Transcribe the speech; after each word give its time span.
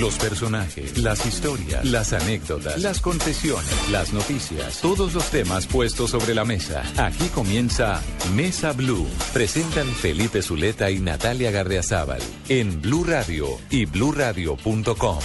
Los 0.00 0.18
personajes, 0.18 0.96
las 0.96 1.26
historias, 1.26 1.84
las 1.84 2.14
anécdotas, 2.14 2.82
las 2.82 3.00
confesiones, 3.02 3.90
las 3.90 4.14
noticias, 4.14 4.80
todos 4.80 5.12
los 5.12 5.30
temas 5.30 5.66
puestos 5.66 6.10
sobre 6.10 6.34
la 6.34 6.46
mesa. 6.46 6.82
Aquí 6.96 7.28
comienza 7.28 8.00
Mesa 8.34 8.72
Blue. 8.72 9.06
Presentan 9.34 9.86
Felipe 9.86 10.40
Zuleta 10.40 10.90
y 10.90 10.98
Natalia 10.98 11.50
Gardeazabal 11.50 12.22
en 12.48 12.80
Blue 12.80 13.04
Radio 13.04 13.46
y 13.70 13.84
bluradio.com. 13.84 15.18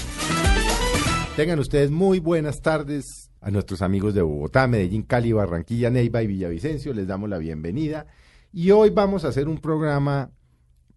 Tengan 1.38 1.60
ustedes 1.60 1.90
muy 1.90 2.20
buenas 2.20 2.62
tardes 2.62 3.32
a 3.40 3.50
nuestros 3.50 3.82
amigos 3.82 4.14
de 4.14 4.22
Bogotá, 4.22 4.68
Medellín, 4.68 5.04
Cali, 5.04 5.32
Barranquilla, 5.32 5.90
Neiva 5.90 6.22
y 6.24 6.28
Villavicencio. 6.28 6.94
Les 6.94 7.08
damos 7.08 7.30
la 7.30 7.38
bienvenida. 7.38 8.06
Y 8.52 8.72
hoy 8.72 8.90
vamos 8.90 9.24
a 9.24 9.30
hacer 9.30 9.48
un 9.48 9.60
programa 9.60 10.32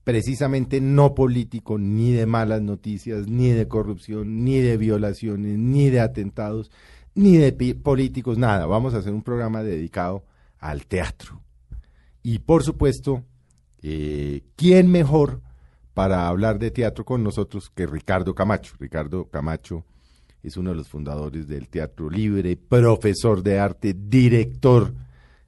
precisamente 0.05 0.81
no 0.81 1.15
político, 1.15 1.79
ni 1.79 2.13
de 2.13 2.27
malas 2.27 2.63
noticias, 2.63 3.29
ni 3.29 3.51
de 3.51 3.69
corrupción, 3.69 4.45
ni 4.45 4.59
de 4.59 4.77
violaciones, 4.77 5.59
ni 5.59 5.91
de 5.91 6.01
atentados, 6.01 6.71
ni 7.15 7.37
de 7.37 7.75
políticos, 7.75 8.39
nada. 8.39 8.67
Vamos 8.67 8.95
a 8.95 8.99
hacer 8.99 9.13
un 9.13 9.23
programa 9.23 9.63
dedicado 9.63 10.25
al 10.59 10.87
teatro. 10.87 11.43
Y 12.23 12.41
por 12.41 12.63
supuesto, 12.63 13.25
eh, 13.83 14.43
¿quién 14.57 14.91
mejor 14.91 15.43
para 15.95 16.29
hablar 16.29 16.59
de 16.59 16.71
teatro 16.71 17.05
con 17.05 17.23
nosotros 17.23 17.71
que 17.71 17.87
Ricardo 17.87 18.35
Camacho? 18.35 18.75
Ricardo 18.79 19.27
Camacho 19.27 19.85
es 20.43 20.57
uno 20.57 20.71
de 20.71 20.77
los 20.77 20.89
fundadores 20.89 21.47
del 21.47 21.69
Teatro 21.69 22.09
Libre, 22.09 22.57
profesor 22.57 23.43
de 23.43 23.59
arte, 23.59 23.95
director 23.95 24.95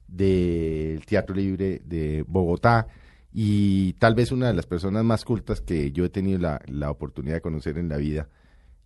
del 0.06 1.05
Teatro 1.06 1.34
Libre 1.34 1.81
de 1.84 2.25
Bogotá 2.27 2.87
y 3.33 3.94
tal 3.94 4.14
vez 4.14 4.33
una 4.33 4.48
de 4.48 4.55
las 4.55 4.66
personas 4.66 5.05
más 5.05 5.25
cultas 5.25 5.61
que 5.61 5.92
yo 5.92 6.05
he 6.05 6.11
tenido 6.11 6.38
la, 6.38 6.61
la 6.66 6.91
oportunidad 6.91 7.36
de 7.36 7.41
conocer 7.41 7.78
en 7.78 7.88
la 7.88 7.97
vida. 7.97 8.28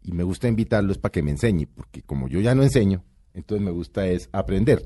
Y 0.03 0.13
me 0.13 0.23
gusta 0.23 0.47
invitarlos 0.47 0.99
para 0.99 1.13
que 1.13 1.23
me 1.23 1.33
enseñe, 1.33 1.67
porque 1.67 2.03
como 2.03 2.29
yo 2.29 2.41
ya 2.41 2.55
no 2.55 2.63
enseño, 2.63 3.03
entonces 3.35 3.65
me 3.65 3.73
gusta 3.73 4.07
es 4.07 4.29
aprender. 4.33 4.85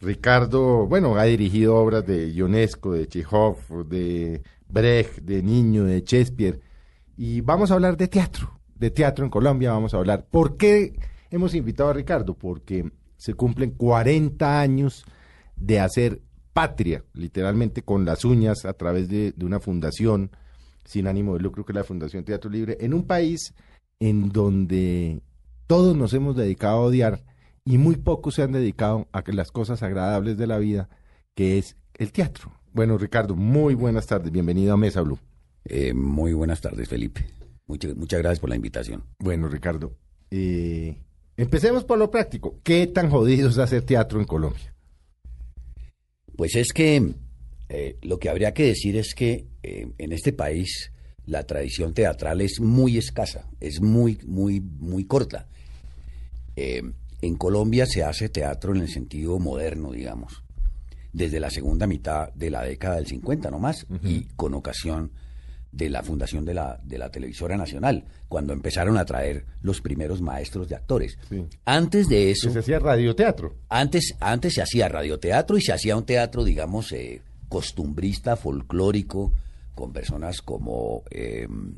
Ricardo, 0.00 0.86
bueno, 0.86 1.16
ha 1.16 1.24
dirigido 1.24 1.76
obras 1.76 2.06
de 2.06 2.32
Ionesco, 2.32 2.92
de 2.92 3.08
Chekhov, 3.08 3.88
de 3.88 4.42
Brecht, 4.68 5.18
de 5.22 5.42
Niño, 5.42 5.84
de 5.84 6.02
Shakespeare. 6.02 6.60
Y 7.16 7.40
vamos 7.40 7.70
a 7.70 7.74
hablar 7.74 7.96
de 7.96 8.06
teatro, 8.08 8.60
de 8.74 8.90
teatro 8.90 9.24
en 9.24 9.30
Colombia, 9.30 9.72
vamos 9.72 9.94
a 9.94 9.96
hablar. 9.96 10.26
¿Por 10.30 10.56
qué 10.56 10.98
hemos 11.30 11.54
invitado 11.54 11.90
a 11.90 11.94
Ricardo? 11.94 12.34
Porque 12.34 12.90
se 13.16 13.34
cumplen 13.34 13.70
40 13.70 14.60
años 14.60 15.04
de 15.56 15.80
hacer 15.80 16.20
patria, 16.56 17.04
literalmente 17.12 17.82
con 17.82 18.06
las 18.06 18.24
uñas, 18.24 18.64
a 18.64 18.72
través 18.72 19.10
de, 19.10 19.34
una 19.42 19.60
fundación 19.60 20.30
sin 20.86 21.06
ánimo 21.06 21.34
de 21.34 21.40
lucro, 21.40 21.66
que 21.66 21.72
es 21.72 21.76
la 21.76 21.84
Fundación 21.84 22.24
Teatro 22.24 22.48
Libre, 22.48 22.78
en 22.80 22.94
un 22.94 23.06
país 23.06 23.52
en 24.00 24.30
donde 24.30 25.20
todos 25.66 25.94
nos 25.94 26.14
hemos 26.14 26.34
dedicado 26.34 26.78
a 26.78 26.80
odiar 26.80 27.22
y 27.66 27.76
muy 27.76 27.96
pocos 27.96 28.36
se 28.36 28.42
han 28.42 28.52
dedicado 28.52 29.06
a 29.12 29.22
las 29.32 29.50
cosas 29.50 29.82
agradables 29.82 30.38
de 30.38 30.46
la 30.46 30.56
vida, 30.56 30.88
que 31.34 31.58
es 31.58 31.76
el 31.92 32.10
teatro. 32.10 32.50
Bueno, 32.72 32.96
Ricardo, 32.96 33.36
muy 33.36 33.74
buenas 33.74 34.06
tardes, 34.06 34.32
bienvenido 34.32 34.72
a 34.72 34.78
Mesa 34.78 35.02
Blue. 35.02 35.18
Eh, 35.66 35.92
muy 35.92 36.32
buenas 36.32 36.62
tardes, 36.62 36.88
Felipe. 36.88 37.26
Muchas, 37.66 37.94
muchas 37.94 38.20
gracias 38.20 38.40
por 38.40 38.48
la 38.48 38.56
invitación. 38.56 39.04
Bueno, 39.18 39.48
Ricardo, 39.48 39.92
eh, 40.30 41.02
empecemos 41.36 41.84
por 41.84 41.98
lo 41.98 42.10
práctico. 42.10 42.60
¿Qué 42.62 42.86
tan 42.86 43.10
jodido 43.10 43.50
es 43.50 43.58
hacer 43.58 43.82
teatro 43.82 44.20
en 44.20 44.24
Colombia? 44.24 44.72
Pues 46.36 46.54
es 46.54 46.72
que 46.72 47.14
eh, 47.68 47.98
lo 48.02 48.18
que 48.18 48.28
habría 48.28 48.52
que 48.52 48.64
decir 48.64 48.96
es 48.96 49.14
que 49.14 49.46
eh, 49.62 49.88
en 49.98 50.12
este 50.12 50.32
país 50.32 50.92
la 51.24 51.44
tradición 51.44 51.94
teatral 51.94 52.40
es 52.40 52.60
muy 52.60 52.98
escasa, 52.98 53.48
es 53.60 53.80
muy, 53.80 54.18
muy, 54.26 54.60
muy 54.60 55.04
corta. 55.04 55.48
Eh, 56.54 56.82
en 57.22 57.36
Colombia 57.36 57.86
se 57.86 58.04
hace 58.04 58.28
teatro 58.28 58.74
en 58.74 58.82
el 58.82 58.88
sentido 58.88 59.38
moderno, 59.38 59.90
digamos, 59.92 60.44
desde 61.12 61.40
la 61.40 61.50
segunda 61.50 61.86
mitad 61.86 62.32
de 62.34 62.50
la 62.50 62.62
década 62.62 62.96
del 62.96 63.06
50 63.06 63.50
nomás, 63.50 63.86
y 64.04 64.24
con 64.36 64.54
ocasión 64.54 65.10
de 65.72 65.90
la 65.90 66.02
fundación 66.02 66.44
de 66.44 66.54
la, 66.54 66.80
de 66.82 66.98
la 66.98 67.10
televisora 67.10 67.56
nacional, 67.56 68.04
cuando 68.28 68.52
empezaron 68.52 68.96
a 68.96 69.04
traer 69.04 69.44
los 69.60 69.80
primeros 69.80 70.22
maestros 70.22 70.68
de 70.68 70.76
actores. 70.76 71.18
Antes 71.64 72.08
de 72.08 72.30
eso... 72.30 72.50
Se 72.50 72.60
hacía 72.60 72.78
radioteatro. 72.78 73.56
Antes, 73.68 74.14
antes 74.20 74.54
se 74.54 74.62
hacía 74.62 74.88
radioteatro 74.88 75.58
y 75.58 75.62
se 75.62 75.72
hacía 75.72 75.96
un 75.96 76.06
teatro, 76.06 76.44
digamos, 76.44 76.92
eh, 76.92 77.20
costumbrista, 77.48 78.36
folclórico, 78.36 79.32
con 79.74 79.92
personas 79.92 80.40
como... 80.42 81.02
Em, 81.10 81.74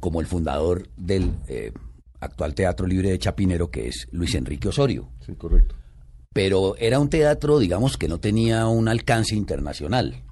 como 0.00 0.20
el 0.20 0.26
fundador 0.26 0.88
del 0.96 1.34
eh, 1.48 1.72
actual 2.20 2.54
Teatro 2.54 2.86
Libre 2.86 3.10
de 3.10 3.18
Chapinero, 3.18 3.70
que 3.70 3.88
es 3.88 4.08
Luis 4.10 4.34
Enrique 4.34 4.68
Osorio. 4.68 5.08
Sí, 5.24 5.34
correcto. 5.34 5.76
Pero 6.32 6.76
era 6.76 6.98
un 6.98 7.10
teatro, 7.10 7.58
digamos, 7.58 7.96
que 7.96 8.08
no 8.08 8.18
tenía 8.18 8.66
un 8.66 8.88
alcance 8.88 9.34
internacional. 9.34 10.22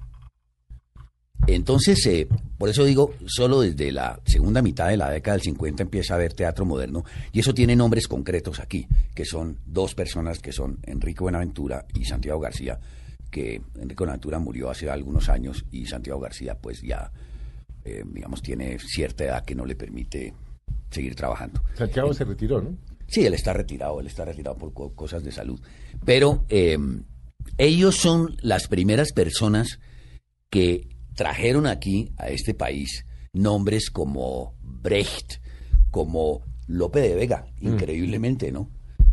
Entonces, 1.55 2.05
eh, 2.05 2.27
por 2.57 2.69
eso 2.69 2.83
digo, 2.85 3.13
solo 3.25 3.61
desde 3.61 3.91
la 3.91 4.19
segunda 4.25 4.61
mitad 4.61 4.89
de 4.89 4.97
la 4.97 5.09
década 5.09 5.37
del 5.37 5.43
50 5.43 5.83
empieza 5.83 6.13
a 6.13 6.17
haber 6.17 6.33
teatro 6.33 6.65
moderno 6.65 7.03
y 7.31 7.39
eso 7.39 7.53
tiene 7.53 7.75
nombres 7.75 8.07
concretos 8.07 8.59
aquí, 8.59 8.87
que 9.15 9.25
son 9.25 9.57
dos 9.65 9.95
personas 9.95 10.39
que 10.39 10.51
son 10.51 10.79
Enrique 10.83 11.21
Buenaventura 11.21 11.85
y 11.93 12.05
Santiago 12.05 12.39
García, 12.39 12.79
que 13.31 13.61
Enrique 13.75 13.95
Buenaventura 13.97 14.39
murió 14.39 14.69
hace 14.69 14.89
algunos 14.89 15.29
años 15.29 15.65
y 15.71 15.85
Santiago 15.85 16.19
García 16.19 16.55
pues 16.55 16.81
ya, 16.81 17.11
eh, 17.85 18.03
digamos, 18.05 18.41
tiene 18.41 18.77
cierta 18.79 19.23
edad 19.23 19.45
que 19.45 19.55
no 19.55 19.65
le 19.65 19.75
permite 19.75 20.33
seguir 20.91 21.15
trabajando. 21.15 21.61
Santiago 21.75 22.13
se 22.13 22.25
retiró, 22.25 22.61
¿no? 22.61 22.75
Sí, 23.07 23.25
él 23.25 23.33
está 23.33 23.53
retirado, 23.53 23.99
él 23.99 24.07
está 24.07 24.23
retirado 24.25 24.55
por 24.57 24.93
cosas 24.93 25.23
de 25.23 25.31
salud. 25.31 25.59
Pero 26.05 26.45
eh, 26.49 26.77
ellos 27.57 27.95
son 27.95 28.37
las 28.41 28.67
primeras 28.67 29.13
personas 29.13 29.79
que 30.49 30.87
trajeron 31.19 31.67
aquí 31.67 32.13
a 32.15 32.29
este 32.29 32.53
país 32.53 33.05
nombres 33.33 33.89
como 33.89 34.55
Brecht, 34.61 35.41
como 35.91 36.45
Lope 36.65 37.01
de 37.01 37.13
Vega, 37.13 37.45
mm. 37.59 37.67
increíblemente, 37.67 38.53
¿no? 38.53 38.69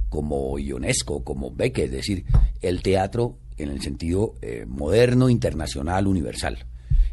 Como 0.08 0.56
Ionesco, 0.56 1.24
como 1.24 1.50
Becker, 1.50 1.86
es 1.86 1.90
decir, 1.90 2.24
el 2.60 2.80
teatro 2.80 3.40
en 3.56 3.70
el 3.70 3.82
sentido 3.82 4.36
eh, 4.40 4.66
moderno, 4.68 5.28
internacional, 5.28 6.06
universal. 6.06 6.64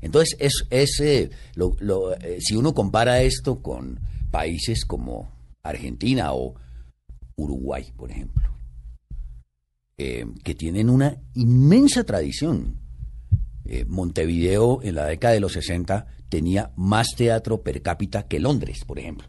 Entonces, 0.02 0.38
es, 0.40 0.68
es 0.70 1.00
eh, 1.00 1.32
eh, 1.58 2.38
si 2.40 2.56
uno 2.56 2.76
compara 2.76 3.24
esto 3.24 3.64
con 3.64 4.00
países 4.30 4.86
como 4.86 5.32
Argentina 5.64 6.34
o 6.34 6.54
Uruguay, 7.36 7.92
por 7.98 8.12
ejemplo, 8.12 8.44
que 9.98 10.54
tienen 10.54 10.92
una 10.92 11.18
inmensa 11.34 12.04
tradición 12.04 12.83
eh, 13.66 13.86
Montevideo 13.88 14.82
en 14.84 14.96
la 14.96 15.06
década 15.06 15.34
de 15.34 15.40
los 15.40 15.54
60 15.54 16.06
tenía 16.30 16.72
más 16.76 17.10
teatro 17.16 17.62
per 17.62 17.82
cápita 17.82 18.28
que 18.28 18.40
Londres, 18.40 18.84
por 18.86 19.00
ejemplo. 19.00 19.28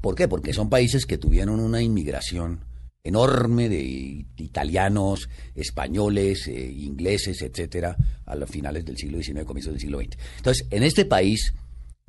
¿Por 0.00 0.14
qué? 0.14 0.28
Porque 0.28 0.52
son 0.52 0.68
países 0.68 1.06
que 1.06 1.18
tuvieron 1.18 1.60
una 1.60 1.82
inmigración 1.82 2.64
enorme 3.02 3.68
de 3.68 4.26
italianos, 4.36 5.28
españoles, 5.54 6.46
eh, 6.46 6.70
ingleses, 6.70 7.42
etcétera, 7.42 7.96
a 8.26 8.36
los 8.36 8.50
finales 8.50 8.84
del 8.84 8.96
siglo 8.96 9.22
XIX, 9.22 9.44
comienzos 9.44 9.72
del 9.72 9.80
siglo 9.80 9.98
XX. 9.98 10.18
Entonces, 10.36 10.66
en 10.70 10.82
este 10.82 11.04
país, 11.04 11.54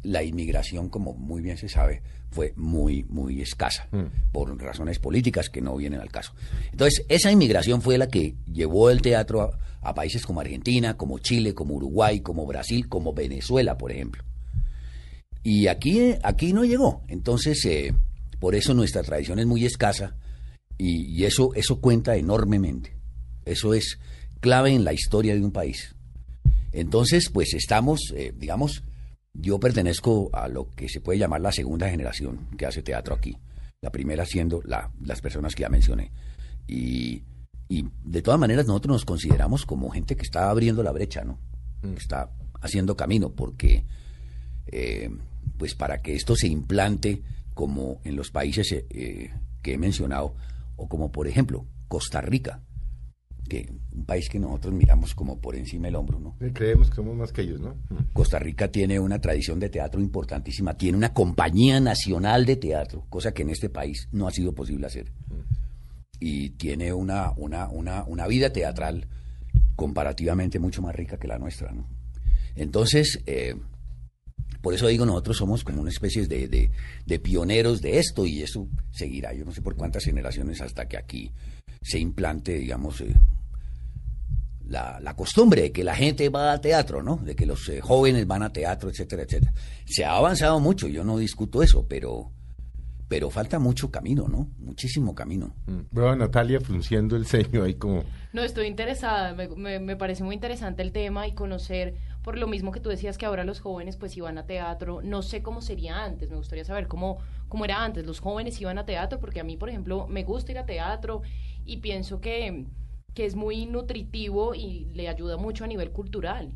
la 0.04 0.24
inmigración, 0.24 0.89
como 0.89 1.13
muy 1.13 1.42
bien 1.42 1.57
se 1.57 1.69
sabe, 1.69 2.01
fue 2.31 2.54
muy, 2.56 3.04
muy 3.10 3.42
escasa, 3.42 3.88
mm. 3.92 4.31
por 4.31 4.56
razones 4.62 5.00
políticas 5.00 5.50
que 5.50 5.62
no 5.62 5.76
vienen 5.76 6.00
al 6.00 6.12
caso. 6.12 6.34
Entonces, 6.72 7.06
esa 7.10 7.31
inmigración 7.31 7.81
fue 7.81 7.98
la 7.98 8.08
que 8.08 8.36
llevó 8.46 8.90
el 8.90 9.02
teatro 9.02 9.42
a, 9.42 9.60
a 9.81 9.94
países 9.94 10.26
como 10.26 10.42
Argentina, 10.42 10.98
como 10.98 11.20
Chile, 11.20 11.54
como 11.54 11.76
Uruguay, 11.76 12.20
como 12.22 12.46
Brasil, 12.46 12.88
como 12.88 13.14
Venezuela, 13.14 13.78
por 13.78 13.92
ejemplo. 13.92 14.24
Y 15.44 15.68
aquí, 15.68 16.16
aquí 16.24 16.54
no 16.54 16.66
llegó. 16.66 17.04
Entonces, 17.08 17.64
eh, 17.66 17.94
por 18.40 18.56
eso 18.56 18.74
nuestra 18.74 19.04
tradición 19.04 19.40
es 19.40 19.46
muy 19.46 19.66
escasa 19.66 20.16
y, 20.78 21.24
eso, 21.24 21.54
eso 21.56 21.80
cuenta 21.80 22.16
enormemente. 22.16 22.96
Eso 23.46 23.74
es 23.74 24.00
clave 24.40 24.72
en 24.72 24.84
la 24.84 24.94
historia 24.94 25.34
de 25.34 25.42
un 25.42 25.52
país. 25.52 25.96
Entonces, 26.72 27.30
pues 27.30 27.54
estamos, 27.54 28.14
eh, 28.16 28.34
digamos, 28.36 28.84
yo 29.34 29.60
pertenezco 29.60 30.30
a 30.34 30.48
lo 30.48 30.70
que 30.72 30.90
se 30.90 31.02
puede 31.02 31.20
llamar 31.20 31.42
la 31.42 31.52
segunda 31.52 31.90
generación 31.90 32.48
que 32.58 32.66
hace 32.66 32.81
teatro 32.81 33.16
aquí. 33.16 33.38
La 33.81 33.92
primera 33.92 34.26
siendo 34.26 34.62
la, 34.64 34.92
las 35.02 35.22
personas 35.22 35.56
que 35.56 35.62
ya 35.62 35.70
mencioné. 35.70 36.12
Y, 36.68 37.24
y 37.68 37.86
de 38.04 38.22
todas 38.22 38.40
maneras 38.40 38.68
nosotros 38.68 38.94
nos 38.94 39.06
consideramos 39.06 39.66
como 39.66 39.90
gente 39.90 40.16
que 40.16 40.24
está 40.24 40.50
abriendo 40.50 40.84
la 40.84 40.92
brecha, 40.92 41.24
¿no? 41.24 41.40
Que 41.81 41.96
está 41.96 42.31
haciendo 42.62 42.98
camino, 42.98 43.31
porque 43.31 43.86
eh, 44.68 45.10
pues 45.58 45.76
para 45.76 46.02
que 46.02 46.16
esto 46.16 46.36
se 46.36 46.48
implante 46.48 47.22
como 47.54 48.02
en 48.04 48.16
los 48.16 48.31
países 48.31 48.72
eh, 48.72 48.86
eh, 48.90 49.34
que 49.62 49.74
he 49.74 49.78
mencionado, 49.78 50.36
o 50.76 50.88
como 50.88 51.12
por 51.12 51.28
ejemplo 51.28 51.66
Costa 51.88 52.22
Rica, 52.22 52.62
que 53.50 53.69
un 53.94 54.06
país 54.06 54.30
que 54.30 54.40
nosotros 54.40 54.74
miramos 54.74 55.13
como 55.13 55.40
por 55.40 55.57
encima 55.57 55.88
del 55.88 55.96
hombro, 55.98 56.19
¿no? 56.19 56.38
Creemos 56.54 56.90
que 56.90 56.96
somos 56.96 57.18
más 57.18 57.34
que 57.34 57.42
ellos, 57.42 57.60
¿no? 57.60 57.72
Mm. 57.90 58.13
Costa 58.13 58.40
Rica 58.40 58.72
tiene 58.72 58.98
una 59.01 59.19
tradición 59.19 59.60
de 59.60 59.68
teatro 59.68 60.00
importantísima, 60.00 60.75
tiene 60.78 60.98
una 60.98 61.13
compañía 61.13 61.81
nacional 61.81 62.46
de 62.46 62.56
teatro, 62.56 63.06
cosa 63.10 63.34
que 63.34 63.42
en 63.42 63.50
este 63.50 63.69
país 63.69 64.07
no 64.13 64.28
ha 64.28 64.31
sido 64.31 64.54
posible 64.54 64.88
hacer. 64.88 65.12
Y 66.22 66.51
tiene 66.51 66.94
una, 66.94 67.31
una, 67.36 67.68
una, 67.69 68.04
una 68.06 68.28
vida 68.28 68.51
teatral 68.51 69.07
comparativamente 69.75 70.60
mucho 70.60 70.81
más 70.81 70.95
rica 70.95 71.18
que 71.18 71.28
la 71.28 71.40
nuestra, 71.40 71.72
¿no? 71.72 71.88
Entonces, 72.56 73.22
eh, 73.25 73.56
por 74.62 74.74
eso 74.74 74.88
digo, 74.88 75.06
nosotros 75.06 75.38
somos 75.38 75.63
como 75.63 75.80
una 75.81 75.90
especie 75.90 76.28
de, 76.28 76.48
de- 76.50 76.72
de 77.06 77.19
pioneros 77.19 77.81
de 77.81 77.98
esto 78.00 78.25
y 78.25 78.42
eso 78.42 78.68
seguirá, 78.92 79.34
yo 79.34 79.45
no 79.45 79.52
sé 79.54 79.62
por 79.62 79.75
cuántas 79.75 80.04
generaciones 80.04 80.60
hasta 80.62 80.86
que 80.88 80.98
aquí 80.98 81.31
se 81.81 82.00
implante, 82.00 82.57
digamos, 82.57 83.00
eh, 83.00 83.16
la, 84.69 85.00
la 85.01 85.16
costumbre 85.16 85.63
de 85.63 85.71
que 85.71 85.83
la 85.83 85.95
gente 85.95 86.30
va 86.30 86.51
a 86.54 86.62
teatro, 86.62 87.01
¿no? 87.04 87.18
De 87.18 87.36
que 87.36 87.45
los 87.45 87.68
eh, 87.69 87.81
jóvenes 87.81 88.25
van 88.27 88.44
a 88.44 88.51
teatro, 88.54 88.89
etcétera, 88.89 89.24
etcétera. 89.24 89.51
Se 89.86 90.06
ha 90.06 90.16
avanzado 90.16 90.60
mucho, 90.60 90.88
yo 90.88 91.04
no 91.04 91.18
discuto 91.18 91.62
eso, 91.63 91.86
pero, 91.88 92.31
pero 93.07 93.30
falta 93.31 93.57
mucho 93.57 93.89
camino, 93.89 94.27
¿no? 94.27 94.48
Muchísimo 94.60 95.16
camino. 95.16 95.56
Mm. 95.66 95.80
Veo 95.92 96.10
a 96.10 96.16
Natalia 96.16 96.62
frunciendo 96.62 97.16
el 97.16 97.25
ceño 97.25 97.63
ahí 97.63 97.74
como... 97.74 98.04
No, 98.31 98.44
estoy 98.44 98.68
interesada, 98.68 99.33
me, 99.33 99.48
me- 99.48 99.80
me 99.80 99.95
parece 99.95 100.24
muy 100.24 100.36
interesante 100.36 100.83
el 100.83 100.92
tema 100.92 101.27
y 101.27 101.33
conocer, 101.33 101.95
por 102.21 102.38
lo 102.38 102.45
mismo 102.48 102.71
que 102.71 102.80
tú 102.80 102.89
decías 102.89 103.18
que 103.18 103.25
ahora 103.25 103.44
los 103.44 103.60
jóvenes 103.60 103.98
pues 103.98 104.16
iban 104.16 104.38
a 104.38 104.45
teatro, 104.45 105.01
no 105.04 105.24
sé 105.24 105.42
cómo 105.42 105.62
sería 105.63 106.04
antes, 106.06 106.30
me 106.30 106.36
gustaría 106.38 106.63
saber 106.63 106.88
cómo, 106.88 107.18
cómo 107.48 107.66
era 107.66 107.83
antes, 107.83 108.06
los 108.06 108.19
jóvenes 108.19 108.62
iban 108.62 108.77
a 108.77 108.86
teatro, 108.86 109.19
porque 109.19 109.39
a 109.39 109.44
mí, 109.44 109.57
por 109.57 109.69
ejemplo, 109.69 110.06
me 110.07 110.24
gusta 110.24 110.51
ir 110.51 110.60
a 110.60 110.68
teatro 110.68 111.24
y 111.66 111.77
pienso 111.77 112.21
que, 112.21 112.66
que 113.13 113.25
es 113.25 113.35
muy 113.35 113.65
nutritivo 113.65 114.56
y 114.56 114.85
le 114.94 115.07
ayuda 115.07 115.38
mucho 115.38 115.63
a 115.63 115.67
nivel 115.67 115.91
cultural. 115.91 116.51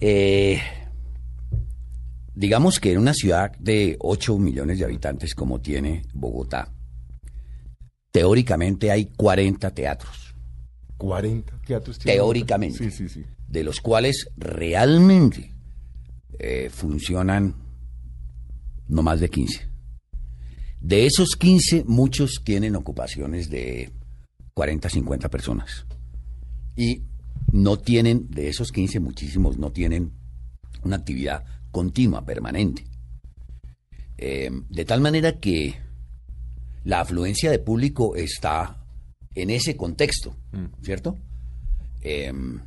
Eh, 0.00 0.60
digamos 2.34 2.80
que 2.80 2.92
en 2.92 2.98
una 2.98 3.14
ciudad 3.14 3.56
de 3.58 3.96
8 4.00 4.38
millones 4.38 4.78
de 4.78 4.84
habitantes 4.84 5.34
como 5.34 5.60
tiene 5.60 6.02
Bogotá, 6.12 6.72
teóricamente 8.10 8.90
hay 8.90 9.06
40 9.06 9.70
teatros, 9.70 10.34
40 10.98 11.58
teatros. 11.66 11.98
tiene 11.98 12.16
Teóricamente. 12.16 12.78
Sí, 12.78 12.90
sí, 12.90 13.08
sí. 13.08 13.24
de 13.48 13.64
los 13.64 13.80
cuales 13.80 14.28
realmente 14.36 15.52
eh, 16.38 16.68
funcionan 16.70 17.54
no 18.88 19.02
más 19.02 19.20
de 19.20 19.30
15. 19.30 19.68
De 20.80 21.06
esos 21.06 21.36
15, 21.36 21.84
muchos 21.86 22.42
tienen 22.44 22.76
ocupaciones 22.76 23.48
de 23.48 23.90
40, 24.54 24.88
50 24.88 25.28
personas. 25.28 25.86
Y 26.76 27.02
no 27.52 27.78
tienen, 27.78 28.30
de 28.30 28.48
esos 28.48 28.72
15, 28.72 29.00
muchísimos 29.00 29.58
no 29.58 29.70
tienen 29.72 30.12
una 30.82 30.96
actividad 30.96 31.44
continua, 31.70 32.24
permanente. 32.24 32.84
Eh, 34.16 34.50
de 34.68 34.84
tal 34.84 35.00
manera 35.00 35.38
que 35.40 35.74
la 36.84 37.00
afluencia 37.00 37.50
de 37.50 37.58
público 37.58 38.14
está 38.14 38.84
en 39.34 39.50
ese 39.50 39.76
contexto, 39.76 40.36
¿cierto? 40.82 41.18
Em, 42.00 42.60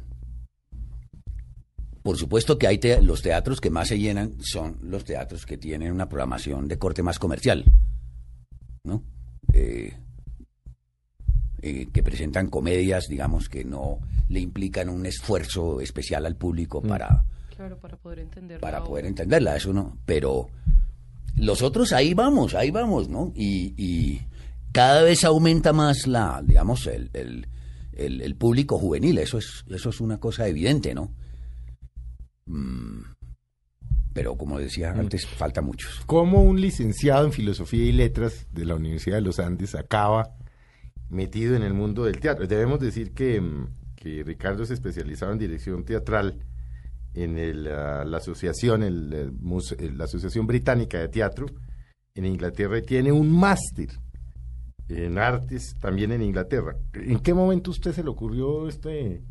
por 2.03 2.17
supuesto 2.17 2.57
que 2.57 2.67
hay 2.67 2.77
te- 2.79 3.01
los 3.01 3.21
teatros 3.21 3.61
que 3.61 3.69
más 3.69 3.87
se 3.89 3.99
llenan 3.99 4.33
son 4.41 4.77
los 4.81 5.03
teatros 5.05 5.45
que 5.45 5.57
tienen 5.57 5.91
una 5.91 6.09
programación 6.09 6.67
de 6.67 6.77
corte 6.77 7.03
más 7.03 7.19
comercial, 7.19 7.65
¿no? 8.83 9.03
Eh, 9.53 9.93
eh, 11.61 11.87
que 11.91 12.03
presentan 12.03 12.49
comedias, 12.49 13.05
digamos, 13.09 13.49
que 13.49 13.63
no 13.65 13.99
le 14.29 14.39
implican 14.39 14.89
un 14.89 15.05
esfuerzo 15.05 15.81
especial 15.81 16.25
al 16.25 16.35
público 16.35 16.81
para, 16.81 17.23
Claro, 17.55 17.77
para 17.79 17.97
poder 17.97 18.19
entender. 18.19 18.59
para 18.59 18.83
poder 18.83 19.05
entenderla, 19.05 19.55
eso 19.55 19.73
no. 19.73 19.97
Pero 20.05 20.49
los 21.35 21.61
otros 21.61 21.93
ahí 21.93 22.13
vamos, 22.13 22.53
ahí 22.55 22.71
vamos, 22.71 23.09
¿no? 23.09 23.31
Y, 23.35 23.73
y 23.77 24.21
cada 24.71 25.01
vez 25.01 25.23
aumenta 25.23 25.73
más 25.73 26.05
la, 26.07 26.41
digamos, 26.45 26.85
el, 26.87 27.09
el, 27.13 27.47
el- 27.93 28.21
el 28.21 28.35
público 28.35 28.77
juvenil, 28.77 29.17
eso 29.17 29.37
es, 29.39 29.63
eso 29.69 29.89
es 29.89 29.99
una 30.01 30.19
cosa 30.19 30.47
evidente, 30.47 30.93
¿no? 30.93 31.11
Mm, 32.45 33.01
pero 34.13 34.35
como 34.35 34.57
decía 34.59 34.91
antes, 34.91 35.25
falta 35.27 35.61
mucho. 35.61 35.87
¿Cómo 36.05 36.41
un 36.43 36.59
licenciado 36.59 37.25
en 37.25 37.31
Filosofía 37.31 37.83
y 37.83 37.91
Letras 37.91 38.47
de 38.51 38.65
la 38.65 38.75
Universidad 38.75 39.17
de 39.17 39.21
los 39.21 39.39
Andes 39.39 39.75
acaba 39.75 40.35
metido 41.09 41.55
en 41.55 41.63
el 41.63 41.73
mundo 41.73 42.05
del 42.05 42.19
teatro? 42.19 42.47
Debemos 42.47 42.79
decir 42.79 43.13
que, 43.13 43.39
mm, 43.41 43.67
que 43.95 44.23
Ricardo 44.23 44.65
se 44.65 44.73
especializaba 44.73 45.31
en 45.33 45.39
dirección 45.39 45.83
teatral 45.85 46.39
en 47.13 47.37
el, 47.37 47.67
ah, 47.67 48.03
la 48.05 48.17
asociación, 48.17 48.83
el, 48.83 49.13
eh, 49.13 49.29
muse- 49.41 49.77
la 49.95 50.03
Asociación 50.05 50.45
Británica 50.45 50.99
de 50.99 51.07
Teatro 51.07 51.47
en 52.15 52.25
Inglaterra 52.25 52.77
y 52.77 52.83
tiene 52.83 53.11
un 53.11 53.31
máster 53.31 53.89
en 54.89 55.17
artes 55.17 55.75
también 55.79 56.11
en 56.11 56.21
Inglaterra. 56.21 56.75
¿En 56.93 57.19
qué 57.19 57.33
momento 57.33 57.71
a 57.71 57.73
usted 57.73 57.91
se 57.93 58.03
le 58.03 58.09
ocurrió 58.09 58.67
este... 58.67 59.21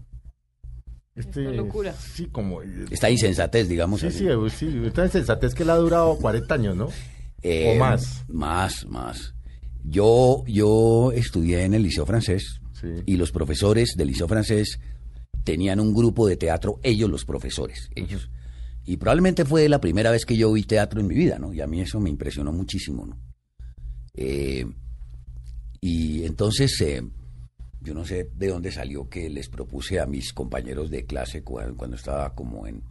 Esta 1.14 1.40
locura. 1.40 1.94
Sí, 1.94 2.26
como... 2.26 2.61
eh, 2.62 2.87
Esta 2.90 3.08
insensatez, 3.08 3.69
digamos. 3.69 4.00
Sí, 4.00 4.08
así. 4.08 4.19
sí, 4.19 4.26
eh, 4.28 4.50
sí, 4.50 4.82
esta 4.84 5.08
sensatez 5.08 5.55
que 5.55 5.64
le 5.64 5.73
ha 5.73 5.76
durado 5.76 6.14
40 6.19 6.55
años, 6.55 6.76
¿no? 6.76 6.88
Eh, 7.43 7.73
¿O 7.75 7.78
más? 7.78 8.25
Más, 8.28 8.84
más. 8.87 9.34
Yo, 9.88 10.43
yo 10.47 11.12
estudié 11.12 11.65
en 11.65 11.75
el 11.75 11.83
Liceo 11.83 12.05
Francés 12.06 12.61
Sí. 12.81 12.88
y 13.06 13.17
los 13.17 13.33
profesores 13.33 13.94
del 13.97 14.09
Liceo 14.09 14.29
Francés 14.29 14.79
tenían 15.44 15.81
un 15.81 15.94
grupo 15.94 16.27
de 16.27 16.37
teatro, 16.37 16.79
ellos 16.83 17.09
los 17.09 17.25
profesores, 17.25 17.88
ellos. 17.94 18.29
Y 18.85 18.99
probablemente 18.99 19.44
fue 19.44 19.69
la 19.69 19.81
primera 19.81 20.11
vez 20.11 20.27
que 20.27 20.37
yo 20.37 20.52
vi 20.52 20.62
teatro 20.64 21.00
en 21.00 21.07
mi 21.07 21.14
vida, 21.14 21.38
¿no? 21.38 21.55
Y 21.55 21.61
a 21.61 21.66
mí 21.66 21.81
eso 21.81 22.00
me 22.00 22.11
impresionó 22.11 22.52
muchísimo, 22.52 23.07
¿no? 23.07 23.19
Eh, 24.14 24.66
y 25.81 26.25
entonces, 26.25 26.78
eh, 26.81 27.02
yo 27.81 27.95
no 27.95 28.05
sé 28.05 28.28
de 28.35 28.49
dónde 28.49 28.73
salió 28.73 29.09
que 29.09 29.31
les 29.31 29.49
propuse 29.49 30.00
a 30.00 30.07
mis 30.07 30.33
compañeros 30.33 30.90
de 30.90 31.05
clase 31.07 31.43
cuando, 31.43 31.76
cuando 31.76 31.97
estaba 31.97 32.35
como 32.35 32.66
en 32.66 32.83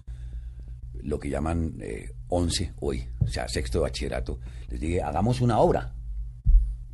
lo 1.03 1.19
que 1.19 1.29
llaman 1.29 1.75
eh, 1.81 2.09
11 2.29 2.73
hoy, 2.79 3.05
o 3.19 3.27
sea, 3.27 3.47
sexto 3.47 3.79
de 3.79 3.83
bachillerato, 3.83 4.39
les 4.69 4.79
dije, 4.79 5.01
hagamos 5.01 5.41
una 5.41 5.59
obra. 5.59 5.93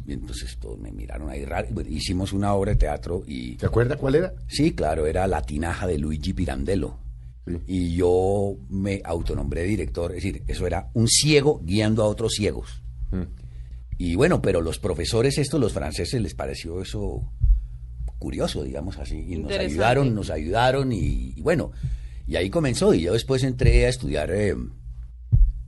Y 0.05 0.13
entonces 0.13 0.58
todos 0.60 0.79
me 0.79 0.91
miraron 0.91 1.29
ahí 1.29 1.46
raro. 1.46 1.67
Bueno, 1.72 1.89
Hicimos 1.89 2.34
una 2.34 2.53
obra 2.53 2.72
de 2.72 2.77
teatro 2.77 3.24
y... 3.27 3.58
¿Se 3.60 3.65
acuerda 3.65 3.96
cuál 3.96 4.15
era? 4.15 4.34
Sí, 4.48 4.74
claro, 4.74 5.05
era 5.05 5.27
La 5.27 5.41
tinaja 5.41 5.88
de 5.88 5.98
Luigi 5.98 6.34
Pirandello. 6.34 6.98
Sí. 7.46 7.58
Y 7.67 7.96
yo 7.96 8.58
me 8.70 9.01
autonombré 9.03 9.63
director, 9.63 10.12
es 10.12 10.24
decir, 10.24 10.43
eso 10.48 10.67
era 10.67 10.89
un 10.93 11.08
ciego 11.08 11.62
guiando 11.63 12.03
a 12.03 12.08
otros 12.08 12.34
ciegos. 12.34 12.81
Mm. 13.12 13.24
Y 13.98 14.15
bueno, 14.15 14.41
pero 14.41 14.62
los 14.62 14.79
profesores 14.79 15.38
estos, 15.38 15.60
los 15.60 15.74
franceses, 15.74 16.22
les 16.22 16.34
pareció 16.34 16.81
eso 16.81 17.31
curioso, 18.17 18.63
digamos 18.63 18.98
así. 18.98 19.25
Y 19.27 19.38
nos 19.38 19.51
ayudaron, 19.51 20.13
nos 20.15 20.29
ayudaron 20.29 20.91
y, 20.91 21.34
y 21.36 21.41
bueno, 21.41 21.72
y 22.27 22.36
ahí 22.36 22.50
comenzó. 22.50 22.93
Y 22.93 23.01
yo 23.01 23.13
después 23.13 23.43
entré 23.43 23.86
a 23.86 23.89
estudiar 23.89 24.31
eh, 24.31 24.55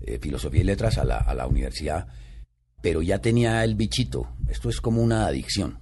eh, 0.02 0.20
filosofía 0.22 0.62
y 0.62 0.64
letras 0.64 0.98
a 0.98 1.04
la, 1.04 1.18
a 1.18 1.34
la 1.34 1.48
universidad, 1.48 2.08
pero 2.84 3.02
ya 3.02 3.20
tenía 3.20 3.64
el 3.64 3.76
bichito. 3.76 4.28
Esto 4.50 4.68
es 4.70 4.82
como 4.82 5.02
una 5.02 5.26
adicción. 5.26 5.80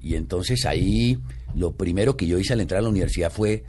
Y 0.00 0.14
entonces 0.14 0.64
ahí 0.66 1.18
lo 1.56 1.72
primero 1.72 2.16
que 2.16 2.28
yo 2.28 2.38
hice 2.38 2.52
al 2.52 2.60
entrar 2.60 2.78
a 2.78 2.82
la 2.82 2.90
universidad 2.90 3.32
fue 3.32 3.64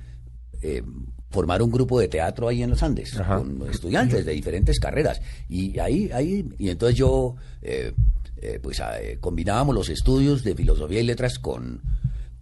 eh, 0.61 0.83
formar 1.31 1.63
un 1.63 1.71
grupo 1.71 1.99
de 1.99 2.07
teatro 2.07 2.47
ahí 2.47 2.61
en 2.61 2.69
los 2.69 2.83
Andes, 2.83 3.19
Ajá. 3.19 3.39
con 3.39 3.67
estudiantes 3.67 4.23
de 4.23 4.33
diferentes 4.33 4.79
carreras. 4.79 5.19
Y 5.49 5.79
ahí, 5.79 6.11
ahí, 6.13 6.47
y 6.59 6.69
entonces 6.69 6.95
yo, 6.95 7.35
eh, 7.63 7.91
eh, 8.37 8.59
pues 8.61 8.79
ah, 8.81 9.01
eh, 9.01 9.17
combinábamos 9.19 9.73
los 9.73 9.89
estudios 9.89 10.43
de 10.43 10.53
filosofía 10.53 10.99
y 10.99 11.05
letras 11.07 11.39
con, 11.39 11.81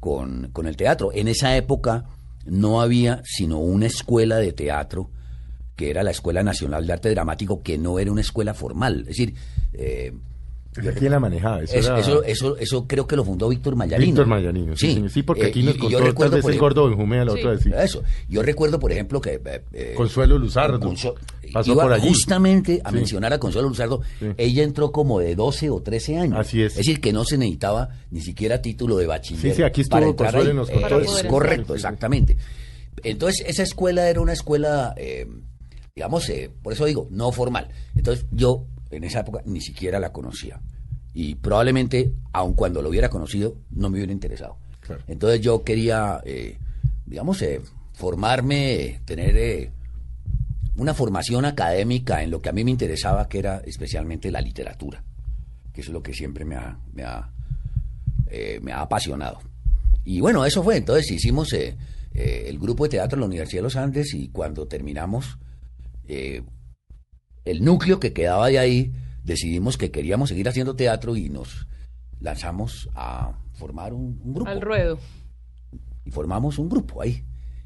con, 0.01 0.49
con 0.51 0.67
el 0.67 0.75
teatro. 0.75 1.11
En 1.13 1.29
esa 1.29 1.55
época 1.55 2.03
no 2.45 2.81
había 2.81 3.21
sino 3.23 3.59
una 3.59 3.85
escuela 3.85 4.39
de 4.39 4.51
teatro 4.51 5.09
que 5.81 5.89
era 5.89 6.03
la 6.03 6.11
Escuela 6.11 6.43
Nacional 6.43 6.85
de 6.85 6.93
Arte 6.93 7.09
Dramático, 7.09 7.63
que 7.63 7.77
no 7.79 7.97
era 7.97 8.11
una 8.11 8.21
escuela 8.21 8.53
formal. 8.53 8.99
Es 9.01 9.07
decir, 9.07 9.33
eh, 9.73 10.13
¿Y 10.77 10.87
quién 10.97 11.11
la 11.11 11.19
manejaba? 11.19 11.61
Eso, 11.63 11.75
Eso, 11.75 11.89
era 11.91 11.99
eso, 11.99 12.23
eso, 12.23 12.57
eso 12.57 12.87
creo 12.87 13.05
que 13.05 13.15
lo 13.17 13.25
fundó 13.25 13.49
Víctor 13.49 13.75
Mayanino. 13.75 14.05
Víctor 14.07 14.27
Mayanino, 14.27 14.77
sí, 14.77 14.93
señor. 14.93 15.09
Sí, 15.09 15.21
porque 15.23 15.41
Eh, 15.43 15.47
aquí 15.47 15.63
nos 15.63 15.73
contó 15.75 15.89
yo 15.89 15.97
tal 15.97 16.07
recuerdo, 16.07 16.35
vez 16.37 16.45
el 16.45 16.51
ejemplo- 16.51 16.61
gordo 16.67 16.87
Benjumea, 16.87 17.25
la 17.25 17.31
otra 17.33 17.51
vez, 17.51 17.61
sí. 17.63 17.71
Eso. 17.77 18.03
Yo 18.29 18.41
recuerdo, 18.43 18.79
por 18.79 18.91
ejemplo, 18.91 19.19
que 19.19 19.41
eh, 19.43 19.61
eh, 19.73 19.93
Consuelo 19.97 20.37
Luzardo. 20.37 20.93
Pasó 21.51 21.73
iba 21.73 21.83
por 21.83 21.91
allí. 21.93 22.07
justamente 22.07 22.79
a 22.85 22.89
Sí. 22.91 22.95
mencionar 22.95 23.33
a 23.33 23.39
Consuelo 23.39 23.67
Luzardo. 23.67 24.01
Sí. 24.19 24.27
Ella 24.37 24.63
entró 24.63 24.91
como 24.93 25.19
de 25.19 25.35
12 25.35 25.69
o 25.69 25.81
13 25.81 26.17
años. 26.17 26.37
Así 26.39 26.61
es. 26.61 26.73
Es 26.73 26.77
decir, 26.77 27.01
que 27.01 27.11
no 27.11 27.25
se 27.25 27.37
necesitaba 27.37 27.89
ni 28.11 28.21
siquiera 28.21 28.61
título 28.61 28.95
de 28.97 29.07
bachiller. 29.07 29.41
Sí, 29.41 29.53
sí, 29.57 29.63
aquí 29.63 29.81
estuvo 29.81 30.15
Consuelo 30.15 30.45
y 30.45 30.49
ahí. 30.51 30.55
nos 30.55 30.69
Eh, 30.69 30.73
contó 30.73 30.99
eso. 31.01 31.17
es 31.17 31.23
correcto, 31.25 31.75
exactamente. 31.75 32.37
Entonces, 33.03 33.43
esa 33.47 33.63
escuela 33.63 34.09
era 34.09 34.21
una 34.21 34.31
escuela, 34.33 34.93
eh, 34.95 35.27
digamos, 35.95 36.29
eh, 36.29 36.51
por 36.61 36.73
eso 36.73 36.85
digo, 36.85 37.07
no 37.11 37.31
formal. 37.31 37.69
Entonces, 37.95 38.25
yo 38.31 38.65
en 38.89 39.03
esa 39.03 39.21
época 39.21 39.41
ni 39.45 39.61
siquiera 39.61 39.99
la 39.99 40.11
conocía. 40.11 40.61
Y 41.13 41.35
probablemente, 41.35 42.13
aun 42.31 42.53
cuando 42.53 42.81
lo 42.81 42.89
hubiera 42.89 43.09
conocido, 43.09 43.55
no 43.71 43.89
me 43.89 43.97
hubiera 43.97 44.13
interesado. 44.13 44.57
Claro. 44.79 45.03
Entonces, 45.07 45.41
yo 45.41 45.63
quería, 45.63 46.21
eh, 46.25 46.57
digamos, 47.05 47.41
eh, 47.41 47.61
formarme, 47.93 49.01
tener 49.05 49.35
eh, 49.37 49.71
una 50.75 50.93
formación 50.93 51.45
académica 51.45 52.23
en 52.23 52.31
lo 52.31 52.41
que 52.41 52.49
a 52.49 52.53
mí 52.53 52.63
me 52.63 52.71
interesaba, 52.71 53.27
que 53.27 53.39
era 53.39 53.61
especialmente 53.65 54.31
la 54.31 54.41
literatura, 54.41 55.03
que 55.73 55.81
es 55.81 55.89
lo 55.89 56.01
que 56.01 56.13
siempre 56.13 56.45
me 56.45 56.55
ha, 56.55 56.79
me 56.93 57.03
ha, 57.03 57.29
eh, 58.27 58.59
me 58.61 58.71
ha 58.71 58.81
apasionado. 58.81 59.39
Y 60.05 60.21
bueno, 60.21 60.45
eso 60.45 60.63
fue. 60.63 60.77
Entonces 60.77 61.11
hicimos 61.11 61.53
eh, 61.53 61.77
eh, 62.13 62.45
el 62.47 62.57
grupo 62.57 62.85
de 62.85 62.91
teatro 62.91 63.17
en 63.17 63.21
la 63.21 63.25
Universidad 63.27 63.59
de 63.59 63.63
los 63.63 63.75
Andes 63.75 64.13
y 64.13 64.29
cuando 64.29 64.67
terminamos, 64.67 65.37
eh, 66.13 66.43
el 67.45 67.63
núcleo 67.63 67.99
que 67.99 68.13
quedaba 68.13 68.47
de 68.49 68.59
ahí, 68.59 68.93
decidimos 69.23 69.77
que 69.77 69.91
queríamos 69.91 70.29
seguir 70.29 70.47
haciendo 70.49 70.75
teatro 70.75 71.15
y 71.15 71.29
nos 71.29 71.67
lanzamos 72.19 72.89
a 72.95 73.37
formar 73.53 73.93
un, 73.93 74.19
un 74.23 74.33
grupo. 74.33 74.49
Al 74.49 74.61
ruedo. 74.61 74.99
Y 76.05 76.11
formamos 76.11 76.57
un 76.59 76.69
grupo 76.69 77.01
ahí. 77.01 77.23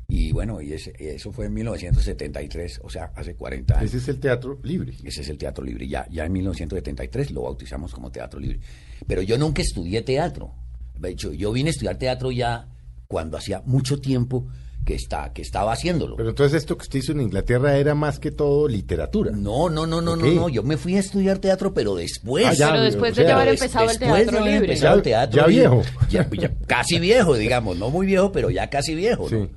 Y 0.08 0.32
bueno, 0.32 0.62
y 0.62 0.72
ese- 0.74 0.94
eso 1.00 1.32
fue 1.32 1.48
en 1.48 1.54
1973, 1.56 2.80
o 2.84 2.90
sea, 2.90 3.12
hace 3.16 3.36
40 3.36 3.74
años. 3.80 3.90
Ese 3.90 3.98
es 3.98 4.08
el 4.08 4.20
teatro 4.20 4.60
libre. 4.64 4.94
Ese 5.04 5.22
es 5.22 5.30
el 5.30 5.38
Teatro 5.38 5.64
Libre. 5.64 5.88
Ya, 5.88 6.08
ya 6.12 6.26
en 6.26 6.32
1973 6.34 7.32
lo 7.32 7.42
bautizamos 7.44 7.92
como 7.94 8.12
Teatro 8.12 8.40
Libre. 8.40 8.60
Pero 9.08 9.22
yo 9.24 9.38
nunca 9.40 9.62
estudié 9.64 10.04
teatro. 10.04 10.54
De 11.00 11.10
hecho, 11.10 11.34
yo 11.34 11.52
vine 11.52 11.70
a 11.70 11.72
estudiar 11.72 11.98
teatro 11.98 12.32
ya 12.32 12.68
cuando 13.08 13.38
hacía 13.38 13.62
mucho 13.66 14.00
tiempo 14.00 14.48
que, 14.86 14.94
está, 14.96 15.34
que 15.34 15.42
estaba 15.42 15.74
haciéndolo. 15.74 16.16
Pero 16.16 16.30
entonces 16.30 16.58
esto 16.62 16.78
que 16.78 16.84
usted 16.84 17.00
hizo 17.00 17.12
en 17.12 17.22
Inglaterra 17.22 17.76
era 17.78 17.96
más 17.96 18.20
que 18.20 18.32
todo 18.32 18.68
literatura. 18.68 19.32
no, 19.32 19.70
no, 19.70 19.88
no, 19.88 20.00
no, 20.02 20.16
no, 20.16 20.26
no. 20.28 20.48
Yo 20.50 20.62
me 20.64 20.78
fui 20.78 20.96
a 20.96 21.00
estudiar 21.00 21.40
teatro, 21.40 21.74
pero 21.74 21.96
después. 21.96 22.46
Ah, 22.46 22.54
ya, 22.54 22.72
Pero 22.72 22.84
después 22.84 23.12
o 23.14 23.16
de 23.16 23.22
sea, 23.24 23.28
ya 23.30 23.36
haber 23.36 23.50
Des- 23.52 23.62
empezado 23.62 23.86
el 23.86 23.92
de 23.92 24.06
teatro 24.06 24.40
haber 24.40 24.54
libre. 24.62 24.76
Ya- 24.76 25.02
teatro 25.02 25.42
ya 25.42 25.48
viejo. 25.48 25.82
Ya- 26.10 26.30
ya 26.30 26.52
casi 26.68 27.00
viejo, 27.00 27.36
digamos. 27.36 27.78
No 27.78 27.90
muy 27.90 28.06
viejo, 28.06 28.32
pero 28.32 28.50
ya 28.52 28.70
casi 28.70 28.94
viejo. 28.96 29.28
¿no? 29.30 29.46
Sí. 29.46 29.50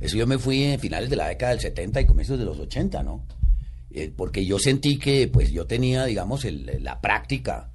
Eso 0.00 0.16
yo 0.16 0.26
me 0.26 0.38
fui 0.38 0.62
en 0.64 0.80
finales 0.80 1.10
de 1.10 1.16
la 1.16 1.28
década 1.28 1.52
del 1.52 1.60
70 1.60 2.00
y 2.00 2.06
comienzos 2.06 2.38
de 2.38 2.46
los 2.46 2.58
80, 2.58 3.02
¿no? 3.02 3.22
Eh, 3.90 4.10
porque 4.16 4.46
yo 4.46 4.58
sentí 4.58 4.98
que 4.98 5.28
pues 5.28 5.50
yo 5.52 5.66
tenía, 5.66 6.06
digamos, 6.06 6.46
el- 6.46 6.78
la 6.82 7.00
práctica, 7.02 7.68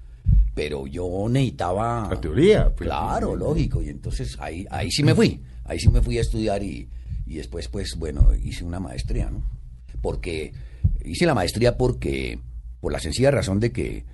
pero 0.55 0.87
yo 0.87 1.07
necesitaba... 1.29 2.07
La 2.09 2.19
teoría, 2.19 2.69
pues. 2.75 2.87
Claro, 2.87 3.35
lógico. 3.35 3.81
Y 3.83 3.89
entonces 3.89 4.35
ahí, 4.39 4.65
ahí 4.71 4.89
sí 4.89 5.03
me 5.03 5.13
fui. 5.13 5.39
Ahí 5.65 5.79
sí 5.79 5.89
me 5.89 6.01
fui 6.01 6.17
a 6.17 6.21
estudiar 6.21 6.63
y, 6.63 6.87
y 7.25 7.35
después, 7.35 7.67
pues, 7.67 7.95
bueno, 7.97 8.33
hice 8.35 8.63
una 8.63 8.79
maestría, 8.79 9.29
¿no? 9.29 9.43
Porque 10.01 10.53
hice 11.03 11.25
la 11.25 11.33
maestría 11.33 11.77
porque, 11.77 12.39
por 12.79 12.91
la 12.91 12.99
sencilla 12.99 13.31
razón 13.31 13.59
de 13.59 13.71
que, 13.71 14.05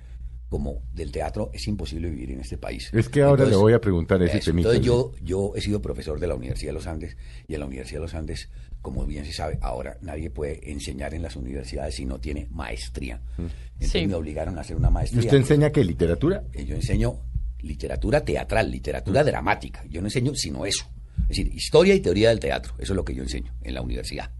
como 0.48 0.82
del 0.92 1.10
teatro 1.12 1.50
es 1.54 1.66
imposible 1.66 2.10
vivir 2.10 2.30
en 2.32 2.40
este 2.40 2.58
país. 2.58 2.90
Es 2.92 3.08
que 3.08 3.22
ahora 3.22 3.44
le 3.44 3.48
Entonces, 3.50 3.58
voy 3.62 3.72
a 3.72 3.80
preguntar 3.80 4.22
ese 4.22 4.38
temita. 4.40 4.68
Entonces 4.68 4.84
yo, 4.84 5.12
yo 5.22 5.52
he 5.56 5.60
sido 5.62 5.80
profesor 5.80 6.20
de 6.20 6.26
la 6.26 6.34
Universidad 6.34 6.70
de 6.70 6.74
los 6.74 6.86
Andes 6.86 7.16
y 7.48 7.54
en 7.54 7.60
la 7.60 7.66
Universidad 7.66 8.00
de 8.00 8.02
los 8.02 8.14
Andes, 8.14 8.50
como 8.82 9.06
bien 9.06 9.24
se 9.24 9.32
sabe, 9.32 9.58
ahora 9.62 9.96
nadie 10.02 10.28
puede 10.28 10.70
enseñar 10.70 11.14
en 11.14 11.22
las 11.22 11.36
universidades 11.36 11.94
si 11.94 12.04
no 12.04 12.18
tiene 12.20 12.48
maestría. 12.50 13.22
Entonces 13.38 13.90
Sí. 13.92 14.06
me 14.06 14.14
obligaron 14.14 14.58
a 14.58 14.60
hacer 14.60 14.76
una 14.76 14.88
¿Y 14.88 14.92
maestría. 14.92 15.20
usted 15.22 15.36
enseña 15.38 15.70
qué? 15.70 15.84
¿Literatura? 15.84 16.44
Eh, 16.52 16.66
Yo 16.66 16.74
enseño 16.74 17.14
literatura 17.60 18.22
teatral, 18.22 18.70
literatura 18.70 19.24
dramática. 19.24 19.82
Yo 19.88 20.02
no 20.02 20.08
enseño 20.08 20.34
sino 20.34 20.66
eso. 20.66 20.84
Es 21.22 21.36
decir, 21.36 21.54
historia 21.54 21.94
y 21.94 22.00
teoría 22.00 22.28
del 22.30 22.40
teatro. 22.40 22.74
Eso 22.78 22.92
es 22.92 22.96
lo 22.96 23.04
que 23.04 23.14
yo 23.14 23.22
enseño 23.22 23.52
en 23.62 23.74
la 23.74 23.82
universidad. 23.82 24.30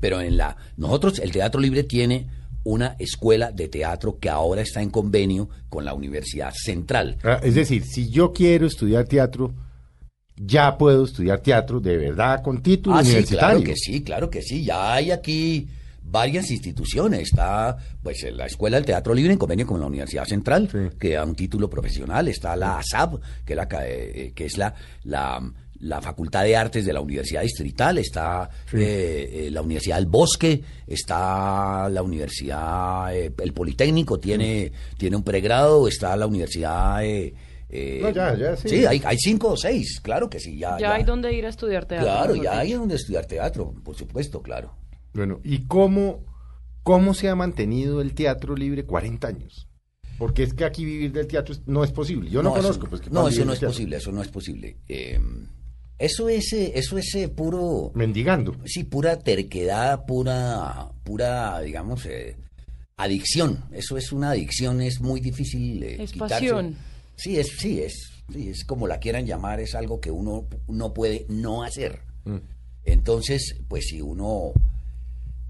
Pero 0.00 0.20
en 0.20 0.36
la 0.36 0.56
nosotros 0.76 1.18
el 1.18 1.30
Teatro 1.32 1.60
Libre 1.60 1.82
tiene 1.84 2.26
una 2.64 2.96
escuela 2.98 3.52
de 3.52 3.68
teatro 3.68 4.18
que 4.18 4.28
ahora 4.30 4.62
está 4.62 4.80
en 4.82 4.90
convenio 4.90 5.48
con 5.68 5.84
la 5.84 5.94
Universidad 5.94 6.52
Central. 6.54 7.16
Ah, 7.22 7.40
es 7.42 7.54
decir, 7.54 7.84
si 7.84 8.08
yo 8.10 8.32
quiero 8.32 8.66
estudiar 8.66 9.04
teatro, 9.04 9.54
ya 10.36 10.76
puedo 10.76 11.04
estudiar 11.04 11.40
teatro 11.40 11.78
de 11.80 11.96
verdad 11.96 12.42
con 12.42 12.62
título 12.62 12.96
Ah, 12.96 13.02
sí, 13.04 13.10
universitario. 13.10 13.58
claro 13.58 13.62
que 13.64 13.76
sí, 13.76 14.02
claro 14.02 14.30
que 14.30 14.42
sí. 14.42 14.64
Ya 14.64 14.94
hay 14.94 15.10
aquí 15.10 15.68
varias 16.02 16.50
instituciones. 16.50 17.20
Está 17.22 17.76
pues 18.02 18.24
la 18.32 18.46
Escuela 18.46 18.76
del 18.78 18.84
Teatro 18.86 19.14
Libre 19.14 19.32
en 19.32 19.38
convenio 19.38 19.66
con 19.66 19.80
la 19.80 19.86
Universidad 19.86 20.24
Central, 20.24 20.68
Sí. 20.70 20.96
que 20.98 21.14
da 21.14 21.24
un 21.24 21.34
título 21.34 21.70
profesional. 21.70 22.28
Está 22.28 22.56
la 22.56 22.78
ASAP, 22.78 23.20
que 23.44 23.52
es 23.52 23.56
la, 23.56 23.68
eh, 23.86 24.32
que 24.34 24.44
es 24.46 24.58
la, 24.58 24.74
la, 25.04 25.52
la 25.84 26.00
Facultad 26.00 26.44
de 26.44 26.56
Artes 26.56 26.84
de 26.84 26.92
la 26.92 27.00
Universidad 27.00 27.42
Distrital. 27.42 27.98
Está 27.98 28.48
eh, 28.72 29.46
eh, 29.46 29.50
la 29.50 29.62
Universidad 29.62 29.96
del 29.96 30.06
Bosque. 30.06 30.62
Está 30.86 31.88
la 31.88 32.02
Universidad, 32.02 33.14
eh, 33.14 33.32
el 33.38 33.52
Politécnico 33.52 34.18
tiene, 34.18 34.72
tiene 34.96 35.16
un 35.16 35.22
pregrado. 35.22 35.86
Está 35.88 36.16
la 36.16 36.26
Universidad... 36.26 37.04
eh, 37.04 37.34
eh, 37.68 38.00
No, 38.02 38.10
ya, 38.10 38.34
ya, 38.36 38.56
sí. 38.56 38.86
hay, 38.86 39.02
hay 39.04 39.18
cinco 39.18 39.48
o 39.52 39.56
seis, 39.56 40.00
claro 40.00 40.30
que 40.30 40.38
sí. 40.38 40.58
Ya, 40.58 40.78
Ya 40.78 40.94
hay 40.94 41.02
donde 41.04 41.32
ir 41.32 41.44
a 41.44 41.48
estudiar 41.48 41.86
teatro. 41.86 42.06
Claro, 42.06 42.34
ya 42.36 42.58
hay 42.58 42.72
donde 42.72 42.94
estudiar 42.94 43.26
teatro, 43.26 43.74
por 43.82 43.96
supuesto, 43.96 44.42
claro. 44.42 44.76
Bueno, 45.12 45.40
¿y 45.42 45.66
cómo, 45.66 46.24
cómo 46.82 47.14
se 47.14 47.28
ha 47.28 47.34
mantenido 47.34 48.00
el 48.00 48.14
teatro 48.14 48.54
libre 48.54 48.84
40 48.84 49.26
años? 49.26 49.68
Porque 50.18 50.44
es 50.44 50.54
que 50.54 50.64
aquí 50.64 50.84
vivir 50.84 51.12
del 51.12 51.26
teatro 51.26 51.56
no 51.66 51.82
es 51.82 51.90
posible. 51.90 52.30
Yo 52.30 52.42
no, 52.42 52.52
conozco. 52.52 52.86
Pues, 52.88 53.00
que 53.00 53.10
no, 53.10 53.26
eso 53.26 53.44
no 53.44 53.52
es 53.52 53.58
teatro. 53.58 53.74
posible, 53.74 53.96
eso 53.96 54.12
no 54.12 54.22
es 54.22 54.28
posible. 54.28 54.76
Eh, 54.88 55.18
eso 55.98 56.28
es, 56.28 56.52
eso 56.52 56.98
es 56.98 57.28
puro, 57.36 57.92
Mendigando. 57.94 58.56
sí, 58.64 58.84
pura 58.84 59.18
terquedad, 59.18 60.04
pura, 60.06 60.88
pura, 61.04 61.60
digamos, 61.60 62.04
eh, 62.06 62.36
adicción. 62.96 63.64
Eso 63.72 63.96
es 63.96 64.12
una 64.12 64.30
adicción, 64.30 64.80
es 64.80 65.00
muy 65.00 65.20
difícil 65.20 65.82
eh, 65.82 66.02
Es 66.02 66.12
quitarse. 66.12 66.34
pasión. 66.34 66.76
Sí, 67.16 67.38
es, 67.38 67.48
sí, 67.58 67.80
es, 67.80 68.10
sí, 68.32 68.48
es 68.50 68.64
como 68.64 68.86
la 68.88 68.98
quieran 68.98 69.24
llamar, 69.26 69.60
es 69.60 69.74
algo 69.74 70.00
que 70.00 70.10
uno 70.10 70.46
no 70.68 70.92
puede 70.94 71.26
no 71.28 71.62
hacer. 71.62 72.00
Mm. 72.24 72.36
Entonces, 72.84 73.56
pues 73.68 73.86
si 73.86 74.00
uno... 74.00 74.52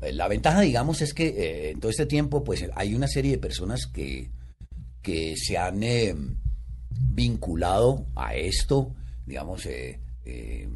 eh, 0.02 0.12
La 0.12 0.28
ventaja, 0.28 0.60
digamos, 0.60 1.00
es 1.02 1.14
que 1.14 1.26
eh, 1.28 1.70
en 1.70 1.80
todo 1.80 1.90
este 1.90 2.06
tiempo, 2.06 2.44
pues 2.44 2.66
hay 2.74 2.94
una 2.94 3.08
serie 3.08 3.32
de 3.32 3.38
personas 3.38 3.86
que, 3.86 4.30
que 5.02 5.34
se 5.36 5.56
han 5.56 5.82
eh, 5.82 6.14
vinculado 6.90 8.06
a 8.14 8.34
esto, 8.34 8.94
digamos, 9.26 9.66
eh, 9.66 9.98
eh, 10.25 10.69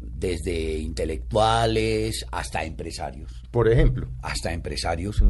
desde 0.00 0.78
intelectuales 0.78 2.24
hasta 2.30 2.64
empresarios, 2.64 3.42
Por 3.50 3.70
ejemplo. 3.70 4.08
hasta 4.22 4.52
empresarios 4.52 5.22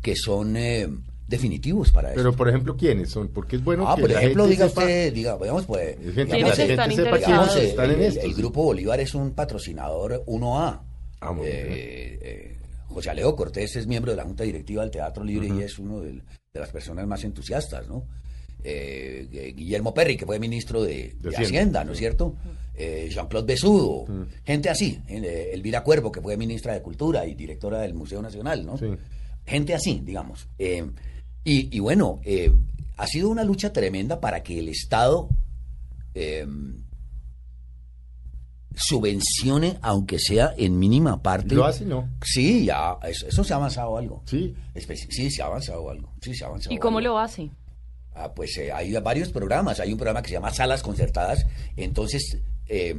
que 0.00 0.14
son 0.16 0.56
eh, 0.56 0.88
definitivos 1.26 1.90
para 1.90 2.10
Pero, 2.14 2.30
esto. 2.30 2.36
por 2.36 2.48
ejemplo, 2.48 2.76
¿quiénes 2.76 3.10
son? 3.10 3.28
Porque 3.28 3.56
es 3.56 3.64
bueno 3.64 3.88
ah, 3.88 3.94
que 3.96 4.02
por 4.02 4.12
ejemplo, 4.12 4.46
diga 4.46 4.66
sepa- 4.68 4.80
usted, 4.82 5.12
diga, 5.12 5.36
digamos, 5.38 5.66
pues, 5.66 5.96
Es 5.98 6.14
gente- 6.14 6.34
¿Quiénes 6.34 6.58
la 6.58 6.64
están 6.64 6.88
gente 6.90 7.04
sepa 7.04 7.16
quiénes 7.18 7.28
interesados? 7.28 7.56
el, 7.56 7.66
están 7.66 7.90
en 7.90 7.96
el- 8.00 8.02
esto. 8.06 8.20
el 8.26 8.34
Grupo 8.34 8.62
Bolívar 8.64 9.00
es 9.00 9.14
un 9.14 9.30
patrocinador 9.32 10.22
1A. 10.26 10.82
Ah, 11.20 11.32
muy 11.32 11.46
bien. 11.46 11.56
Eh, 11.58 12.18
eh, 12.22 12.56
José 12.88 13.10
Alejo 13.10 13.36
Cortés 13.36 13.76
es 13.76 13.86
miembro 13.86 14.10
de 14.12 14.16
la 14.16 14.24
Junta 14.24 14.42
Directiva 14.44 14.82
del 14.82 14.90
Teatro 14.90 15.22
Libre 15.22 15.48
y 15.48 15.62
es 15.62 15.78
uno 15.78 16.00
del- 16.00 16.22
de 16.52 16.60
las 16.60 16.70
personas 16.70 17.06
más 17.06 17.22
entusiastas, 17.24 17.86
¿no? 17.86 18.04
Eh, 18.64 19.52
Guillermo 19.56 19.94
Perry, 19.94 20.16
que 20.16 20.26
fue 20.26 20.38
ministro 20.40 20.82
de, 20.82 21.14
de 21.20 21.28
Hacienda. 21.30 21.40
Hacienda, 21.42 21.84
¿no 21.84 21.92
es 21.92 21.98
cierto? 21.98 22.34
Eh, 22.82 23.08
Jean-Claude 23.10 23.46
Besudo, 23.46 24.06
gente 24.44 24.70
así. 24.70 24.98
eh, 25.06 25.50
Elvira 25.52 25.82
Cuervo, 25.84 26.10
que 26.10 26.22
fue 26.22 26.36
ministra 26.38 26.72
de 26.72 26.80
Cultura 26.80 27.26
y 27.26 27.34
directora 27.34 27.80
del 27.80 27.92
Museo 27.92 28.22
Nacional, 28.22 28.64
¿no? 28.64 28.78
Sí. 28.78 28.86
Gente 29.46 29.74
así, 29.74 30.00
digamos. 30.02 30.48
Eh, 30.58 30.88
y, 31.44 31.76
y 31.76 31.80
bueno, 31.80 32.20
eh, 32.24 32.50
ha 32.96 33.06
sido 33.06 33.28
una 33.28 33.44
lucha 33.44 33.72
tremenda 33.72 34.18
para 34.20 34.42
que 34.42 34.58
el 34.60 34.68
Estado 34.70 35.28
eh, 36.14 36.46
subvencione, 38.74 39.78
aunque 39.82 40.18
sea 40.18 40.54
en 40.56 40.78
mínima 40.78 41.22
parte. 41.22 41.54
¿Lo 41.54 41.64
hace? 41.66 41.84
No. 41.84 42.08
Sí, 42.24 42.64
ya, 42.66 42.96
eso, 43.02 43.26
eso 43.26 43.44
se 43.44 43.52
ha 43.52 43.56
avanzado 43.56 43.96
algo. 43.96 44.22
Sí. 44.26 44.54
Espe- 44.74 44.96
Sí, 45.10 45.30
se 45.30 45.42
ha 45.42 45.46
avanzado 45.46 45.90
algo. 45.90 46.12
Sí, 46.22 46.34
se 46.34 46.44
ha 46.44 46.46
avanzado 46.48 46.74
¿Y 46.74 46.78
cómo 46.78 46.98
algo. 46.98 47.10
lo 47.10 47.18
hace? 47.18 47.50
Ah, 48.14 48.32
pues 48.32 48.56
eh, 48.58 48.72
hay 48.72 48.92
varios 48.94 49.30
programas. 49.30 49.80
Hay 49.80 49.92
un 49.92 49.98
programa 49.98 50.22
que 50.22 50.28
se 50.28 50.34
llama 50.34 50.52
Salas 50.52 50.82
Concertadas. 50.82 51.46
Entonces, 51.76 52.38
eh, 52.70 52.96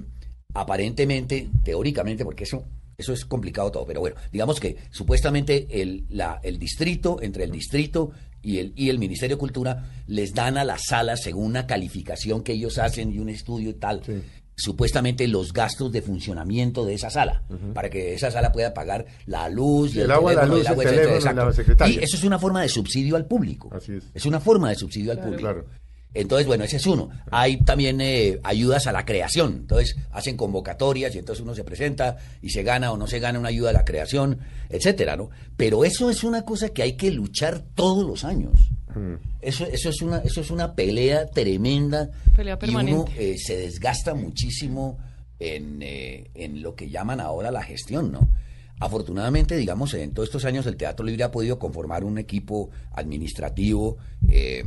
aparentemente, 0.54 1.50
teóricamente, 1.64 2.24
porque 2.24 2.44
eso, 2.44 2.64
eso 2.98 3.14
es 3.14 3.26
complicado 3.26 3.72
todo, 3.72 3.86
pero 3.86 4.00
bueno, 4.02 4.16
digamos 4.32 4.60
que 4.60 4.76
supuestamente 4.92 5.82
el, 5.82 6.06
la- 6.10 6.40
el 6.44 6.60
distrito, 6.60 7.20
entre 7.22 7.46
el 7.46 7.52
distrito 7.52 8.12
y 8.44 8.58
el, 8.60 8.74
y 8.76 8.90
el 8.90 9.00
Ministerio 9.00 9.38
de 9.38 9.40
Cultura 9.40 9.90
les 10.08 10.34
dan 10.34 10.58
a 10.58 10.64
las 10.66 10.82
salas, 10.88 11.22
según 11.24 11.46
una 11.46 11.66
calificación 11.68 12.44
que 12.44 12.54
ellos 12.54 12.78
hacen 12.78 13.12
y 13.12 13.20
un 13.20 13.30
estudio 13.30 13.70
y 13.70 13.74
tal, 13.76 14.02
Sí. 14.06 14.22
supuestamente 14.56 15.28
los 15.28 15.54
gastos 15.54 15.92
de 15.92 16.02
funcionamiento 16.02 16.86
de 16.86 16.94
esa 16.96 17.10
sala, 17.10 17.44
para 17.74 17.90
que 17.90 18.14
esa 18.14 18.30
sala 18.30 18.52
pueda 18.52 18.74
pagar 18.74 19.06
la 19.26 19.48
luz, 19.50 19.96
y 19.96 20.02
El 20.02 20.12
agua, 20.12 20.34
la 20.34 20.46
luz, 20.46 20.60
el 20.60 20.74
etcétera, 20.74 20.90
teléfono 20.92 21.14
y 21.14 21.18
exacto. 21.18 21.46
la 21.46 21.54
secretaria. 21.54 21.96
Y 22.02 22.04
eso 22.04 22.18
es 22.18 22.24
una 22.24 22.38
forma 22.40 22.62
de 22.62 22.70
subsidio 22.70 23.16
al 23.16 23.26
público. 23.26 23.70
Así 23.74 23.94
es. 23.94 24.04
Es 24.14 24.26
una 24.26 24.40
forma 24.40 24.70
de 24.70 24.76
subsidio 24.76 25.12
al 25.14 25.20
público. 25.20 25.40
Claro. 25.40 25.66
Entonces, 26.14 26.46
bueno, 26.46 26.64
ese 26.66 26.78
es 26.78 26.86
uno. 26.88 27.10
Hay 27.32 27.58
también 27.62 28.02
eh, 28.02 28.40
ayudas 28.44 28.86
a 28.88 28.92
la 28.92 29.06
creación. 29.06 29.54
Entonces, 29.62 29.96
hacen 30.12 30.36
convocatorias 30.36 31.16
y 31.16 31.20
entonces 31.20 31.42
uno 31.44 31.56
se 31.56 31.64
presenta 31.64 32.18
y 32.42 32.50
se 32.50 32.64
gana 32.64 32.92
o 32.92 32.98
no 32.98 33.08
se 33.08 33.20
gana 33.20 33.40
una 33.40 33.50
ayuda 33.50 33.70
a 33.70 33.74
la 33.74 33.86
creación, 33.86 34.40
etcétera, 34.70 35.16
¿no? 35.16 35.30
Pero 35.56 35.86
eso 35.86 36.10
es 36.10 36.24
una 36.24 36.44
cosa 36.44 36.70
que 36.70 36.84
hay 36.84 36.94
que 36.98 37.12
luchar 37.12 37.64
todos 37.76 38.06
los 38.06 38.26
años. 38.26 38.54
Eso, 39.42 39.66
eso, 39.66 39.90
es 39.90 40.02
una, 40.02 40.18
eso 40.18 40.42
es 40.42 40.52
una 40.52 40.76
pelea 40.76 41.28
tremenda. 41.28 42.10
Pelea 42.36 42.58
y 42.62 42.70
uno 42.70 43.06
permanente. 43.06 43.32
eh, 43.32 43.38
se 43.38 43.56
desgasta 43.56 44.14
muchísimo 44.14 44.98
en, 45.40 45.82
eh, 45.82 46.30
en 46.36 46.62
lo 46.62 46.76
que 46.76 46.90
llaman 46.90 47.22
ahora 47.22 47.52
la 47.52 47.64
gestión, 47.64 48.12
¿no? 48.12 48.28
Afortunadamente, 48.82 49.56
digamos, 49.56 49.94
en 49.94 50.12
todos 50.12 50.28
estos 50.28 50.44
años 50.44 50.66
el 50.66 50.76
Teatro 50.76 51.06
Libre 51.06 51.24
ha 51.24 51.32
podido 51.32 51.60
conformar 51.60 52.04
un 52.04 52.18
equipo 52.18 52.72
administrativo 52.94 53.98
eh, 54.28 54.64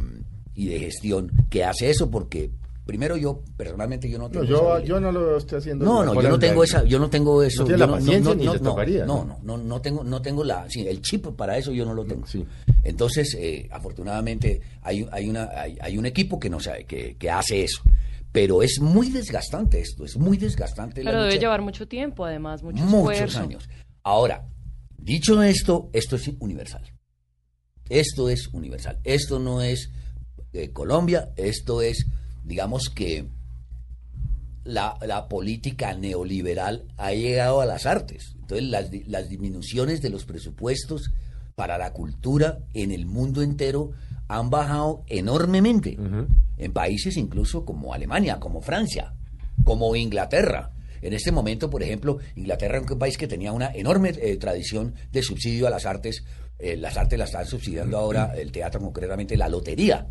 y 0.55 0.67
de 0.69 0.79
gestión 0.81 1.31
que 1.51 1.65
hace 1.65 1.91
eso 1.91 2.11
porque 2.11 2.51
primero 2.87 3.17
yo 3.17 3.43
personalmente 3.57 4.11
yo 4.11 4.19
no 4.19 4.25
No, 4.25 4.31
tengo 4.31 4.45
yo, 4.45 4.77
esa 4.77 4.85
yo 4.87 5.01
no 5.01 5.11
lo 5.11 5.37
usted 5.39 5.57
haciendo. 5.57 5.85
no, 5.85 6.05
no, 6.05 6.21
yo 6.21 6.29
no 6.29 6.39
tengo 6.39 6.63
esa, 6.65 6.85
yo 6.85 6.99
no 6.99 7.09
tengo 7.09 7.43
eso. 7.43 7.63
No 7.63 7.67
tiene 7.67 7.81
yo 7.81 7.87
la 7.87 7.93
paciencia 7.95 8.35
ni 8.35 8.45
les 8.47 8.61
no, 8.63 8.71
tocaría, 8.71 9.07
No, 9.07 9.25
¿no? 9.25 9.25
no, 9.25 9.39
no, 9.43 9.57
no, 9.57 9.65
no 9.65 9.81
tengo, 9.81 10.05
no 10.05 10.21
tengo 10.23 10.45
la, 10.45 10.67
sí, 10.69 10.87
el 10.87 11.01
chip 11.01 11.27
para 11.29 11.57
eso 11.57 11.73
yo 11.73 11.85
no 11.87 11.95
lo 11.95 12.05
tengo. 12.05 12.27
Sí. 12.27 12.45
Entonces, 12.83 13.35
eh, 13.41 13.69
afortunadamente 13.71 14.61
hay, 14.83 15.07
hay 15.11 15.31
una, 15.31 15.49
hay, 15.57 15.79
hay 15.81 15.97
un 15.97 16.05
equipo 16.07 16.39
que 16.39 16.51
no 16.51 16.61
sabe, 16.61 16.85
que, 16.85 17.17
que 17.17 17.31
hace 17.31 17.65
eso. 17.65 17.83
Pero 18.33 18.63
es 18.63 18.81
muy 18.81 19.09
desgastante 19.11 19.81
esto, 19.81 20.05
es 20.05 20.17
muy 20.19 20.37
desgastante. 20.37 21.03
la 21.05 21.11
Pero 21.11 21.23
debe 21.23 21.35
lucha. 21.35 21.41
llevar 21.41 21.63
mucho 21.63 21.89
tiempo, 21.89 22.25
además, 22.27 22.63
mucho 22.63 22.85
muchos 22.85 23.13
esfuerzo. 23.15 23.41
años. 23.41 23.69
Ahora, 24.03 24.47
dicho 24.99 25.41
esto, 25.43 25.89
esto 25.95 26.17
es 26.17 26.29
universal. 26.41 26.83
Esto 27.89 28.29
es 28.29 28.49
universal. 28.53 28.99
Esto 29.05 29.39
no 29.39 29.63
es 29.63 29.91
eh, 30.53 30.71
Colombia, 30.71 31.33
esto 31.37 31.83
es, 31.83 32.07
digamos 32.45 32.89
que 32.89 33.29
la, 34.65 34.97
la 35.03 35.29
política 35.29 35.95
neoliberal 35.95 36.87
ha 36.97 37.13
llegado 37.13 37.61
a 37.61 37.67
las 37.67 37.87
artes. 37.87 38.35
Entonces, 38.41 38.69
las, 38.69 38.91
las 39.07 39.29
disminuciones 39.29 40.01
de 40.03 40.11
los 40.11 40.25
presupuestos 40.25 41.11
para 41.55 41.79
la 41.79 41.93
cultura 41.93 42.59
en 42.73 42.91
el 42.91 43.07
mundo 43.07 43.43
entero 43.43 43.93
han 44.29 44.51
bajado 44.51 45.05
enormemente. 45.07 45.97
En 46.57 46.73
países 46.73 47.17
incluso 47.17 47.65
como 47.65 47.93
Alemania, 47.93 48.41
como 48.41 48.61
Francia, 48.63 49.15
como 49.65 49.95
Inglaterra. 49.97 50.71
En 51.03 51.13
este 51.13 51.33
momento, 51.33 51.69
por 51.69 51.83
ejemplo, 51.83 52.19
Inglaterra 52.35 52.79
es 52.79 52.91
un 52.91 52.99
país 52.99 53.19
que 53.19 53.29
tenía 53.29 53.53
una 53.53 53.71
enorme 53.75 54.15
eh, 54.17 54.37
tradición 54.39 54.95
de 55.13 55.23
subsidio 55.23 55.67
a 55.67 55.71
las 55.71 55.85
artes. 55.85 56.25
Eh, 56.59 56.77
las 56.77 56.97
artes 56.97 57.19
las 57.19 57.31
están 57.31 57.47
subsidiando 57.47 57.99
ahora, 57.99 58.33
el 58.37 58.53
teatro 58.53 58.81
concretamente, 58.81 59.37
la 59.37 59.49
lotería. 59.49 60.07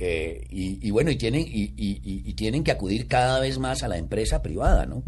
Eh, 0.00 0.46
y, 0.50 0.86
y 0.86 0.90
bueno, 0.90 1.10
y 1.10 1.16
tienen, 1.16 1.42
y, 1.42 1.72
y- 1.76 2.00
y- 2.02 2.22
y 2.28 2.34
tienen 2.34 2.64
que 2.64 2.72
acudir 2.72 3.06
cada 3.06 3.38
vez 3.40 3.58
más 3.58 3.82
a 3.82 3.88
la 3.88 3.98
empresa 3.98 4.42
privada, 4.42 4.86
¿no? 4.86 5.02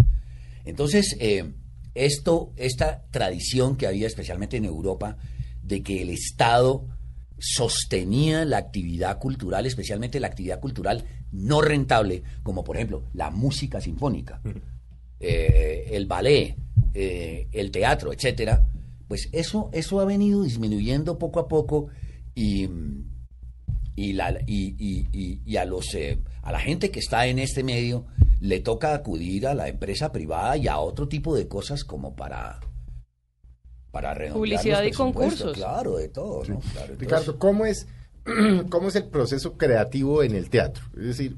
Entonces, 0.64 1.16
eh, 1.18 1.52
esto, 1.94 2.52
esta 2.56 3.02
tradición 3.10 3.76
que 3.76 3.86
había 3.86 4.06
especialmente 4.06 4.56
en 4.56 4.64
Europa 4.64 5.16
de 5.62 5.82
que 5.82 6.02
el 6.02 6.10
Estado 6.10 6.86
sostenía 7.38 8.44
la 8.44 8.58
actividad 8.58 9.18
cultural, 9.18 9.66
especialmente 9.66 10.20
la 10.20 10.28
actividad 10.28 10.60
cultural 10.60 11.04
no 11.32 11.60
rentable, 11.60 12.22
como 12.44 12.62
por 12.62 12.76
ejemplo 12.76 13.02
la 13.14 13.30
música 13.30 13.80
sinfónica, 13.80 14.40
eh, 15.18 15.88
el 15.92 16.06
ballet, 16.06 16.56
eh, 16.94 17.48
el 17.52 17.70
teatro, 17.72 18.12
etcétera, 18.12 18.68
pues 19.12 19.28
eso, 19.32 19.68
eso 19.74 20.00
ha 20.00 20.06
venido 20.06 20.42
disminuyendo 20.42 21.18
poco 21.18 21.38
a 21.38 21.46
poco 21.46 21.88
y, 22.34 22.66
y, 23.94 24.14
la, 24.14 24.40
y, 24.46 24.74
y- 24.78 25.06
y- 25.12 25.42
y 25.44 25.56
a, 25.58 25.66
los, 25.66 25.92
eh, 25.94 26.18
a 26.40 26.50
la 26.50 26.58
gente 26.60 26.90
que 26.90 26.98
está 26.98 27.26
en 27.26 27.38
este 27.38 27.62
medio 27.62 28.06
le 28.40 28.60
toca 28.60 28.94
acudir 28.94 29.46
a 29.46 29.52
la 29.54 29.68
empresa 29.68 30.12
privada 30.12 30.56
y 30.56 30.66
a 30.66 30.78
otro 30.78 31.08
tipo 31.08 31.36
de 31.36 31.46
cosas 31.46 31.84
como 31.84 32.16
para 32.16 32.58
para 33.90 34.14
Publicidad 34.32 34.82
y 34.82 34.92
concursos. 34.92 35.52
Claro, 35.52 35.98
de 35.98 36.08
todo. 36.08 36.42
¿no? 36.48 36.60
Claro, 36.72 36.94
Ricardo, 36.98 37.38
¿cómo 37.38 37.66
es, 37.66 37.86
¿cómo 38.70 38.88
es 38.88 38.96
el 38.96 39.08
proceso 39.10 39.58
creativo 39.58 40.22
en 40.22 40.34
el 40.34 40.48
teatro? 40.48 40.82
Es 40.96 41.04
decir, 41.04 41.36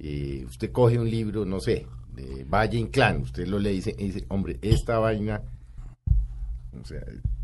eh, 0.00 0.44
usted 0.48 0.72
coge 0.72 0.98
un 0.98 1.08
libro, 1.08 1.44
no 1.44 1.60
sé, 1.60 1.86
de 2.16 2.42
Valle 2.42 2.78
Inclán, 2.78 3.20
usted 3.20 3.46
lo 3.46 3.60
lee 3.60 3.70
y 3.70 3.74
dice, 3.76 3.94
y 3.96 4.06
dice, 4.06 4.24
hombre, 4.28 4.58
esta 4.62 4.98
vaina, 4.98 5.42
o 6.78 6.84
sea, 6.84 7.00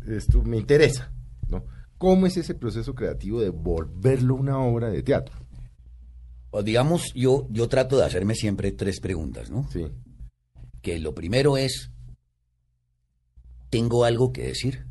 esto 0.07 0.41
me 0.43 0.57
interesa, 0.57 1.11
¿no? 1.49 1.65
¿Cómo 1.97 2.27
es 2.27 2.37
ese 2.37 2.53
proceso 2.53 2.93
creativo 2.93 3.41
de 3.41 3.49
volverlo 3.49 4.35
una 4.35 4.59
obra 4.59 4.89
de 4.89 5.01
teatro? 5.01 5.47
o 6.51 6.63
digamos, 6.63 7.13
yo, 7.13 7.47
yo 7.51 7.67
trato 7.67 7.97
de 7.97 8.05
hacerme 8.05 8.35
siempre 8.35 8.71
tres 8.71 8.99
preguntas, 8.99 9.49
¿no? 9.51 9.69
Sí. 9.71 9.87
Que 10.81 10.99
lo 10.99 11.13
primero 11.13 11.57
es, 11.57 11.91
¿tengo 13.69 14.05
algo 14.05 14.31
que 14.31 14.43
decir? 14.43 14.85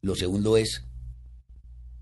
Lo 0.00 0.14
segundo 0.14 0.56
es, 0.56 0.86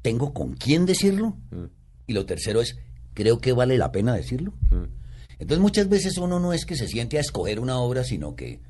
¿tengo 0.03 0.33
con 0.33 0.55
quién 0.55 0.87
decirlo? 0.87 1.37
Mm. 1.51 1.67
Y 2.07 2.13
lo 2.13 2.25
tercero 2.25 2.61
es, 2.61 2.79
¿creo 3.15 3.41
que 3.41 3.53
vale 3.53 3.77
la 3.77 3.91
pena 3.91 4.15
decirlo? 4.15 4.53
Mm. 4.71 4.85
Entonces 5.41 5.61
muchas 5.61 5.89
veces 5.89 6.19
uno 6.19 6.41
no 6.41 6.53
es 6.53 6.65
que 6.65 6.77
se 6.77 6.89
siente 6.89 7.19
a 7.19 7.21
escoger 7.21 7.61
una 7.61 7.79
obra, 7.79 8.05
sino 8.05 8.35
que 8.35 8.61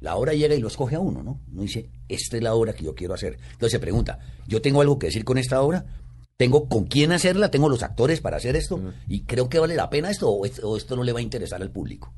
la 0.00 0.16
obra 0.16 0.32
llega 0.34 0.54
y 0.54 0.60
lo 0.60 0.68
escoge 0.68 0.96
a 0.96 1.00
uno, 1.00 1.22
¿no? 1.22 1.40
Uno 1.52 1.62
dice, 1.62 1.90
esta 2.08 2.36
es 2.36 2.42
la 2.42 2.54
obra 2.54 2.72
que 2.72 2.84
yo 2.84 2.94
quiero 2.94 3.14
hacer. 3.14 3.38
Entonces 3.52 3.72
se 3.72 3.78
pregunta, 3.78 4.18
¿yo 4.46 4.60
tengo 4.62 4.80
algo 4.80 4.98
que 4.98 5.06
decir 5.08 5.24
con 5.24 5.38
esta 5.38 5.60
obra? 5.62 5.84
¿Tengo 6.36 6.68
con 6.68 6.84
quién 6.84 7.12
hacerla? 7.12 7.50
¿Tengo 7.50 7.68
los 7.68 7.82
actores 7.82 8.20
para 8.22 8.38
hacer 8.38 8.56
esto? 8.56 8.80
¿Y 9.08 9.22
creo 9.24 9.48
que 9.50 9.58
vale 9.58 9.76
la 9.76 9.90
pena 9.90 10.10
esto 10.10 10.30
o, 10.30 10.46
es- 10.46 10.62
o 10.64 10.76
esto 10.76 10.96
no 10.96 11.04
le 11.04 11.12
va 11.12 11.18
a 11.18 11.22
interesar 11.22 11.60
al 11.60 11.70
público? 11.70 12.14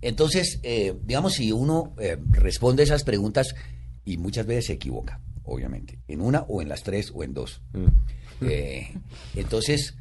Entonces, 0.00 0.60
eh, 0.62 0.94
digamos, 1.04 1.34
si 1.34 1.50
uno 1.52 1.94
eh, 1.98 2.16
responde 2.30 2.82
esas 2.82 3.04
preguntas 3.04 3.54
y 4.04 4.16
muchas 4.16 4.46
veces 4.46 4.66
se 4.66 4.72
equivoca, 4.74 5.20
obviamente, 5.44 6.00
en 6.08 6.20
una 6.20 6.42
o 6.48 6.62
en 6.62 6.68
las 6.68 6.82
tres 6.82 7.12
o 7.14 7.22
en 7.24 7.34
dos. 7.34 7.60
Eh, 8.40 8.94
entonces, 9.34 9.96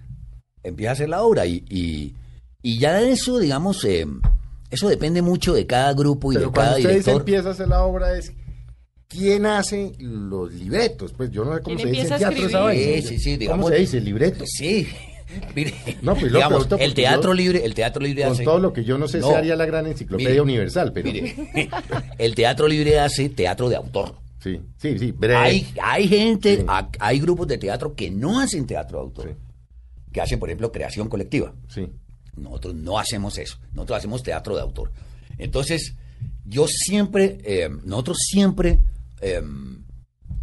empieza 0.61 0.91
a 0.91 0.93
hacer 0.93 1.09
la 1.09 1.23
obra 1.23 1.47
y, 1.47 1.65
y, 1.69 2.13
y 2.61 2.77
ya 2.77 3.01
eso, 3.01 3.39
digamos, 3.39 3.83
eh, 3.83 4.05
eso 4.69 4.89
depende 4.89 5.21
mucho 5.21 5.53
de 5.53 5.65
cada 5.65 5.93
grupo 5.93 6.31
y 6.31 6.35
Pero 6.35 6.47
de 6.47 6.51
cuando 6.53 6.69
cada 6.71 6.77
usted 6.77 6.89
director. 6.89 7.15
empieza 7.21 7.49
a 7.49 7.51
hacer 7.51 7.67
la 7.67 7.83
obra 7.83 8.17
es 8.17 8.33
quién 9.07 9.45
hace 9.45 9.93
los 9.99 10.51
libretos, 10.53 11.13
pues 11.13 11.31
yo 11.31 11.45
no 11.45 11.55
sé 11.55 11.61
cómo 11.61 11.75
¿Quién 11.77 11.87
se 11.87 11.91
dice 11.93 12.07
en 12.07 12.13
empieza 12.13 12.15
a 12.15 12.29
teatro 12.31 12.47
esa 12.47 12.71
escribir? 12.71 12.93
vaina. 12.93 13.07
Sí, 13.09 13.19
sí, 13.19 13.37
sí, 13.39 13.47
¿Cómo 13.47 13.69
se 13.69 13.75
dice 13.75 14.01
libreto? 14.01 14.43
Sí, 14.45 14.87
mire, 15.55 15.73
No, 16.01 16.13
pues 16.15 16.31
lo 16.31 16.37
digamos, 16.39 16.67
el 16.79 16.93
teatro 16.93 17.31
yo- 17.31 17.33
libre, 17.33 17.65
el 17.65 17.73
teatro 17.73 18.01
libre 18.03 18.23
Con 18.23 18.31
hace- 18.33 18.43
todo 18.43 18.59
lo 18.59 18.73
que 18.73 18.83
yo 18.83 18.97
no 18.97 19.07
sé 19.07 19.19
No. 19.19 19.29
se 19.29 19.35
haría 19.35 19.55
la 19.55 19.65
gran 19.65 19.85
enciclopedia 19.87 20.29
Mire, 20.29 20.41
universal, 20.41 20.91
pero 20.93 21.05
Mire, 21.11 21.35
el 22.17 22.35
teatro 22.35 22.67
libre 22.67 22.99
hace 22.99 23.29
teatro 23.29 23.69
de 23.69 23.75
autor. 23.77 24.15
sí, 24.43 24.59
sí, 24.77 24.99
sí, 24.99 25.11
breve. 25.11 25.35
Hay, 25.37 25.67
hay 25.81 26.07
gente, 26.07 26.57
Sí. 26.57 26.65
hay 26.99 27.19
grupos 27.19 27.47
de 27.47 27.57
teatro 27.57 27.95
que 27.95 28.09
no 28.11 28.39
hacen 28.39 28.65
teatro 28.67 28.99
de 28.99 29.03
autor, 29.05 29.25
Sí. 29.29 29.35
que 30.13 30.21
hacen, 30.21 30.39
por 30.39 30.49
ejemplo, 30.49 30.71
creación 30.71 31.07
colectiva. 31.09 31.53
Sí. 31.69 31.87
Nosotros 32.37 32.75
no 32.75 32.99
hacemos 32.99 33.37
eso, 33.37 33.57
nosotros 33.73 33.97
hacemos 33.99 34.23
teatro 34.23 34.55
de 34.55 34.61
autor. 34.61 34.91
Entonces, 35.37 35.95
yo 36.45 36.67
siempre, 36.67 37.37
eh, 37.43 37.69
nosotros 37.83 38.17
siempre, 38.19 38.79
eh, 39.21 39.41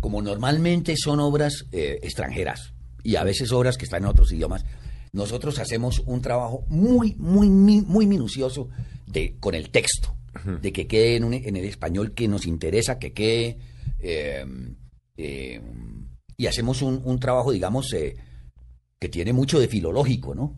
como 0.00 0.20
normalmente 0.22 0.96
son 0.96 1.20
obras 1.20 1.64
eh, 1.72 1.98
extranjeras 2.02 2.72
y 3.02 3.16
a 3.16 3.24
veces 3.24 3.52
obras 3.52 3.76
que 3.78 3.84
están 3.84 4.02
en 4.02 4.08
otros 4.10 4.30
idiomas, 4.32 4.64
nosotros 5.12 5.58
hacemos 5.58 6.00
un 6.06 6.20
trabajo 6.20 6.64
muy, 6.68 7.14
muy, 7.48 7.48
muy 7.82 8.06
minucioso 8.06 8.68
de, 9.06 9.36
con 9.40 9.54
el 9.54 9.70
texto, 9.70 10.14
de 10.60 10.72
que 10.72 10.86
quede 10.88 11.16
en, 11.16 11.24
un- 11.24 11.34
en 11.34 11.56
el 11.56 11.64
español 11.64 12.12
que 12.12 12.26
nos 12.28 12.44
interesa, 12.46 12.98
que 12.98 13.12
quede, 13.12 13.58
y 16.36 16.46
hacemos 16.46 16.82
un, 16.82 17.00
un 17.04 17.20
trabajo, 17.20 17.52
digamos, 17.52 17.92
eh, 17.92 18.16
que 18.98 19.08
tiene 19.08 19.32
mucho 19.32 19.60
de 19.60 19.68
filológico, 19.68 20.34
¿no? 20.34 20.56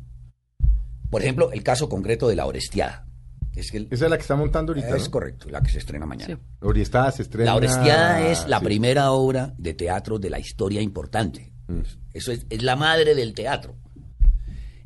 Por 1.10 1.22
ejemplo, 1.22 1.52
el 1.52 1.62
caso 1.62 1.88
concreto 1.88 2.28
de 2.28 2.36
la 2.36 2.46
Orestiada. 2.46 3.06
Es 3.54 3.70
que 3.70 3.78
el- 3.78 3.88
Esa 3.90 4.04
es 4.04 4.10
la 4.10 4.16
que 4.18 4.22
está 4.22 4.36
montando 4.36 4.72
ahorita, 4.72 4.96
es 4.96 5.04
¿no? 5.04 5.10
correcto, 5.10 5.48
la 5.48 5.62
que 5.62 5.70
se 5.70 5.78
estrena 5.78 6.04
mañana. 6.04 6.34
Sí. 6.36 6.84
Se 7.12 7.22
estrena. 7.22 7.50
La 7.52 7.56
Orestiada 7.56 8.28
es 8.28 8.46
la 8.48 8.58
sí. 8.58 8.64
primera 8.64 9.12
obra 9.12 9.54
de 9.56 9.72
teatro 9.74 10.18
de 10.18 10.28
la 10.30 10.38
historia 10.38 10.82
importante. 10.82 11.52
Mm. 11.68 11.80
Eso 12.12 12.32
es, 12.32 12.46
es 12.50 12.62
la 12.62 12.76
madre 12.76 13.14
del 13.14 13.32
teatro. 13.34 13.76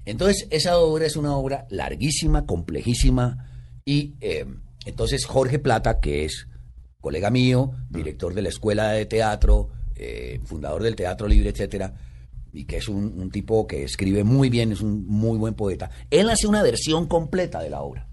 Entonces, 0.05 0.47
esa 0.51 0.79
obra 0.79 1.07
es 1.07 1.17
una 1.17 1.37
obra 1.37 1.67
larguísima, 1.71 2.47
complejísima, 2.47 3.47
y 3.85 4.15
eh, 4.21 4.47
entonces 4.87 5.25
Jorge 5.27 5.59
Plata, 5.59 6.01
que 6.01 6.25
es 6.25 6.49
colega 7.01 7.31
mío, 7.31 7.73
director 7.91 8.35
de 8.35 8.43
la 8.43 8.49
Escuela 8.49 8.91
de 8.93 9.07
Teatro, 9.07 9.69
eh, 9.95 10.41
fundador 10.45 10.83
del 10.83 10.97
Teatro 10.97 11.29
Libre, 11.29 11.51
etcétera, 11.51 11.95
y 12.53 12.65
que 12.65 12.79
es 12.79 12.89
un, 12.89 13.21
un 13.21 13.31
tipo 13.31 13.67
que 13.67 13.85
escribe 13.85 14.25
muy 14.25 14.51
bien, 14.51 14.73
es 14.73 14.81
un 14.81 15.07
muy 15.07 15.39
buen 15.39 15.55
poeta, 15.55 15.91
él 16.11 16.31
hace 16.31 16.47
una 16.47 16.63
versión 16.63 17.07
completa 17.07 17.61
de 17.61 17.71
la 17.71 17.83
obra. 17.83 18.11